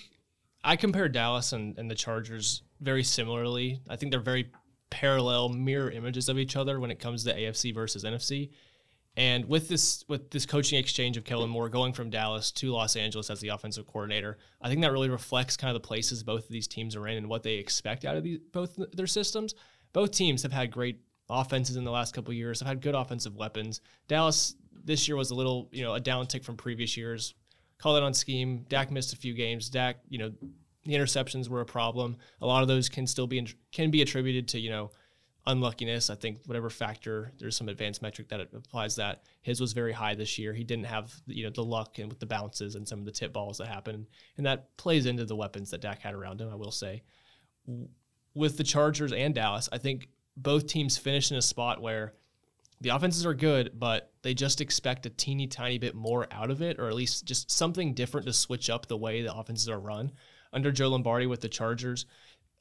[0.64, 3.80] I compare Dallas and, and the Chargers very similarly.
[3.90, 4.52] I think they're very
[4.90, 8.52] parallel mirror images of each other when it comes to AFC versus NFC.
[9.16, 12.96] And with this with this coaching exchange of Kellen Moore going from Dallas to Los
[12.96, 16.44] Angeles as the offensive coordinator, I think that really reflects kind of the places both
[16.44, 19.56] of these teams are in and what they expect out of these, both their systems.
[19.92, 21.00] Both teams have had great
[21.30, 22.60] offenses in the last couple years.
[22.60, 23.82] Have had good offensive weapons.
[24.08, 27.34] Dallas this year was a little, you know, a downtick from previous years.
[27.80, 28.66] Call that on scheme.
[28.70, 29.70] Dak missed a few games.
[29.70, 30.32] Dak, you know,
[30.86, 32.18] the interceptions were a problem.
[32.42, 34.92] A lot of those can still be can be attributed to you know
[35.46, 36.10] unluckiness.
[36.10, 39.24] I think whatever factor, there's some advanced metric that applies that.
[39.42, 40.54] His was very high this year.
[40.54, 43.12] He didn't have you know the luck and with the bounces and some of the
[43.12, 44.08] tip balls that happened,
[44.38, 46.50] and that plays into the weapons that Dak had around him.
[46.50, 47.04] I will say,
[48.34, 52.14] with the Chargers and Dallas, I think both teams finished in a spot where
[52.82, 56.62] the offenses are good, but they just expect a teeny tiny bit more out of
[56.62, 59.80] it, or at least just something different to switch up the way the offenses are
[59.80, 60.12] run.
[60.54, 62.06] Under Joe Lombardi with the Chargers,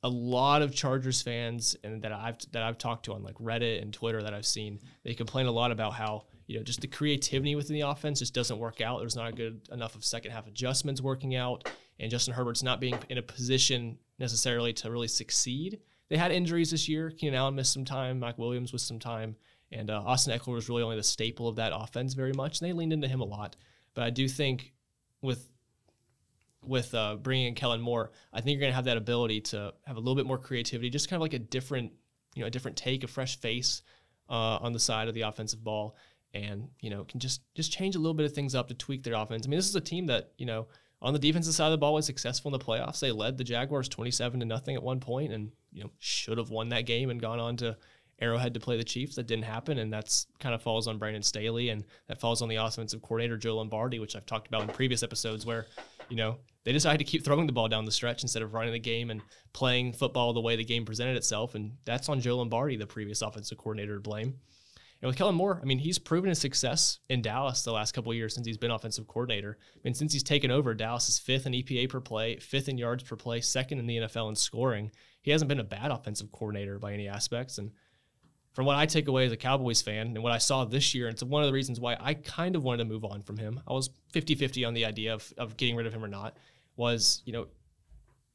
[0.03, 3.83] a lot of Chargers fans and that I've that I've talked to on like Reddit
[3.83, 6.87] and Twitter that I've seen, they complain a lot about how you know just the
[6.87, 9.01] creativity within the offense just doesn't work out.
[9.01, 12.99] There's not good enough of second half adjustments working out, and Justin Herbert's not being
[13.09, 15.81] in a position necessarily to really succeed.
[16.09, 17.11] They had injuries this year.
[17.11, 18.21] Keenan Allen missed some time.
[18.21, 19.37] Mike Williams was some time.
[19.73, 22.61] And uh, Austin Ekeler was really only the staple of that offense very much.
[22.61, 23.57] And they leaned into him a lot.
[23.95, 24.73] But I do think
[25.23, 25.49] with
[26.63, 29.73] with uh, bringing in Kellen Moore, I think you're going to have that ability to
[29.87, 31.93] have a little bit more creativity, just kind of like a different,
[32.35, 33.83] you know, a different take, a fresh face
[34.29, 35.97] uh, on the side of the offensive ball,
[36.35, 39.03] and you know can just just change a little bit of things up to tweak
[39.03, 39.47] their offense.
[39.47, 40.67] I mean, this is a team that you know
[41.01, 43.01] on the defensive side of the ball was successful in the playoffs.
[43.01, 46.51] They led the Jaguars 27 to nothing at one point, and you know should have
[46.51, 47.77] won that game and gone on to
[48.21, 49.17] Arrowhead to play the Chiefs.
[49.17, 52.49] That didn't happen, and that's kind of falls on Brandon Staley, and that falls on
[52.49, 55.67] the offensive coordinator Joe Lombardi, which I've talked about in previous episodes, where
[56.09, 58.73] you know they decided to keep throwing the ball down the stretch instead of running
[58.73, 59.21] the game and
[59.53, 63.23] playing football the way the game presented itself, and that's on Joe Lombardi, the previous
[63.23, 64.35] offensive coordinator, to blame.
[65.03, 68.15] And with Kellen Moore, I mean, he's proven his success in Dallas the last couple
[68.15, 69.59] years since he's been offensive coordinator.
[69.75, 72.79] I mean, since he's taken over, Dallas is fifth in EPA per play, fifth in
[72.79, 74.91] yards per play, second in the NFL in scoring.
[75.21, 77.59] He hasn't been a bad offensive coordinator by any aspects.
[77.59, 77.73] And
[78.57, 81.09] from what I take away as a Cowboys fan and what I saw this year,
[81.09, 83.37] and it's one of the reasons why I kind of wanted to move on from
[83.37, 83.61] him.
[83.69, 86.39] I was 50 50 on the idea of, of getting rid of him or not.
[86.75, 87.49] Was, you know,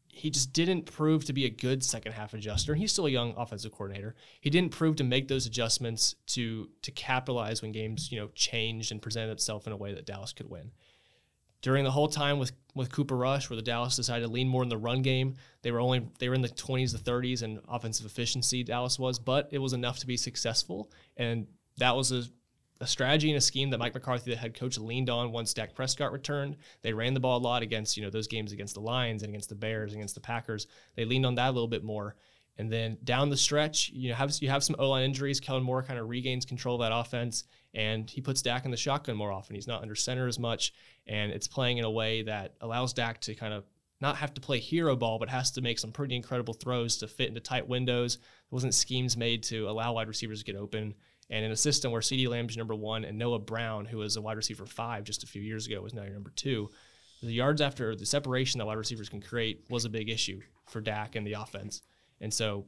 [0.09, 2.75] he just didn't prove to be a good second half adjuster.
[2.75, 4.13] He's still a young offensive coordinator.
[4.41, 8.91] He didn't prove to make those adjustments to to capitalize when games, you know, changed
[8.91, 10.69] and presented itself in a way that Dallas could win.
[11.61, 14.63] During the whole time with with Cooper Rush, where the Dallas decided to lean more
[14.63, 17.59] in the run game, they were only they were in the 20s to 30s and
[17.67, 18.63] offensive efficiency.
[18.63, 21.47] Dallas was, but it was enough to be successful, and
[21.77, 22.23] that was a
[22.81, 25.75] a strategy and a scheme that Mike McCarthy, the head coach, leaned on once Dak
[25.75, 26.57] Prescott returned.
[26.81, 29.29] They ran the ball a lot against you know those games against the Lions and
[29.29, 30.67] against the Bears, against the Packers.
[30.95, 32.15] They leaned on that a little bit more.
[32.61, 35.39] And then down the stretch, you have you have some O line injuries.
[35.39, 38.77] Kellen Moore kind of regains control of that offense, and he puts Dak in the
[38.77, 39.55] shotgun more often.
[39.55, 40.71] He's not under center as much,
[41.07, 43.63] and it's playing in a way that allows Dak to kind of
[43.99, 47.07] not have to play hero ball, but has to make some pretty incredible throws to
[47.07, 48.17] fit into tight windows.
[48.17, 50.93] There wasn't schemes made to allow wide receivers to get open.
[51.31, 54.21] And in a system where CeeDee Lamb's number one and Noah Brown, who was a
[54.21, 56.69] wide receiver five just a few years ago, was now your number two,
[57.23, 60.79] the yards after the separation that wide receivers can create was a big issue for
[60.79, 61.81] Dak and the offense.
[62.21, 62.65] And so,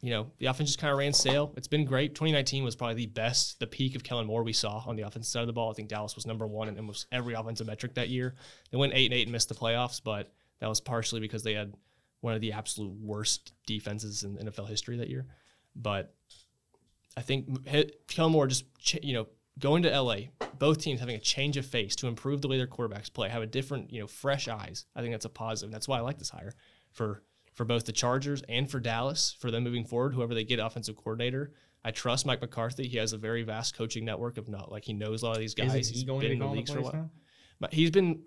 [0.00, 1.52] you know, the offense just kind of ran stale.
[1.56, 2.14] It's been great.
[2.14, 5.30] 2019 was probably the best, the peak of Kellen Moore we saw on the offensive
[5.30, 5.70] side of the ball.
[5.70, 8.34] I think Dallas was number one in almost every offensive metric that year.
[8.70, 11.54] They went eight and eight and missed the playoffs, but that was partially because they
[11.54, 11.72] had
[12.20, 15.26] one of the absolute worst defenses in NFL history that year.
[15.74, 16.14] But
[17.16, 17.66] I think
[18.06, 18.64] Kellen Moore just,
[19.02, 19.26] you know,
[19.58, 20.16] going to LA,
[20.58, 23.42] both teams having a change of face to improve the way their quarterbacks play, have
[23.42, 24.86] a different, you know, fresh eyes.
[24.96, 25.72] I think that's a positive.
[25.72, 26.54] That's why I like this hire
[26.92, 27.22] for
[27.54, 30.14] for both the Chargers and for Dallas for them moving forward.
[30.14, 31.52] Whoever they get offensive coordinator,
[31.84, 32.88] I trust Mike McCarthy.
[32.88, 35.40] He has a very vast coaching network of not like he knows a lot of
[35.40, 35.74] these guys.
[35.74, 37.10] Is he He's going been to in the call the leagues for a while.
[37.60, 38.24] But he's been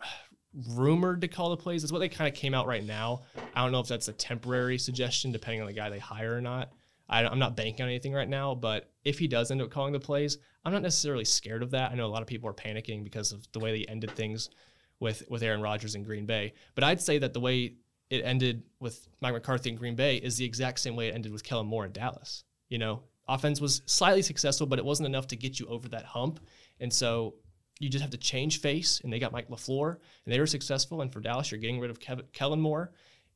[0.75, 1.81] rumored to call the plays.
[1.81, 3.23] That's what they kind of came out right now.
[3.53, 6.41] I don't know if that's a temporary suggestion, depending on the guy they hire or
[6.41, 6.71] not.
[7.09, 9.93] I, am not banking on anything right now, but if he does end up calling
[9.93, 11.91] the plays, I'm not necessarily scared of that.
[11.91, 14.49] I know a lot of people are panicking because of the way they ended things
[14.99, 16.53] with with Aaron Rodgers in Green Bay.
[16.75, 17.75] But I'd say that the way
[18.09, 21.31] it ended with Mike McCarthy in Green Bay is the exact same way it ended
[21.31, 22.43] with Kellen Moore in Dallas.
[22.69, 26.05] You know, offense was slightly successful, but it wasn't enough to get you over that
[26.05, 26.39] hump.
[26.79, 27.35] And so
[27.79, 29.01] you just have to change face.
[29.03, 31.01] And they got Mike LaFleur, and they were successful.
[31.01, 31.99] And for Dallas, you're getting rid of
[32.31, 32.91] Kellen Moore,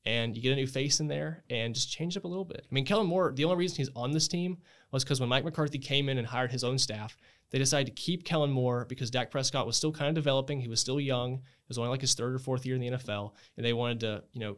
[0.06, 2.65] and you get a new face in there and just change up a little bit.
[2.69, 4.57] I mean, Kellen Moore, the only reason he's on this team
[4.91, 7.18] was because when Mike McCarthy came in and hired his own staff,
[7.52, 10.60] they decided to keep Kellen Moore because Dak Prescott was still kind of developing.
[10.60, 11.36] He was still young.
[11.36, 13.99] It was only like his third or fourth year in the NFL, and they wanted
[14.02, 14.57] to, you know,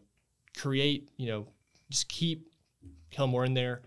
[0.58, 1.48] create, you know,
[1.90, 2.48] just keep
[3.12, 3.82] Kellen Moore in there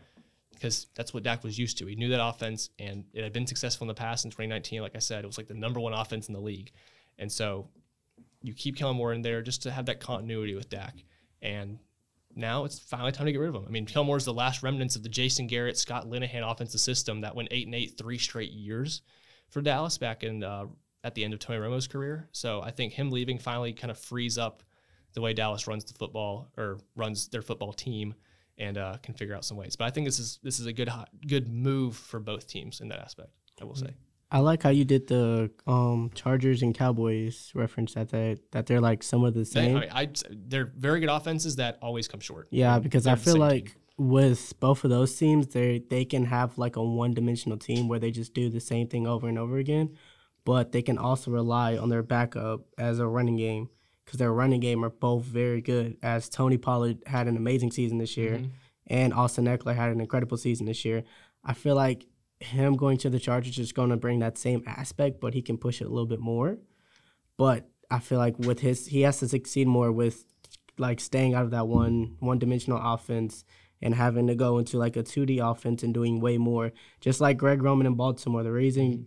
[0.53, 1.87] because that's what Dak was used to.
[1.87, 4.25] He knew that offense, and it had been successful in the past.
[4.25, 6.73] In 2019, like I said, it was like the number one offense in the league,
[7.19, 7.69] and so
[8.43, 10.95] you keep Kellen Moore in there just to have that continuity with Dak.
[11.43, 11.79] And
[12.37, 13.65] now it's finally time to get rid of him.
[13.67, 17.23] I mean, Kellen Moore's the last remnants of the Jason Garrett, Scott Linehan offensive system
[17.23, 19.03] that went eight and eight three straight years
[19.49, 20.67] for Dallas back in uh,
[21.03, 22.29] at the end of Tony Romo's career.
[22.33, 24.63] So I think him leaving finally kind of frees up
[25.15, 28.15] the way Dallas runs the football or runs their football team
[28.59, 29.77] and uh, can figure out some ways.
[29.77, 32.81] But I think this is this is a good hot, good move for both teams
[32.81, 33.31] in that aspect.
[33.61, 33.95] I will say.
[34.31, 38.81] I like how you did the um, Chargers and Cowboys reference that they that they're
[38.81, 39.77] like some of the They, same.
[39.77, 42.49] I I, they're very good offenses that always come short.
[42.51, 43.75] yeah, because I They're the feel like team.
[44.09, 48.01] with both of those teams, they they can have like a one dimensional team where
[48.01, 49.97] they just do the same thing over and over again,
[50.45, 53.69] but they can also rely on their backup as a running game
[54.05, 55.97] because their running game are both very good.
[56.03, 58.51] As Tony Pollard had an amazing season this year, Mhm.
[58.89, 61.05] and Austin Ekeler had an incredible season this year.
[61.45, 62.07] I feel like
[62.41, 65.57] him going to the Chargers is going to bring that same aspect, but he can
[65.57, 66.59] push it a little bit more.
[67.37, 70.25] But I feel like with his, he has to succeed more with
[70.79, 73.45] like staying out of that one one dimensional offense
[73.81, 76.73] and having to go into like a 2D offense and doing way more.
[77.01, 79.07] Just like Greg Roman in Baltimore, the reason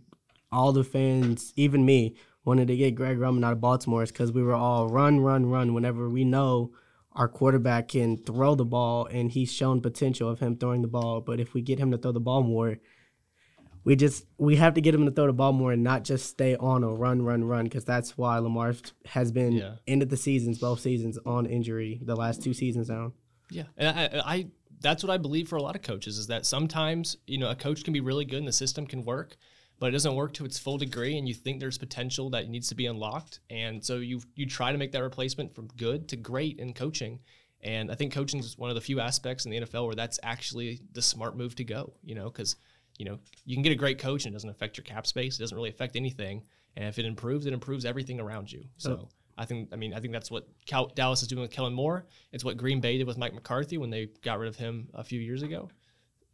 [0.52, 2.16] all the fans, even me,
[2.46, 5.46] wanted to get Greg Roman out of Baltimore is because we were all run, run,
[5.46, 6.72] run whenever we know
[7.14, 11.22] our quarterback can throw the ball and he's shown potential of him throwing the ball.
[11.22, 12.78] But if we get him to throw the ball more,
[13.90, 16.30] we just we have to get him to throw the ball more and not just
[16.30, 18.76] stay on a run, run, run because that's why Lamar
[19.06, 19.76] has been Yeah.
[19.88, 23.14] ended the seasons, both seasons on injury, the last two seasons now.
[23.50, 24.48] Yeah, and I, I
[24.80, 27.56] that's what I believe for a lot of coaches is that sometimes you know a
[27.56, 29.36] coach can be really good and the system can work,
[29.80, 32.70] but it doesn't work to its full degree, and you think there's potential that needs
[32.70, 36.16] to be unlocked, and so you you try to make that replacement from good to
[36.16, 37.22] great in coaching.
[37.62, 40.20] And I think coaching is one of the few aspects in the NFL where that's
[40.22, 41.94] actually the smart move to go.
[42.04, 42.56] You know, because
[43.00, 45.40] you know you can get a great coach and it doesn't affect your cap space,
[45.40, 46.44] it doesn't really affect anything,
[46.76, 48.64] and if it improves, it improves everything around you.
[48.78, 49.10] So.
[49.42, 52.06] I think I mean I think that's what Cal- Dallas is doing with Kellen Moore.
[52.34, 55.02] It's what Green Bay did with Mike McCarthy when they got rid of him a
[55.02, 55.70] few years ago,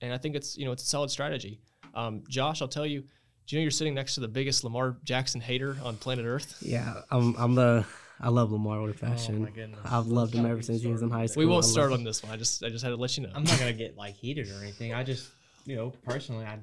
[0.02, 1.62] and I think it's you know it's a solid strategy.
[1.94, 4.98] Um, Josh, I'll tell you, do you know you're sitting next to the biggest Lamar
[5.04, 6.58] Jackson hater on planet Earth?
[6.62, 7.86] Yeah, I'm I'm the
[8.20, 9.44] I love Lamar with a Oh passion.
[9.44, 9.82] my goodness.
[9.86, 11.42] I've loved him ever since he was in high school.
[11.42, 12.32] We won't start love on this one.
[12.32, 13.34] I just I just had to let you know.
[13.36, 14.96] I'm not gonna get like heated or anything.
[14.96, 15.30] I just,
[15.66, 16.60] you know, personally, I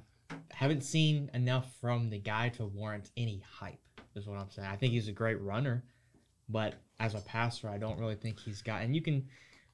[0.51, 3.79] haven't seen enough from the guy to warrant any hype.
[4.15, 4.69] Is what I'm saying.
[4.69, 5.85] I think he's a great runner,
[6.49, 8.83] but as a passer, I don't really think he's got.
[8.83, 9.27] And you can,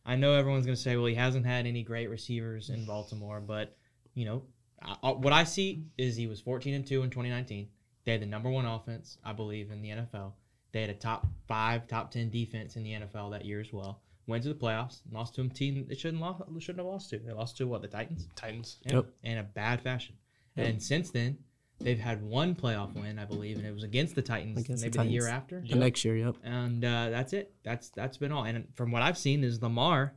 [0.07, 3.77] I know everyone's gonna say, well, he hasn't had any great receivers in Baltimore, but
[4.15, 4.43] you know,
[4.81, 7.69] I- what I see is he was 14 and two in 2019.
[8.05, 10.35] They had the number one offense, I believe, in the NFL.
[10.73, 14.03] They had a top five, top ten defense in the NFL that year as well.
[14.29, 17.19] Went to the playoffs, lost to a team they shouldn't lost, shouldn't have lost to.
[17.19, 18.29] They lost to what the Titans.
[18.37, 18.77] Titans.
[18.85, 19.07] Yeah, Yep.
[19.25, 20.15] In a bad fashion.
[20.57, 21.39] And since then,
[21.81, 24.91] they've had one playoff win, I believe, and it was against the Titans Against the
[24.91, 25.37] maybe the year Titans.
[25.43, 25.65] after.
[25.67, 26.37] The next year, yep.
[26.45, 27.55] And uh, that's it.
[27.63, 28.45] That's that's been all.
[28.45, 30.15] And from what I've seen is Lamar.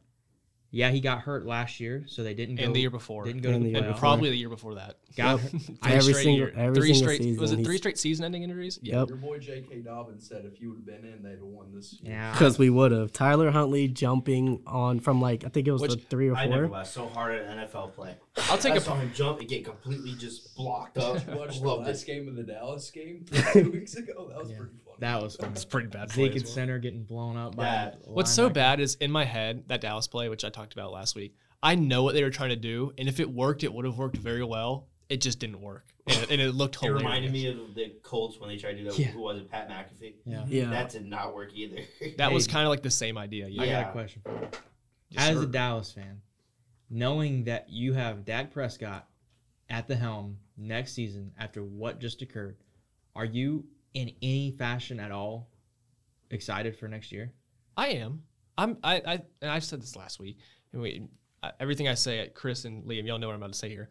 [0.73, 2.64] Yeah, he got hurt last year, so they didn't go.
[2.64, 3.26] And the year before.
[3.26, 3.88] Didn't go And to the the year playoffs.
[3.95, 3.99] before.
[3.99, 4.98] Probably the year before that.
[5.18, 8.80] Got Three Every single- year- every three single straight, Was it three straight season-ending injuries?
[8.81, 9.10] Yep.
[9.10, 9.80] Your boy J.K.
[9.81, 11.98] Dobbins said if he would have been in, they'd have won this.
[12.02, 12.14] year.
[12.14, 13.11] Yeah, Because we would have.
[13.11, 16.43] Tyler Huntley jumping on from like I think it was Which- the three or four.
[16.43, 16.77] I never four.
[16.77, 18.15] laughed so hard at an NFL play.
[18.49, 18.80] I'll take I a.
[18.80, 21.18] saw him jump and get completely just blocked up.
[21.18, 24.30] Did you watch the last game of the Dallas game two weeks ago?
[24.30, 24.57] That was Yeah.
[24.60, 24.90] pretty funny.
[25.01, 25.51] That was fun.
[25.51, 26.09] It's pretty bad.
[26.09, 26.53] play Zeke as well.
[26.53, 27.55] center getting blown up.
[27.57, 27.89] Yeah.
[27.89, 30.91] a What's so bad is in my head that Dallas play, which I talked about
[30.93, 31.35] last week.
[31.61, 33.97] I know what they were trying to do, and if it worked, it would have
[33.97, 34.87] worked very well.
[35.09, 38.39] It just didn't work, and it, and it looked It reminded me of the Colts
[38.39, 38.97] when they tried to do that.
[38.97, 39.07] Yeah.
[39.07, 39.51] Who was it?
[39.51, 40.13] Pat McAfee.
[40.25, 40.37] Yeah.
[40.37, 40.51] Mm-hmm.
[40.53, 40.69] Yeah.
[40.69, 41.81] That did not work either.
[42.17, 43.45] that was kind of like the same idea.
[43.45, 43.63] I Yeah.
[43.63, 43.81] Yeah.
[43.81, 44.47] got a question for you.
[45.09, 45.43] Yes, As sir.
[45.43, 46.21] a Dallas fan,
[46.89, 49.07] knowing that you have Dak Prescott
[49.69, 52.55] at the helm next season after what just occurred,
[53.15, 55.49] are you in any fashion at all
[56.30, 57.31] excited for next year?
[57.77, 58.23] I am.
[58.57, 58.77] I'm.
[58.84, 58.95] I.
[58.95, 59.22] I.
[59.41, 60.38] And I've said this last week.
[60.73, 61.07] And we,
[61.43, 63.69] I, everything I say, at Chris and Liam, y'all know what I'm about to say
[63.69, 63.89] here.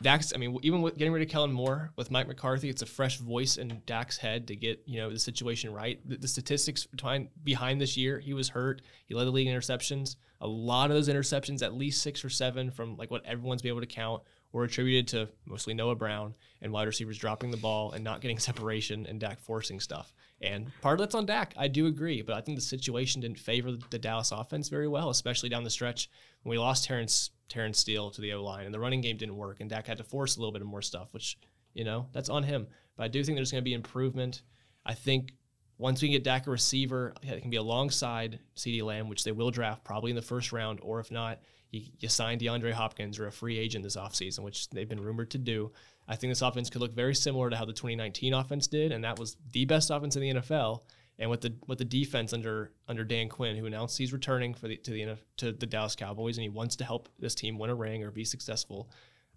[0.00, 0.32] Dax.
[0.34, 3.18] I mean, even with getting rid of Kellen Moore with Mike McCarthy, it's a fresh
[3.18, 6.00] voice in Dak's head to get you know the situation right.
[6.08, 8.82] The, the statistics behind behind this year, he was hurt.
[9.06, 10.16] He led the league in interceptions.
[10.40, 13.70] A lot of those interceptions, at least six or seven, from like what everyone's been
[13.70, 17.92] able to count, were attributed to mostly Noah Brown and wide receivers dropping the ball
[17.92, 20.12] and not getting separation and Dak forcing stuff.
[20.40, 21.54] And part of that's on Dak.
[21.56, 25.10] I do agree, but I think the situation didn't favor the Dallas offense very well,
[25.10, 26.08] especially down the stretch
[26.42, 29.36] when we lost Terrence Terence Steele to the O line and the running game didn't
[29.36, 31.38] work and Dak had to force a little bit of more stuff, which
[31.74, 32.66] you know that's on him.
[32.96, 34.42] But I do think there's going to be improvement.
[34.84, 35.32] I think
[35.78, 39.50] once we get Dak a receiver, it can be alongside CeeDee Lamb, which they will
[39.50, 41.40] draft probably in the first round, or if not,
[41.70, 45.30] you, you sign DeAndre Hopkins or a free agent this offseason, which they've been rumored
[45.32, 45.72] to do.
[46.06, 49.04] I think this offense could look very similar to how the 2019 offense did, and
[49.04, 50.82] that was the best offense in the NFL.
[51.20, 54.68] And with the with the defense under under Dan Quinn, who announced he's returning for
[54.68, 57.70] the to the to the Dallas Cowboys, and he wants to help this team win
[57.70, 58.88] a ring or be successful.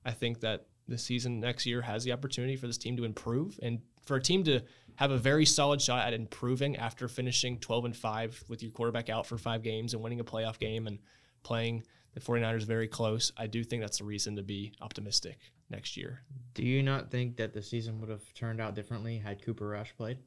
[0.05, 3.59] I think that the season next year has the opportunity for this team to improve
[3.63, 4.61] and for a team to
[4.95, 9.09] have a very solid shot at improving after finishing 12 and 5 with your quarterback
[9.09, 10.99] out for five games and winning a playoff game and
[11.43, 13.31] playing the 49ers very close.
[13.37, 15.39] I do think that's a reason to be optimistic
[15.69, 16.21] next year.
[16.53, 19.95] Do you not think that the season would have turned out differently had Cooper Rush
[19.95, 20.17] played?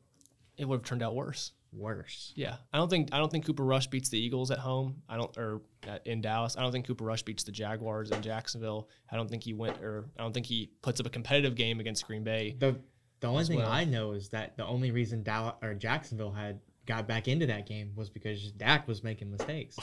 [0.57, 1.53] It would have turned out worse.
[1.73, 2.33] Worse.
[2.37, 5.03] Yeah, I don't think I don't think Cooper Rush beats the Eagles at home.
[5.09, 6.57] I don't or at, in Dallas.
[6.57, 8.89] I don't think Cooper Rush beats the Jaguars in Jacksonville.
[9.11, 11.81] I don't think he went or I don't think he puts up a competitive game
[11.81, 12.55] against Green Bay.
[12.61, 12.79] The
[13.19, 13.69] the only thing well.
[13.69, 17.67] I know is that the only reason Dallas or Jacksonville had got back into that
[17.67, 19.77] game was because Dak was making mistakes.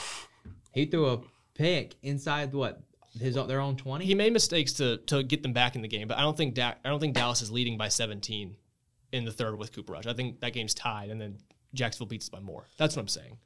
[0.74, 1.20] He threw a
[1.62, 2.82] pick inside what
[3.20, 4.06] his own, their own twenty.
[4.06, 6.56] He made mistakes to to get them back in the game, but I don't think
[6.56, 8.56] Dak, I don't think Dallas is leading by 17
[9.12, 10.08] in the third with Cooper Rush.
[10.08, 11.38] I think that game's tied, and then
[11.74, 12.68] Jacksonville beats us by more.
[12.78, 13.38] That's what I'm saying.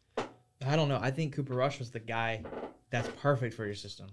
[0.66, 1.00] I don't know.
[1.02, 2.44] I think Cooper Rush was the guy
[2.90, 4.08] that's perfect for your system.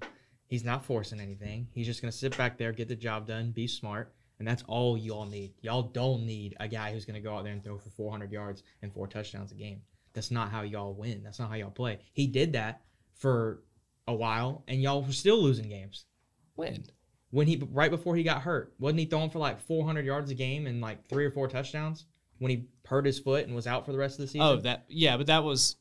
[0.46, 1.68] He's not forcing anything.
[1.72, 4.98] He's just gonna sit back there, get the job done, be smart, and that's all
[4.98, 5.52] y'all need.
[5.60, 8.62] Y'all don't need a guy who's gonna go out there and throw for 400 yards
[8.82, 9.82] and four touchdowns a game.
[10.14, 11.22] That's not how y'all win.
[11.22, 12.00] That's not how y'all play.
[12.12, 12.82] He did that
[13.14, 13.62] for
[14.06, 16.06] a while, and y'all were still losing games.
[16.54, 16.84] When?
[17.30, 20.34] When he right before he got hurt, wasn't he throwing for like 400 yards a
[20.34, 22.04] game and like three or four touchdowns
[22.38, 24.42] when he hurt his foot and was out for the rest of the season?
[24.42, 25.76] Oh, that yeah, but that was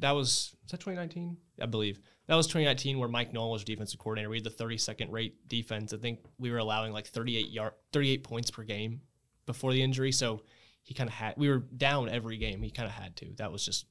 [0.00, 1.36] that was was that 2019?
[1.60, 4.28] I believe that was 2019 where Mike Nolan was defensive coordinator.
[4.28, 5.92] We had the 32nd rate defense.
[5.92, 9.00] I think we were allowing like 38 yard 38 points per game
[9.46, 10.42] before the injury, so
[10.82, 12.62] he kind of had we were down every game.
[12.62, 13.26] He kind of had to.
[13.36, 13.86] That was just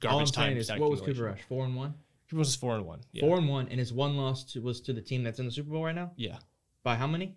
[0.00, 0.56] garbage All I'm time.
[0.56, 1.42] Is, what was Cooper Rush?
[1.48, 1.94] 4 and 1?
[2.28, 3.00] He was four and one.
[3.12, 3.22] Yeah.
[3.22, 5.52] Four and one, and his one loss to, was to the team that's in the
[5.52, 6.12] Super Bowl right now.
[6.16, 6.38] Yeah.
[6.82, 7.36] By how many?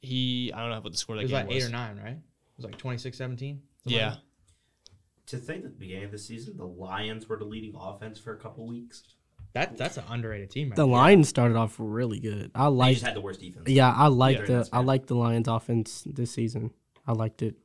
[0.00, 1.64] He I don't know what the score of that was game like was.
[1.64, 2.16] Eight or nine, right?
[2.16, 3.58] It was like 26-17.
[3.84, 4.08] Yeah.
[4.10, 4.18] Like
[5.26, 8.32] to think at the beginning of the season, the Lions were the leading offense for
[8.32, 9.02] a couple weeks.
[9.54, 10.70] That that's an underrated team.
[10.70, 10.86] Right the.
[10.86, 12.50] Lions started off really good.
[12.54, 12.94] I liked.
[12.94, 13.68] Just had the worst defense.
[13.68, 16.70] Yeah, I liked the I liked the Lions offense this season.
[17.06, 17.56] I liked it.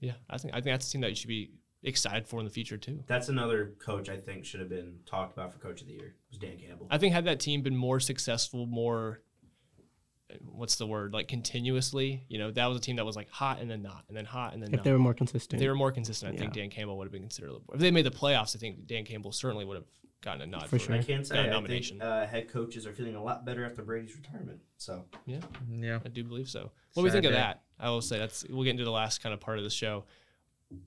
[0.00, 1.52] Yeah, I think I think that's a team that you should be
[1.82, 3.02] excited for in the future too.
[3.06, 6.14] That's another coach I think should have been talked about for coach of the year.
[6.30, 6.86] Was Dan Campbell.
[6.90, 9.20] I think had that team been more successful, more
[10.44, 13.60] what's the word like continuously, you know, that was a team that was like hot
[13.60, 14.84] and then not, and then hot and then If not.
[14.84, 15.58] they were more If consistent.
[15.60, 17.48] they were more consistent, I think Dan Campbell would have been considered.
[17.48, 19.86] a little- If they made the playoffs, I think Dan Campbell certainly would have
[20.20, 20.94] gotten a nod For for, sure.
[20.94, 21.98] I can say Got a I nomination.
[21.98, 24.60] think uh, head coaches are feeling a lot better after Brady's retirement.
[24.76, 25.40] So Yeah.
[25.68, 26.70] Yeah, I do believe so.
[26.92, 27.62] What do we Sad think of that?
[27.80, 30.04] I will say that's we'll get into the last kind of part of the show.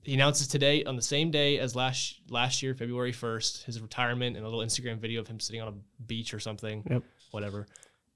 [0.02, 4.36] He announces today on the same day as last last year, February first, his retirement
[4.36, 6.82] and a little Instagram video of him sitting on a beach or something.
[6.88, 7.02] Yep.
[7.30, 7.66] Whatever.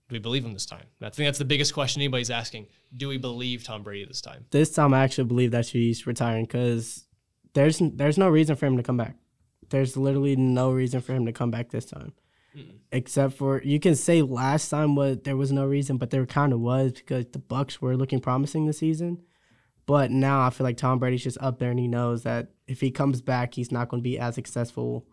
[0.08, 0.86] Do we believe him this time?
[1.02, 2.66] I think that's the biggest question anybody's asking.
[2.96, 4.46] Do we believe Tom Brady this time?
[4.50, 7.04] This time, I actually believe that he's retiring because
[7.52, 9.16] there's there's no reason for him to come back.
[9.68, 12.14] There's literally no reason for him to come back this time,
[12.90, 16.54] except for you can say last time was there was no reason, but there kind
[16.54, 19.22] of was because the Bucks were looking promising this season.
[19.88, 22.78] But now I feel like Tom Brady's just up there and he knows that if
[22.82, 25.06] he comes back, he's not going to be as successful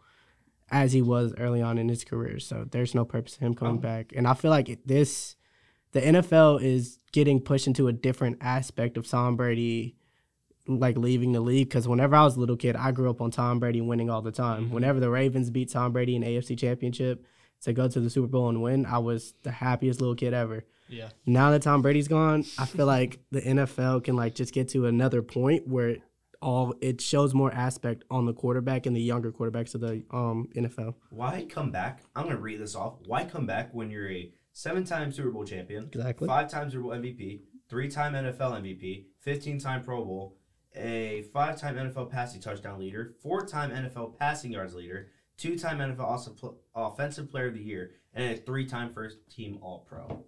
[0.70, 2.40] as he was early on in his career.
[2.40, 3.80] So there's no purpose to him coming Oh.
[3.80, 4.12] back.
[4.14, 5.38] And I feel like this,
[5.94, 9.96] the NFL is getting pushed into a different aspect of Tom Brady,
[10.68, 11.70] like leaving the league.
[11.70, 14.22] Because whenever I was a little kid, I grew up on Tom Brady winning all
[14.22, 14.66] the time.
[14.66, 14.74] Mm-hmm.
[14.74, 17.26] Whenever the Ravens beat Tom Brady in AFC Championship
[17.62, 20.66] to go to the Super Bowl and win, I was the happiest little kid ever
[20.88, 21.10] Yeah.
[21.26, 24.86] now that Tom Brady's gone, I feel like the NFL can like just get to
[24.86, 26.02] another point where it
[26.42, 30.48] all it shows more aspect on the quarterback and the younger quarterbacks of the um
[30.56, 30.94] NFL.
[31.10, 32.04] why come back?
[32.16, 32.96] I'm gonna read this off.
[33.08, 36.28] Why come back when you're a seven-time Super Bowl champion, Exactly.
[36.28, 40.38] five-time Super Bowl MVP, three-time NFL MVP, 15-time Pro Bowl,
[40.76, 45.08] a five-time NFL passing touchdown leader, four-time NFL passing yards leader,
[45.38, 50.24] two-time NFL also Offensive Player of the Year, and a three-time First-Team All-Pro.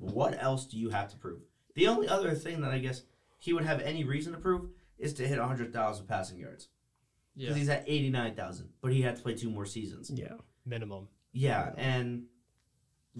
[0.00, 1.42] What else do you have to prove?
[1.74, 3.02] The only other thing that I guess
[3.38, 6.68] he would have any reason to prove is to hit 100,000 passing yards
[7.34, 7.48] Yeah.
[7.48, 10.10] because he's at 89,000, but he had to play two more seasons.
[10.10, 10.34] Yeah.
[10.66, 11.08] Minimum.
[11.32, 12.24] Yeah, and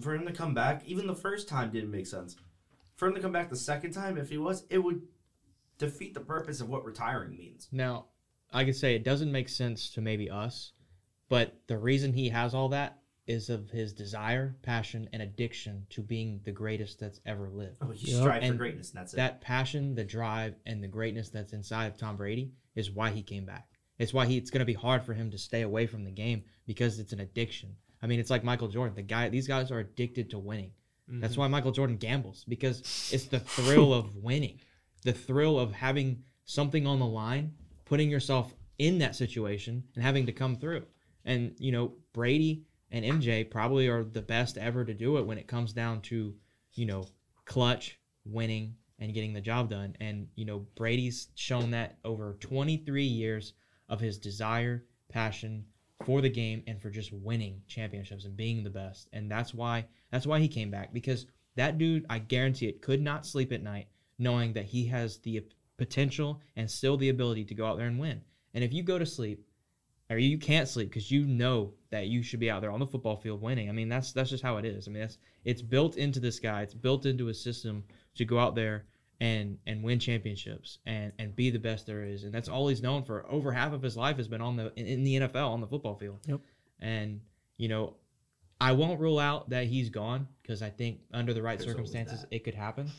[0.01, 2.35] for him to come back, even the first time didn't make sense.
[2.95, 5.01] For him to come back the second time, if he was, it would
[5.77, 7.67] defeat the purpose of what retiring means.
[7.71, 8.07] Now,
[8.51, 10.73] I could say it doesn't make sense to maybe us,
[11.29, 13.00] but the reason he has all that
[13.31, 17.77] is of his desire, passion, and addiction to being the greatest that's ever lived.
[17.81, 18.21] Oh, he Yep.
[18.21, 19.17] strive for And greatness, and that's it.
[19.17, 23.23] That passion, the drive, and the greatness that's inside of Tom Brady is why he
[23.23, 23.67] came back.
[23.97, 26.11] It's why he, it's going to be hard for him to stay away from the
[26.11, 27.75] game because it's an addiction.
[28.01, 28.95] I mean, it's like Michael Jordan.
[28.95, 30.71] The guy, these guys are addicted to winning.
[31.07, 31.41] That's mm-hmm.
[31.41, 32.79] why Michael Jordan gambles because
[33.11, 34.61] it's the thrill of winning,
[35.03, 37.53] the thrill of having something on the line,
[37.85, 40.85] putting yourself in that situation, and having to come through.
[41.25, 45.37] And you know, Brady and MJ probably are the best ever to do it when
[45.37, 46.35] it comes down to,
[46.73, 47.05] you know,
[47.45, 49.95] clutch, winning, and getting the job done.
[49.99, 53.53] And you know, Brady's shown that over 23 years
[53.89, 55.65] of his desire, passion
[56.05, 59.09] for the game and for just winning championships and being the best.
[59.13, 63.01] And that's why that's why he came back because that dude, I guarantee it, could
[63.01, 63.87] not sleep at night
[64.17, 65.43] knowing that he has the
[65.77, 68.21] potential and still the ability to go out there and win.
[68.53, 69.45] And if you go to sleep
[70.11, 72.85] or you can't sleep because you know that you should be out there on the
[72.85, 73.69] football field winning.
[73.69, 74.87] I mean, that's that's just how it is.
[74.87, 76.61] I mean, that's it's built into this guy.
[76.61, 77.85] It's built into his system
[78.15, 78.85] to go out there
[79.21, 82.25] and and win championships and and be the best there is.
[82.25, 83.25] And that's all he's known for.
[83.31, 85.67] Over half of his life has been on the in, in the NFL on the
[85.67, 86.19] football field.
[86.27, 86.41] Yep.
[86.81, 87.21] And
[87.57, 87.95] you know,
[88.59, 92.25] I won't rule out that he's gone because I think under the right There's circumstances
[92.31, 92.91] it could happen.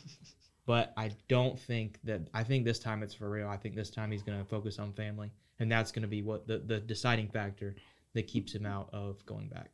[0.65, 3.47] but I don't think that I think this time it's for real.
[3.47, 6.21] I think this time he's going to focus on family and that's going to be
[6.21, 7.75] what the the deciding factor
[8.13, 9.71] that keeps him out of going back.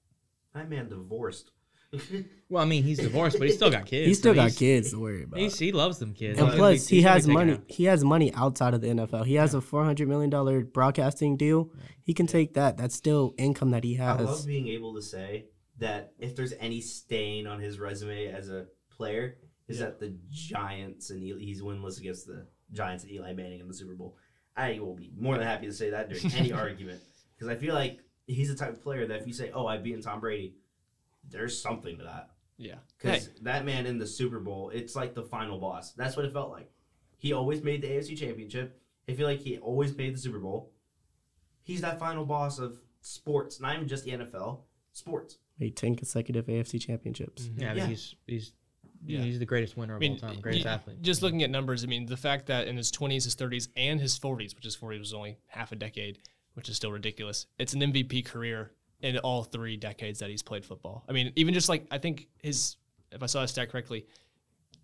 [0.56, 1.52] My man divorced.
[2.52, 4.08] Well, I mean, he's divorced, but he's still got kids.
[4.08, 5.40] He still I mean, got he's- kids to worry about.
[5.40, 6.40] He's, he loves them kids.
[6.40, 7.52] and He's plus, be- he he's gonna has money.
[7.54, 9.26] out- He has money outside of the NFL.
[9.26, 11.70] He has a four hundred million dollar broadcasting deal.
[12.02, 12.78] He can take that.
[12.78, 14.20] That's still income that he has.
[14.20, 15.46] I love being able to say
[15.78, 19.38] that if there's any stain on his resume as a player,
[19.68, 19.86] is Yeah.
[19.86, 23.74] that the Giants and Eli- he's winless against the Giants and Eli Manning in the
[23.76, 24.16] Super Bowl.
[24.58, 27.02] I will be more than happy to say that during any argument
[27.36, 29.84] because I feel like he's the type of player that if you say, "Oh, I've
[29.84, 30.56] beaten Tom Brady,"
[31.30, 32.32] there's something to that.
[32.58, 32.76] Yeah.
[32.98, 35.94] Because Hey, that man in the Super Bowl, it's like the final boss.
[35.94, 36.70] That's what it felt like.
[37.18, 38.82] He always made the AFC Championship.
[39.08, 40.72] I feel like he always made the Super Bowl.
[41.64, 44.62] He's that final boss of sports, not even just the NFL,
[44.92, 45.38] sports.
[45.58, 47.44] Made ten consecutive AFC championships.
[47.48, 47.62] Mhm.
[47.62, 47.88] Yeah, I mean, Yeah.
[47.88, 48.54] he's he's
[49.06, 49.22] Yeah.
[49.22, 51.02] he's the greatest winner I of mean, all time, greatest athlete.
[51.02, 54.00] Just looking at numbers, I mean, the fact that in his 20s, his 30s, and
[54.00, 56.20] his 40s, which his 40s was only half a decade,
[56.54, 57.46] which is still ridiculous.
[57.58, 58.72] It's an MVP career
[59.02, 61.06] in all three decades that he's played football.
[61.08, 62.76] I mean, even just like I think his,
[63.12, 64.06] if I saw his stat correctly,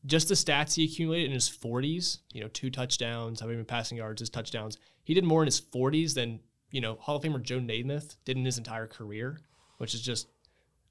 [0.06, 3.98] just the stats he accumulated in his 40s, you know, two touchdowns, however many passing
[3.98, 6.40] yards, his touchdowns, he did more in his 40s than
[6.72, 9.40] you know Hall of Famer Joe Namath did in his entire career,
[9.78, 10.28] which is just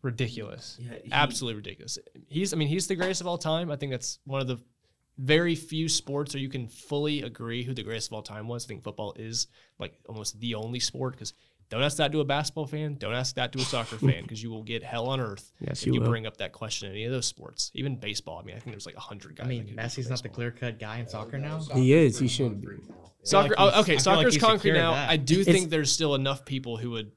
[0.05, 1.98] ridiculous Yeah, he- absolutely ridiculous.
[2.28, 3.70] He's, I mean, he's the greatest of all time.
[3.70, 4.59] I think that's one of the
[5.18, 8.64] very few sports where you can fully agree who the greatest of all time was.
[8.64, 9.47] I think football is
[9.78, 11.32] like almost the only sport because
[11.70, 12.97] Don't ask that to a basketball fan.
[12.98, 15.81] Don't ask that to a soccer fan because you will get hell on earth Yes,
[15.82, 16.09] if you you will.
[16.09, 18.39] bring up that question in any of those sports, even baseball.
[18.39, 19.44] I mean, I think there's like a hundred guys.
[19.44, 21.60] I that mean, could beat Messi's not the clear cut guy in soccer now.
[21.74, 22.66] He is, he should be.
[22.93, 23.51] Oh, soccer.
[23.51, 24.93] like oh, okay, feel like soccer's concrete now.
[24.93, 25.09] that.
[25.09, 27.12] I do It's- think there's still enough people who would,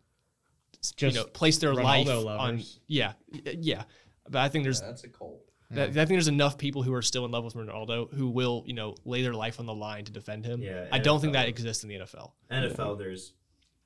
[0.81, 2.63] you Just know, place their Ronaldo life on.
[2.87, 3.83] Yeah, yeah.
[4.29, 5.41] But I think there's That's a cult.
[5.69, 8.63] That, I think there's enough people who are still in love with Ronaldo who will,
[8.65, 10.61] you know, lay their life on the line to defend him.
[10.61, 12.31] Yeah, I don't think that exists in the NFL.
[12.49, 13.33] NFL, there's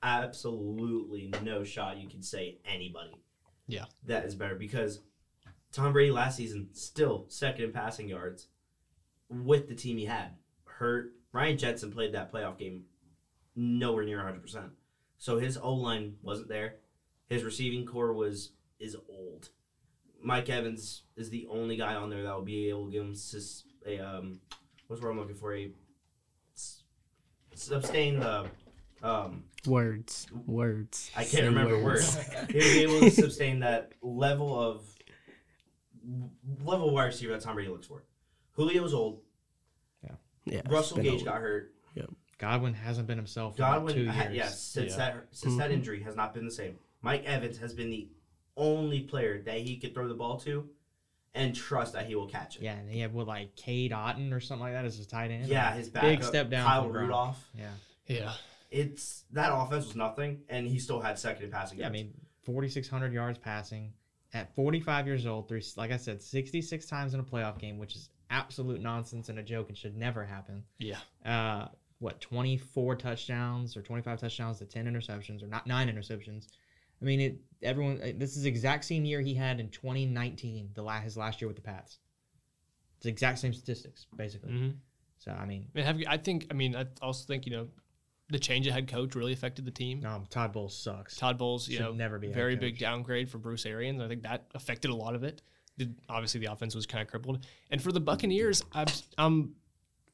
[0.02, 3.14] absolutely no shot you can say anybody.
[3.66, 3.84] Yeah.
[4.06, 5.00] That is better because
[5.72, 8.48] Tom Brady last season still second in passing yards
[9.28, 10.36] with the team he had.
[10.64, 11.14] Hurt.
[11.32, 12.84] Ryan Jensen played that playoff game
[13.56, 14.70] nowhere near 100%.
[15.18, 16.76] So his O line wasn't there.
[17.28, 19.48] His receiving corps was is old.
[20.22, 23.14] Mike Evans is the only guy on there that will be able to give him
[23.14, 24.40] sus- a um
[24.86, 25.70] what's the word I'm looking for a
[26.56, 26.82] s-
[27.54, 28.46] sustain the
[29.02, 30.26] um Words.
[30.46, 31.10] Words.
[31.16, 32.16] I can't Say remember words.
[32.50, 34.84] He'll be able to sustain that level of
[36.64, 38.02] level of wide receiver that Tom Brady looks for.
[38.56, 39.20] Julio's old.
[40.04, 40.14] Yeah.
[40.44, 40.60] Yeah.
[40.68, 41.24] Russell Gage old.
[41.24, 41.72] got hurt.
[41.94, 42.10] Yep.
[42.38, 44.34] Godwin hasn't been himself in about Godwin, two ha- years.
[44.34, 44.96] yes, since Yeah.
[44.98, 45.74] that since that Mhm.
[45.74, 46.76] injury has not been the same.
[47.02, 48.08] Mike Evans has been the
[48.56, 50.68] only player that he could throw the ball to,
[51.34, 52.62] and trust that he will catch it.
[52.62, 55.30] Yeah, and he had what like Cade Otton or something like that as his tight
[55.30, 55.46] end.
[55.46, 57.00] Yeah, his Big backup, step down Kyle from Gronk.
[57.02, 57.50] Rudolph.
[57.58, 57.70] Yeah.
[58.06, 58.32] Yeah.
[58.70, 61.78] It's that offense was nothing, and he still had second in passing.
[61.78, 62.14] Yeah, I mean,
[62.44, 63.92] 4,600 yards passing
[64.32, 65.48] at 45 years old.
[65.48, 69.38] Through, like I said, 66 times in a playoff game, which is absolute nonsense and
[69.38, 70.64] a joke and should never happen.
[70.78, 70.98] Yeah.
[71.24, 71.68] Uh,
[71.98, 76.46] what 24 touchdowns or 25 touchdowns to 10 interceptions or not nine interceptions.
[77.02, 77.36] I mean, it.
[77.62, 78.00] Everyone.
[78.02, 81.40] uh, This is the exact same year he had in 2019, the last his last
[81.40, 81.98] year with the Pats.
[82.96, 84.50] It's the exact same statistics, basically.
[84.52, 84.70] hmm
[85.18, 86.46] So I mean, I, mean, have, you- I think.
[86.50, 87.68] I mean, I also think you know,
[88.30, 90.04] the change of head coach really affected the team.
[90.06, 91.16] um, Todd Bowles sucks.
[91.16, 94.00] Todd Bowles, you Should know, never be a very big downgrade for Bruce Arians.
[94.00, 95.42] I think that affected a lot of it.
[95.78, 99.54] Did obviously the offense was kind of crippled, and for the Buccaneers, I'm I'm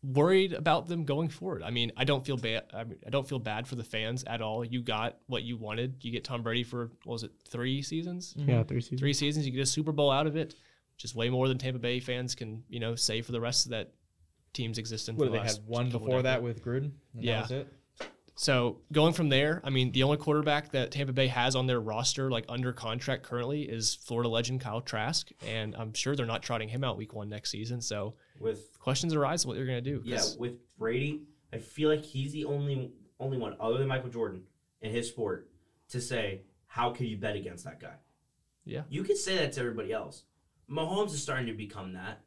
[0.03, 1.63] worried about them going forward.
[1.63, 2.65] I mean, I don't feel bad.
[2.73, 4.65] I, mean, I don't feel bad for the fans at all.
[4.65, 5.97] You got what you wanted.
[6.03, 8.35] You get Tom Brady for what was it three seasons?
[8.37, 8.63] Yeah, mm-hmm.
[8.69, 9.01] three seasons.
[9.01, 9.47] Three seasons.
[9.47, 10.55] You get a Super Bowl out of it,
[10.95, 13.67] which is way more than Tampa Bay fans can you know say for the rest
[13.67, 13.93] of that
[14.53, 15.19] team's existence.
[15.19, 16.93] What for they the had one before that with Gruden.
[17.15, 17.35] and Yeah.
[17.35, 17.69] that was it.
[18.39, 21.81] So going from there, I mean, the only quarterback that Tampa Bay has on their
[21.81, 26.45] roster, like under contract currently, is Florida legend Kyle Trask, and I'm sure they're not
[26.45, 27.81] trotting him out week one next season.
[27.81, 30.01] So with questions arise what you're going to do.
[30.03, 32.91] Yeah, with Brady, I feel like he's the only
[33.21, 34.45] only one other than Michael Jordan
[34.81, 35.51] in his sport
[35.91, 37.97] to say how can you bet against that guy.
[38.65, 38.83] Yeah.
[38.89, 40.25] you can say that to everybody else.
[40.71, 42.21] Mahomes is starting to become that,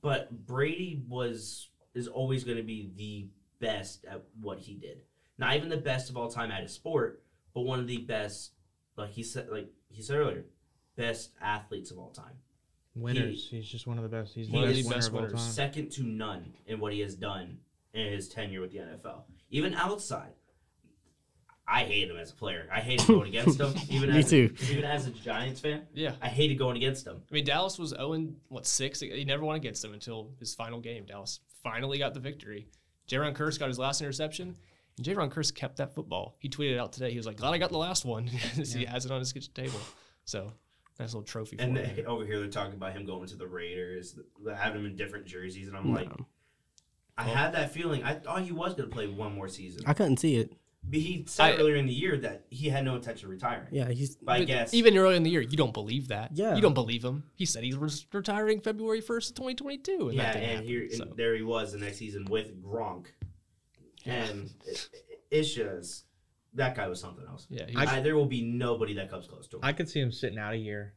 [0.00, 3.28] but Brady was is always going to be the
[3.60, 5.02] best at what he did.
[5.36, 8.52] Not even the best of all time at his sport, but one of the best.
[8.96, 10.46] Like he said, like he said earlier,
[10.96, 12.38] best athletes of all time.
[12.94, 13.48] Winners.
[13.50, 14.34] He's just one of the best.
[14.34, 15.38] He's He the best is winner best of all time.
[15.38, 17.58] second to none in what he has done
[17.92, 19.22] in his tenure with the NFL.
[19.50, 20.32] Even outside,
[21.66, 22.68] I hate him as a player.
[22.72, 23.74] I hated going against him.
[23.88, 24.54] Even Me as too.
[24.60, 26.12] A, even as a Giants fan, yeah.
[26.20, 27.22] I hated going against him.
[27.30, 29.00] I mean, Dallas was 0 what six.
[29.00, 31.06] He never won against them until his final game.
[31.06, 32.68] Dallas finally got the victory.
[33.08, 34.56] Jayron Kearse got his last interception.
[34.96, 36.36] And Jayron Kearse kept that football.
[36.38, 37.10] He tweeted out today.
[37.10, 39.52] He was like, "Glad I got the last one." he has it on his kitchen
[39.54, 39.80] table.
[40.24, 40.52] So
[40.98, 42.06] nice little trophy for And him.
[42.06, 44.18] over here, they're talking about him going to the Raiders,
[44.56, 46.26] having him in different jerseys, and I'm like, No.
[47.16, 48.02] I had that feeling.
[48.02, 49.82] I thought he was going to play one more season.
[49.86, 50.52] I couldn't see it.
[50.86, 53.68] But he said I- earlier in the year that he had no intention of retiring.
[53.70, 56.32] Yeah, he's But I guess even earlier in the year, you don't believe that.
[56.34, 56.56] Yeah.
[56.56, 57.22] you don't believe him.
[57.36, 60.52] He said he was retiring February first, twenty twenty two, and yeah, that didn't and
[60.56, 60.66] happen.
[60.68, 61.02] here so.
[61.04, 63.06] and there he was the next season with Gronk,
[64.04, 64.12] Yeah.
[64.24, 64.88] and it,
[65.30, 66.04] it's just
[66.54, 67.46] that guy was something else.
[67.50, 69.64] yeah, he I- was- I, there will be nobody that comes close to him.
[69.64, 70.94] I could see him sitting out a year,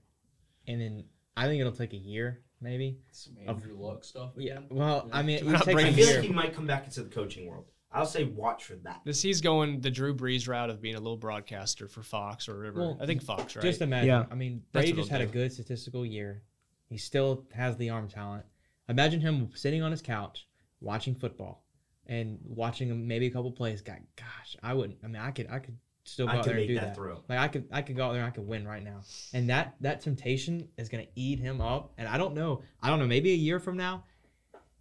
[0.67, 1.05] and then
[1.35, 2.99] I think it'll take a year, maybe.
[3.11, 4.31] Some Andrew Luck stuff.
[4.37, 4.53] Yeah.
[4.53, 4.65] again.
[4.69, 6.15] Well, I mean, it We're would not take a bringing I feel year.
[6.19, 7.65] like he might come back into the coaching world.
[7.91, 9.01] I'll say watch for that.
[9.05, 12.57] this he's going the Drew Brees route of being a little broadcaster for Fox or
[12.57, 12.79] whatever.
[12.81, 13.63] Well, I think Fox, right?
[13.63, 14.09] Just imagine.
[14.09, 14.25] Yeah.
[14.29, 15.39] I mean, That's Brady what just he'll had a do.
[15.39, 16.43] good statistical year.
[16.89, 18.45] He still has the arm talent.
[18.89, 20.47] Imagine him sitting on his couch
[20.81, 21.63] watching football
[22.07, 23.81] and watching him maybe a couple plays.
[23.81, 24.99] God, gosh, I wouldn't.
[25.03, 26.95] I mean, I could, I could still go I out there and do that that.
[26.95, 27.21] throw.
[27.27, 29.01] Like I could, I could go out there and I could win right now.
[29.33, 31.93] And that that temptation is gonna eat him up.
[31.97, 32.63] And I don't know.
[32.81, 33.07] I don't know.
[33.07, 34.05] Maybe a year from now,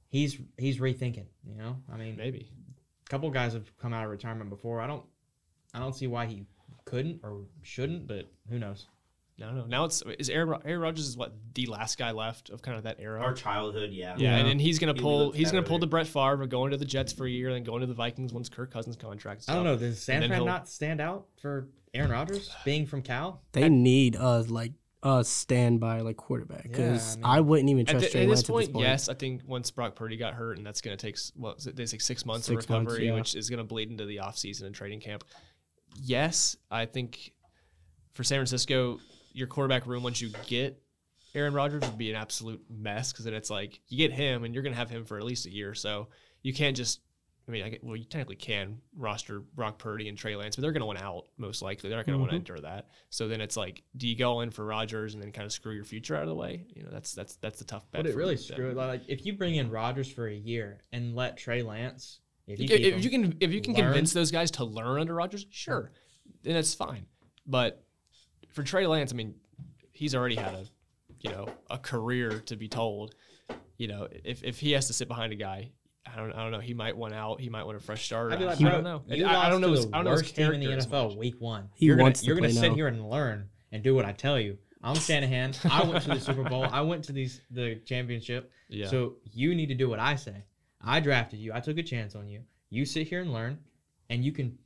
[0.08, 1.26] he's he's rethinking.
[1.44, 2.50] You know, I mean, maybe.
[3.06, 4.80] a couple guys have come out of retirement before.
[4.80, 5.04] I don't
[5.74, 6.46] I don't see why he
[6.84, 8.86] couldn't or shouldn't, but who knows?
[9.38, 9.66] No, no.
[9.66, 12.84] Now it's is Aaron, Aaron Rodgers is what the last guy left of kind of
[12.84, 13.20] that era.
[13.20, 14.14] Our childhood, yeah.
[14.16, 14.36] yeah, Yeah.
[14.38, 15.26] and then he's gonna He pull.
[15.26, 17.62] looked He's gonna pull the Brett Favre going to the Jets for a year, then
[17.62, 19.44] going to the Vikings once Kirk Cousins contract.
[19.48, 19.76] I don't know.
[19.76, 23.42] Does San And then Fran not stand out for Aaron Rodgers being from Cal?
[23.52, 24.72] They need a like
[25.02, 28.28] a standby like quarterback because I I, mean- wouldn't even At, trust the- Trey at
[28.30, 28.86] this point, at this point.
[28.86, 31.56] yes, I think once Brock Purdy got hurt, and that's going to take s- what
[31.56, 33.14] was it, they say six months Six of months, recovery, yeah.
[33.14, 35.22] which is going to bleed into the offseason and training camp.
[36.02, 37.32] Yes, I think
[38.14, 38.98] for San Francisco,
[39.36, 40.82] your quarterback room once you get
[41.34, 44.54] Aaron Rodgers would be an absolute mess because then it's like you get him and
[44.54, 46.08] you're going to have him for at least a year, so
[46.42, 47.00] you can't just.
[47.48, 50.62] I mean, I get, well, you technically can roster Brock Purdy and Trey Lance, but
[50.62, 51.88] they're going to want out most likely.
[51.88, 52.52] They're not going to want to mm-hmm.
[52.54, 52.88] enter that.
[53.10, 55.72] So then it's like, do you go in for Rodgers and then kind of screw
[55.72, 56.66] your future out of the way?
[56.74, 58.02] You know, that's that's that's the tough bet.
[58.02, 58.76] Would it really screw it?
[58.76, 62.18] Like if you bring in Rodgers for a year and let Trey Lance,
[62.48, 63.84] if you, If, if you can, if you can learn.
[63.84, 65.92] convince those guys to learn under Rodgers, sure,
[66.42, 67.06] then that's fine.
[67.46, 67.85] But
[68.56, 69.34] for Trey Lance, I mean,
[69.92, 70.64] he's already had a,
[71.20, 73.14] you know, a career to be told.
[73.76, 75.72] You know, if, if he has to sit behind a guy,
[76.10, 76.60] I don't, I don't know.
[76.60, 77.38] He might want out.
[77.38, 78.32] He might want a fresh start.
[78.32, 79.02] I'd be I, like, I don't know.
[79.08, 79.68] You I, I don't know.
[79.68, 81.18] lost His, to I don't the know his worst team in the NFL much.
[81.18, 81.68] week one.
[81.74, 84.12] He you're wants gonna, to you're gonna sit here and learn and do what I
[84.12, 84.56] tell you.
[84.82, 85.52] I'm Shanahan.
[85.70, 86.64] I went to the Super Bowl.
[86.64, 88.50] I went to these the championship.
[88.70, 88.86] Yeah.
[88.86, 90.44] So you need to do what I say.
[90.82, 91.52] I drafted you.
[91.52, 92.40] I took a chance on you.
[92.70, 93.58] You sit here and learn,
[94.08, 94.56] and you can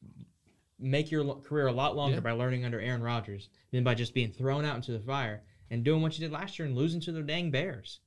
[0.81, 2.21] make your lo- career a lot longer Yeah.
[2.21, 5.85] by learning under Aaron Rodgers than by just being thrown out into the fire and
[5.85, 8.01] doing what you did last year and losing to the dang Bears,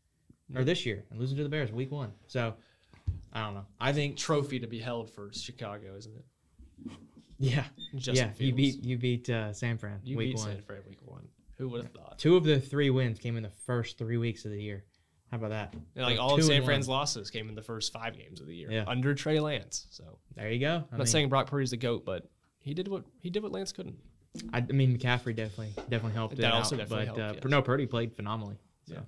[0.56, 2.12] or this year and losing to the Bears week one.
[2.28, 2.56] So
[3.32, 3.66] I don't know.
[3.80, 6.26] I think trophy to be held for Chicago, isn't it?
[7.40, 8.46] yeah, Justin yeah.
[8.46, 10.48] You beat you beat uh, San Fran you week beat one.
[10.54, 11.28] San Fran week one.
[11.58, 12.18] Who would have thought?
[12.20, 14.84] Two of the three wins came in the first three weeks of the year.
[15.32, 15.74] How about that?
[15.96, 16.98] And like So all of San Fran's one.
[16.98, 18.84] losses came in the first five games of the year Yeah.
[18.88, 19.88] under Trey Lance.
[19.90, 20.84] So There you go.
[20.92, 22.30] I I'm not saying Brock Purdy's the goat, but
[22.64, 23.98] he did what he did what Lance couldn't.
[24.52, 27.40] I, I mean McCaffrey definitely definitely helped That it also out, definitely but helped, uh,
[27.44, 27.52] yes.
[27.52, 28.58] no, Purdy played phenomenally.
[28.88, 28.98] So.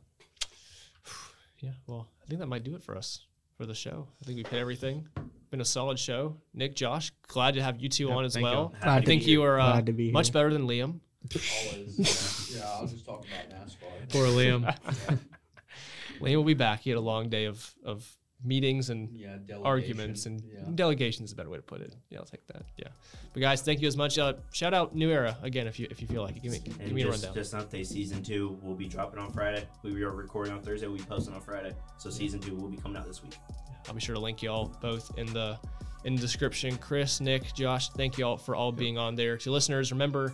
[1.61, 3.25] Yeah, well, I think that might do it for us
[3.57, 4.07] for the show.
[4.21, 5.07] I think we've hit everything.
[5.49, 6.35] Been a solid show.
[6.53, 8.51] Nick, Josh, glad to have you two Yeah, on as thank you.
[8.51, 8.73] well.
[8.83, 10.99] I think you are uh, be much better than Liam.
[11.33, 12.55] Always.
[12.55, 14.09] yeah, I was just talking about NASCAR.
[14.09, 14.77] Poor Liam.
[16.19, 16.81] Liam will be back.
[16.81, 18.07] He had a long day of of
[18.45, 20.59] meetings and Yeah, arguments and yeah.
[20.75, 21.93] delegation is a better way to put it.
[22.09, 22.63] Yeah, I'll take that.
[22.77, 22.87] Yeah,
[23.33, 24.17] but guys, thank you as much.
[24.17, 26.43] Uh, shout out New Era again if you if you feel like it.
[26.43, 27.35] Give me give And me a just, rundown.
[27.35, 29.67] just an update, season two will be dropping on Friday.
[29.83, 30.87] We are recording on Thursday.
[30.87, 31.73] We'll be posting on Friday.
[31.97, 33.35] So season two will be coming out this week.
[33.87, 35.57] I'll be sure to link y'all both in the
[36.05, 36.77] in the description.
[36.77, 39.37] Chris, Nick, Josh, thank you all for all being on there.
[39.37, 40.33] To listeners, remember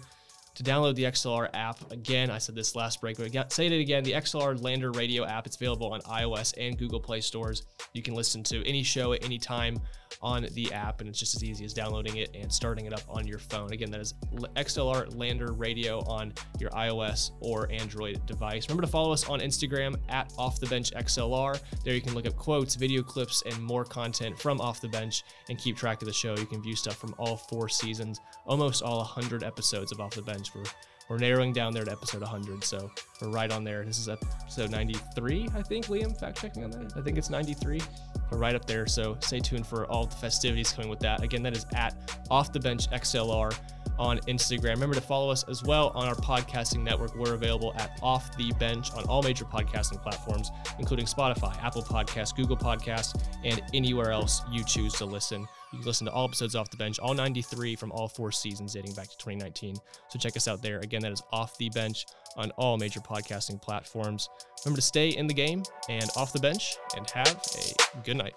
[0.56, 1.92] to download the XLR app.
[1.92, 4.04] Again, I said this last break, but got say it again.
[4.04, 5.46] The XLR Lander Radio app.
[5.46, 7.64] It's available on iOS and Google Play stores.
[7.94, 9.80] You can listen to any show at any time
[10.22, 13.02] on the app, and it's just as easy as downloading it and starting it up
[13.10, 13.72] on your phone.
[13.74, 14.14] Again, that is
[14.56, 18.68] XLR Lander Radio on your iOS or Android device.
[18.68, 21.60] Remember to follow us on Instagram at Off the Bench XLR.
[21.84, 25.24] There you can look up quotes, video clips, and more content from Off the Bench
[25.50, 26.36] and keep track of the show.
[26.38, 30.22] You can view stuff from all four seasons, almost all 100 episodes of Off the
[30.22, 30.54] Bench.
[30.54, 30.64] We're
[31.12, 32.90] we're narrowing down there to episode 100, so
[33.20, 33.84] we're right on there.
[33.84, 35.88] This is episode 93, I think.
[35.88, 36.94] Liam, fact checking on that.
[36.96, 37.82] I think it's 93.
[38.32, 41.22] We're right up there, so stay tuned for all the festivities coming with that.
[41.22, 41.98] Again, that is at
[42.32, 43.54] Off the Bench XLR
[44.00, 44.70] on Instagram.
[44.70, 47.14] Remember to follow us as well on our podcasting network.
[47.14, 52.34] We're available at Off the Bench on all major podcasting platforms, including Spotify, Apple Podcasts,
[52.34, 55.46] Google Podcasts, and anywhere else you choose to listen.
[55.72, 58.74] You can listen to all episodes off the bench, all 93 from all four seasons
[58.74, 59.78] dating back to 2019.
[60.10, 60.80] So check us out there.
[60.80, 64.30] Again, that is off the bench on all major podcasting platforms.
[64.66, 67.42] Remember to stay in the game and off the bench, and have
[67.96, 68.34] a good night.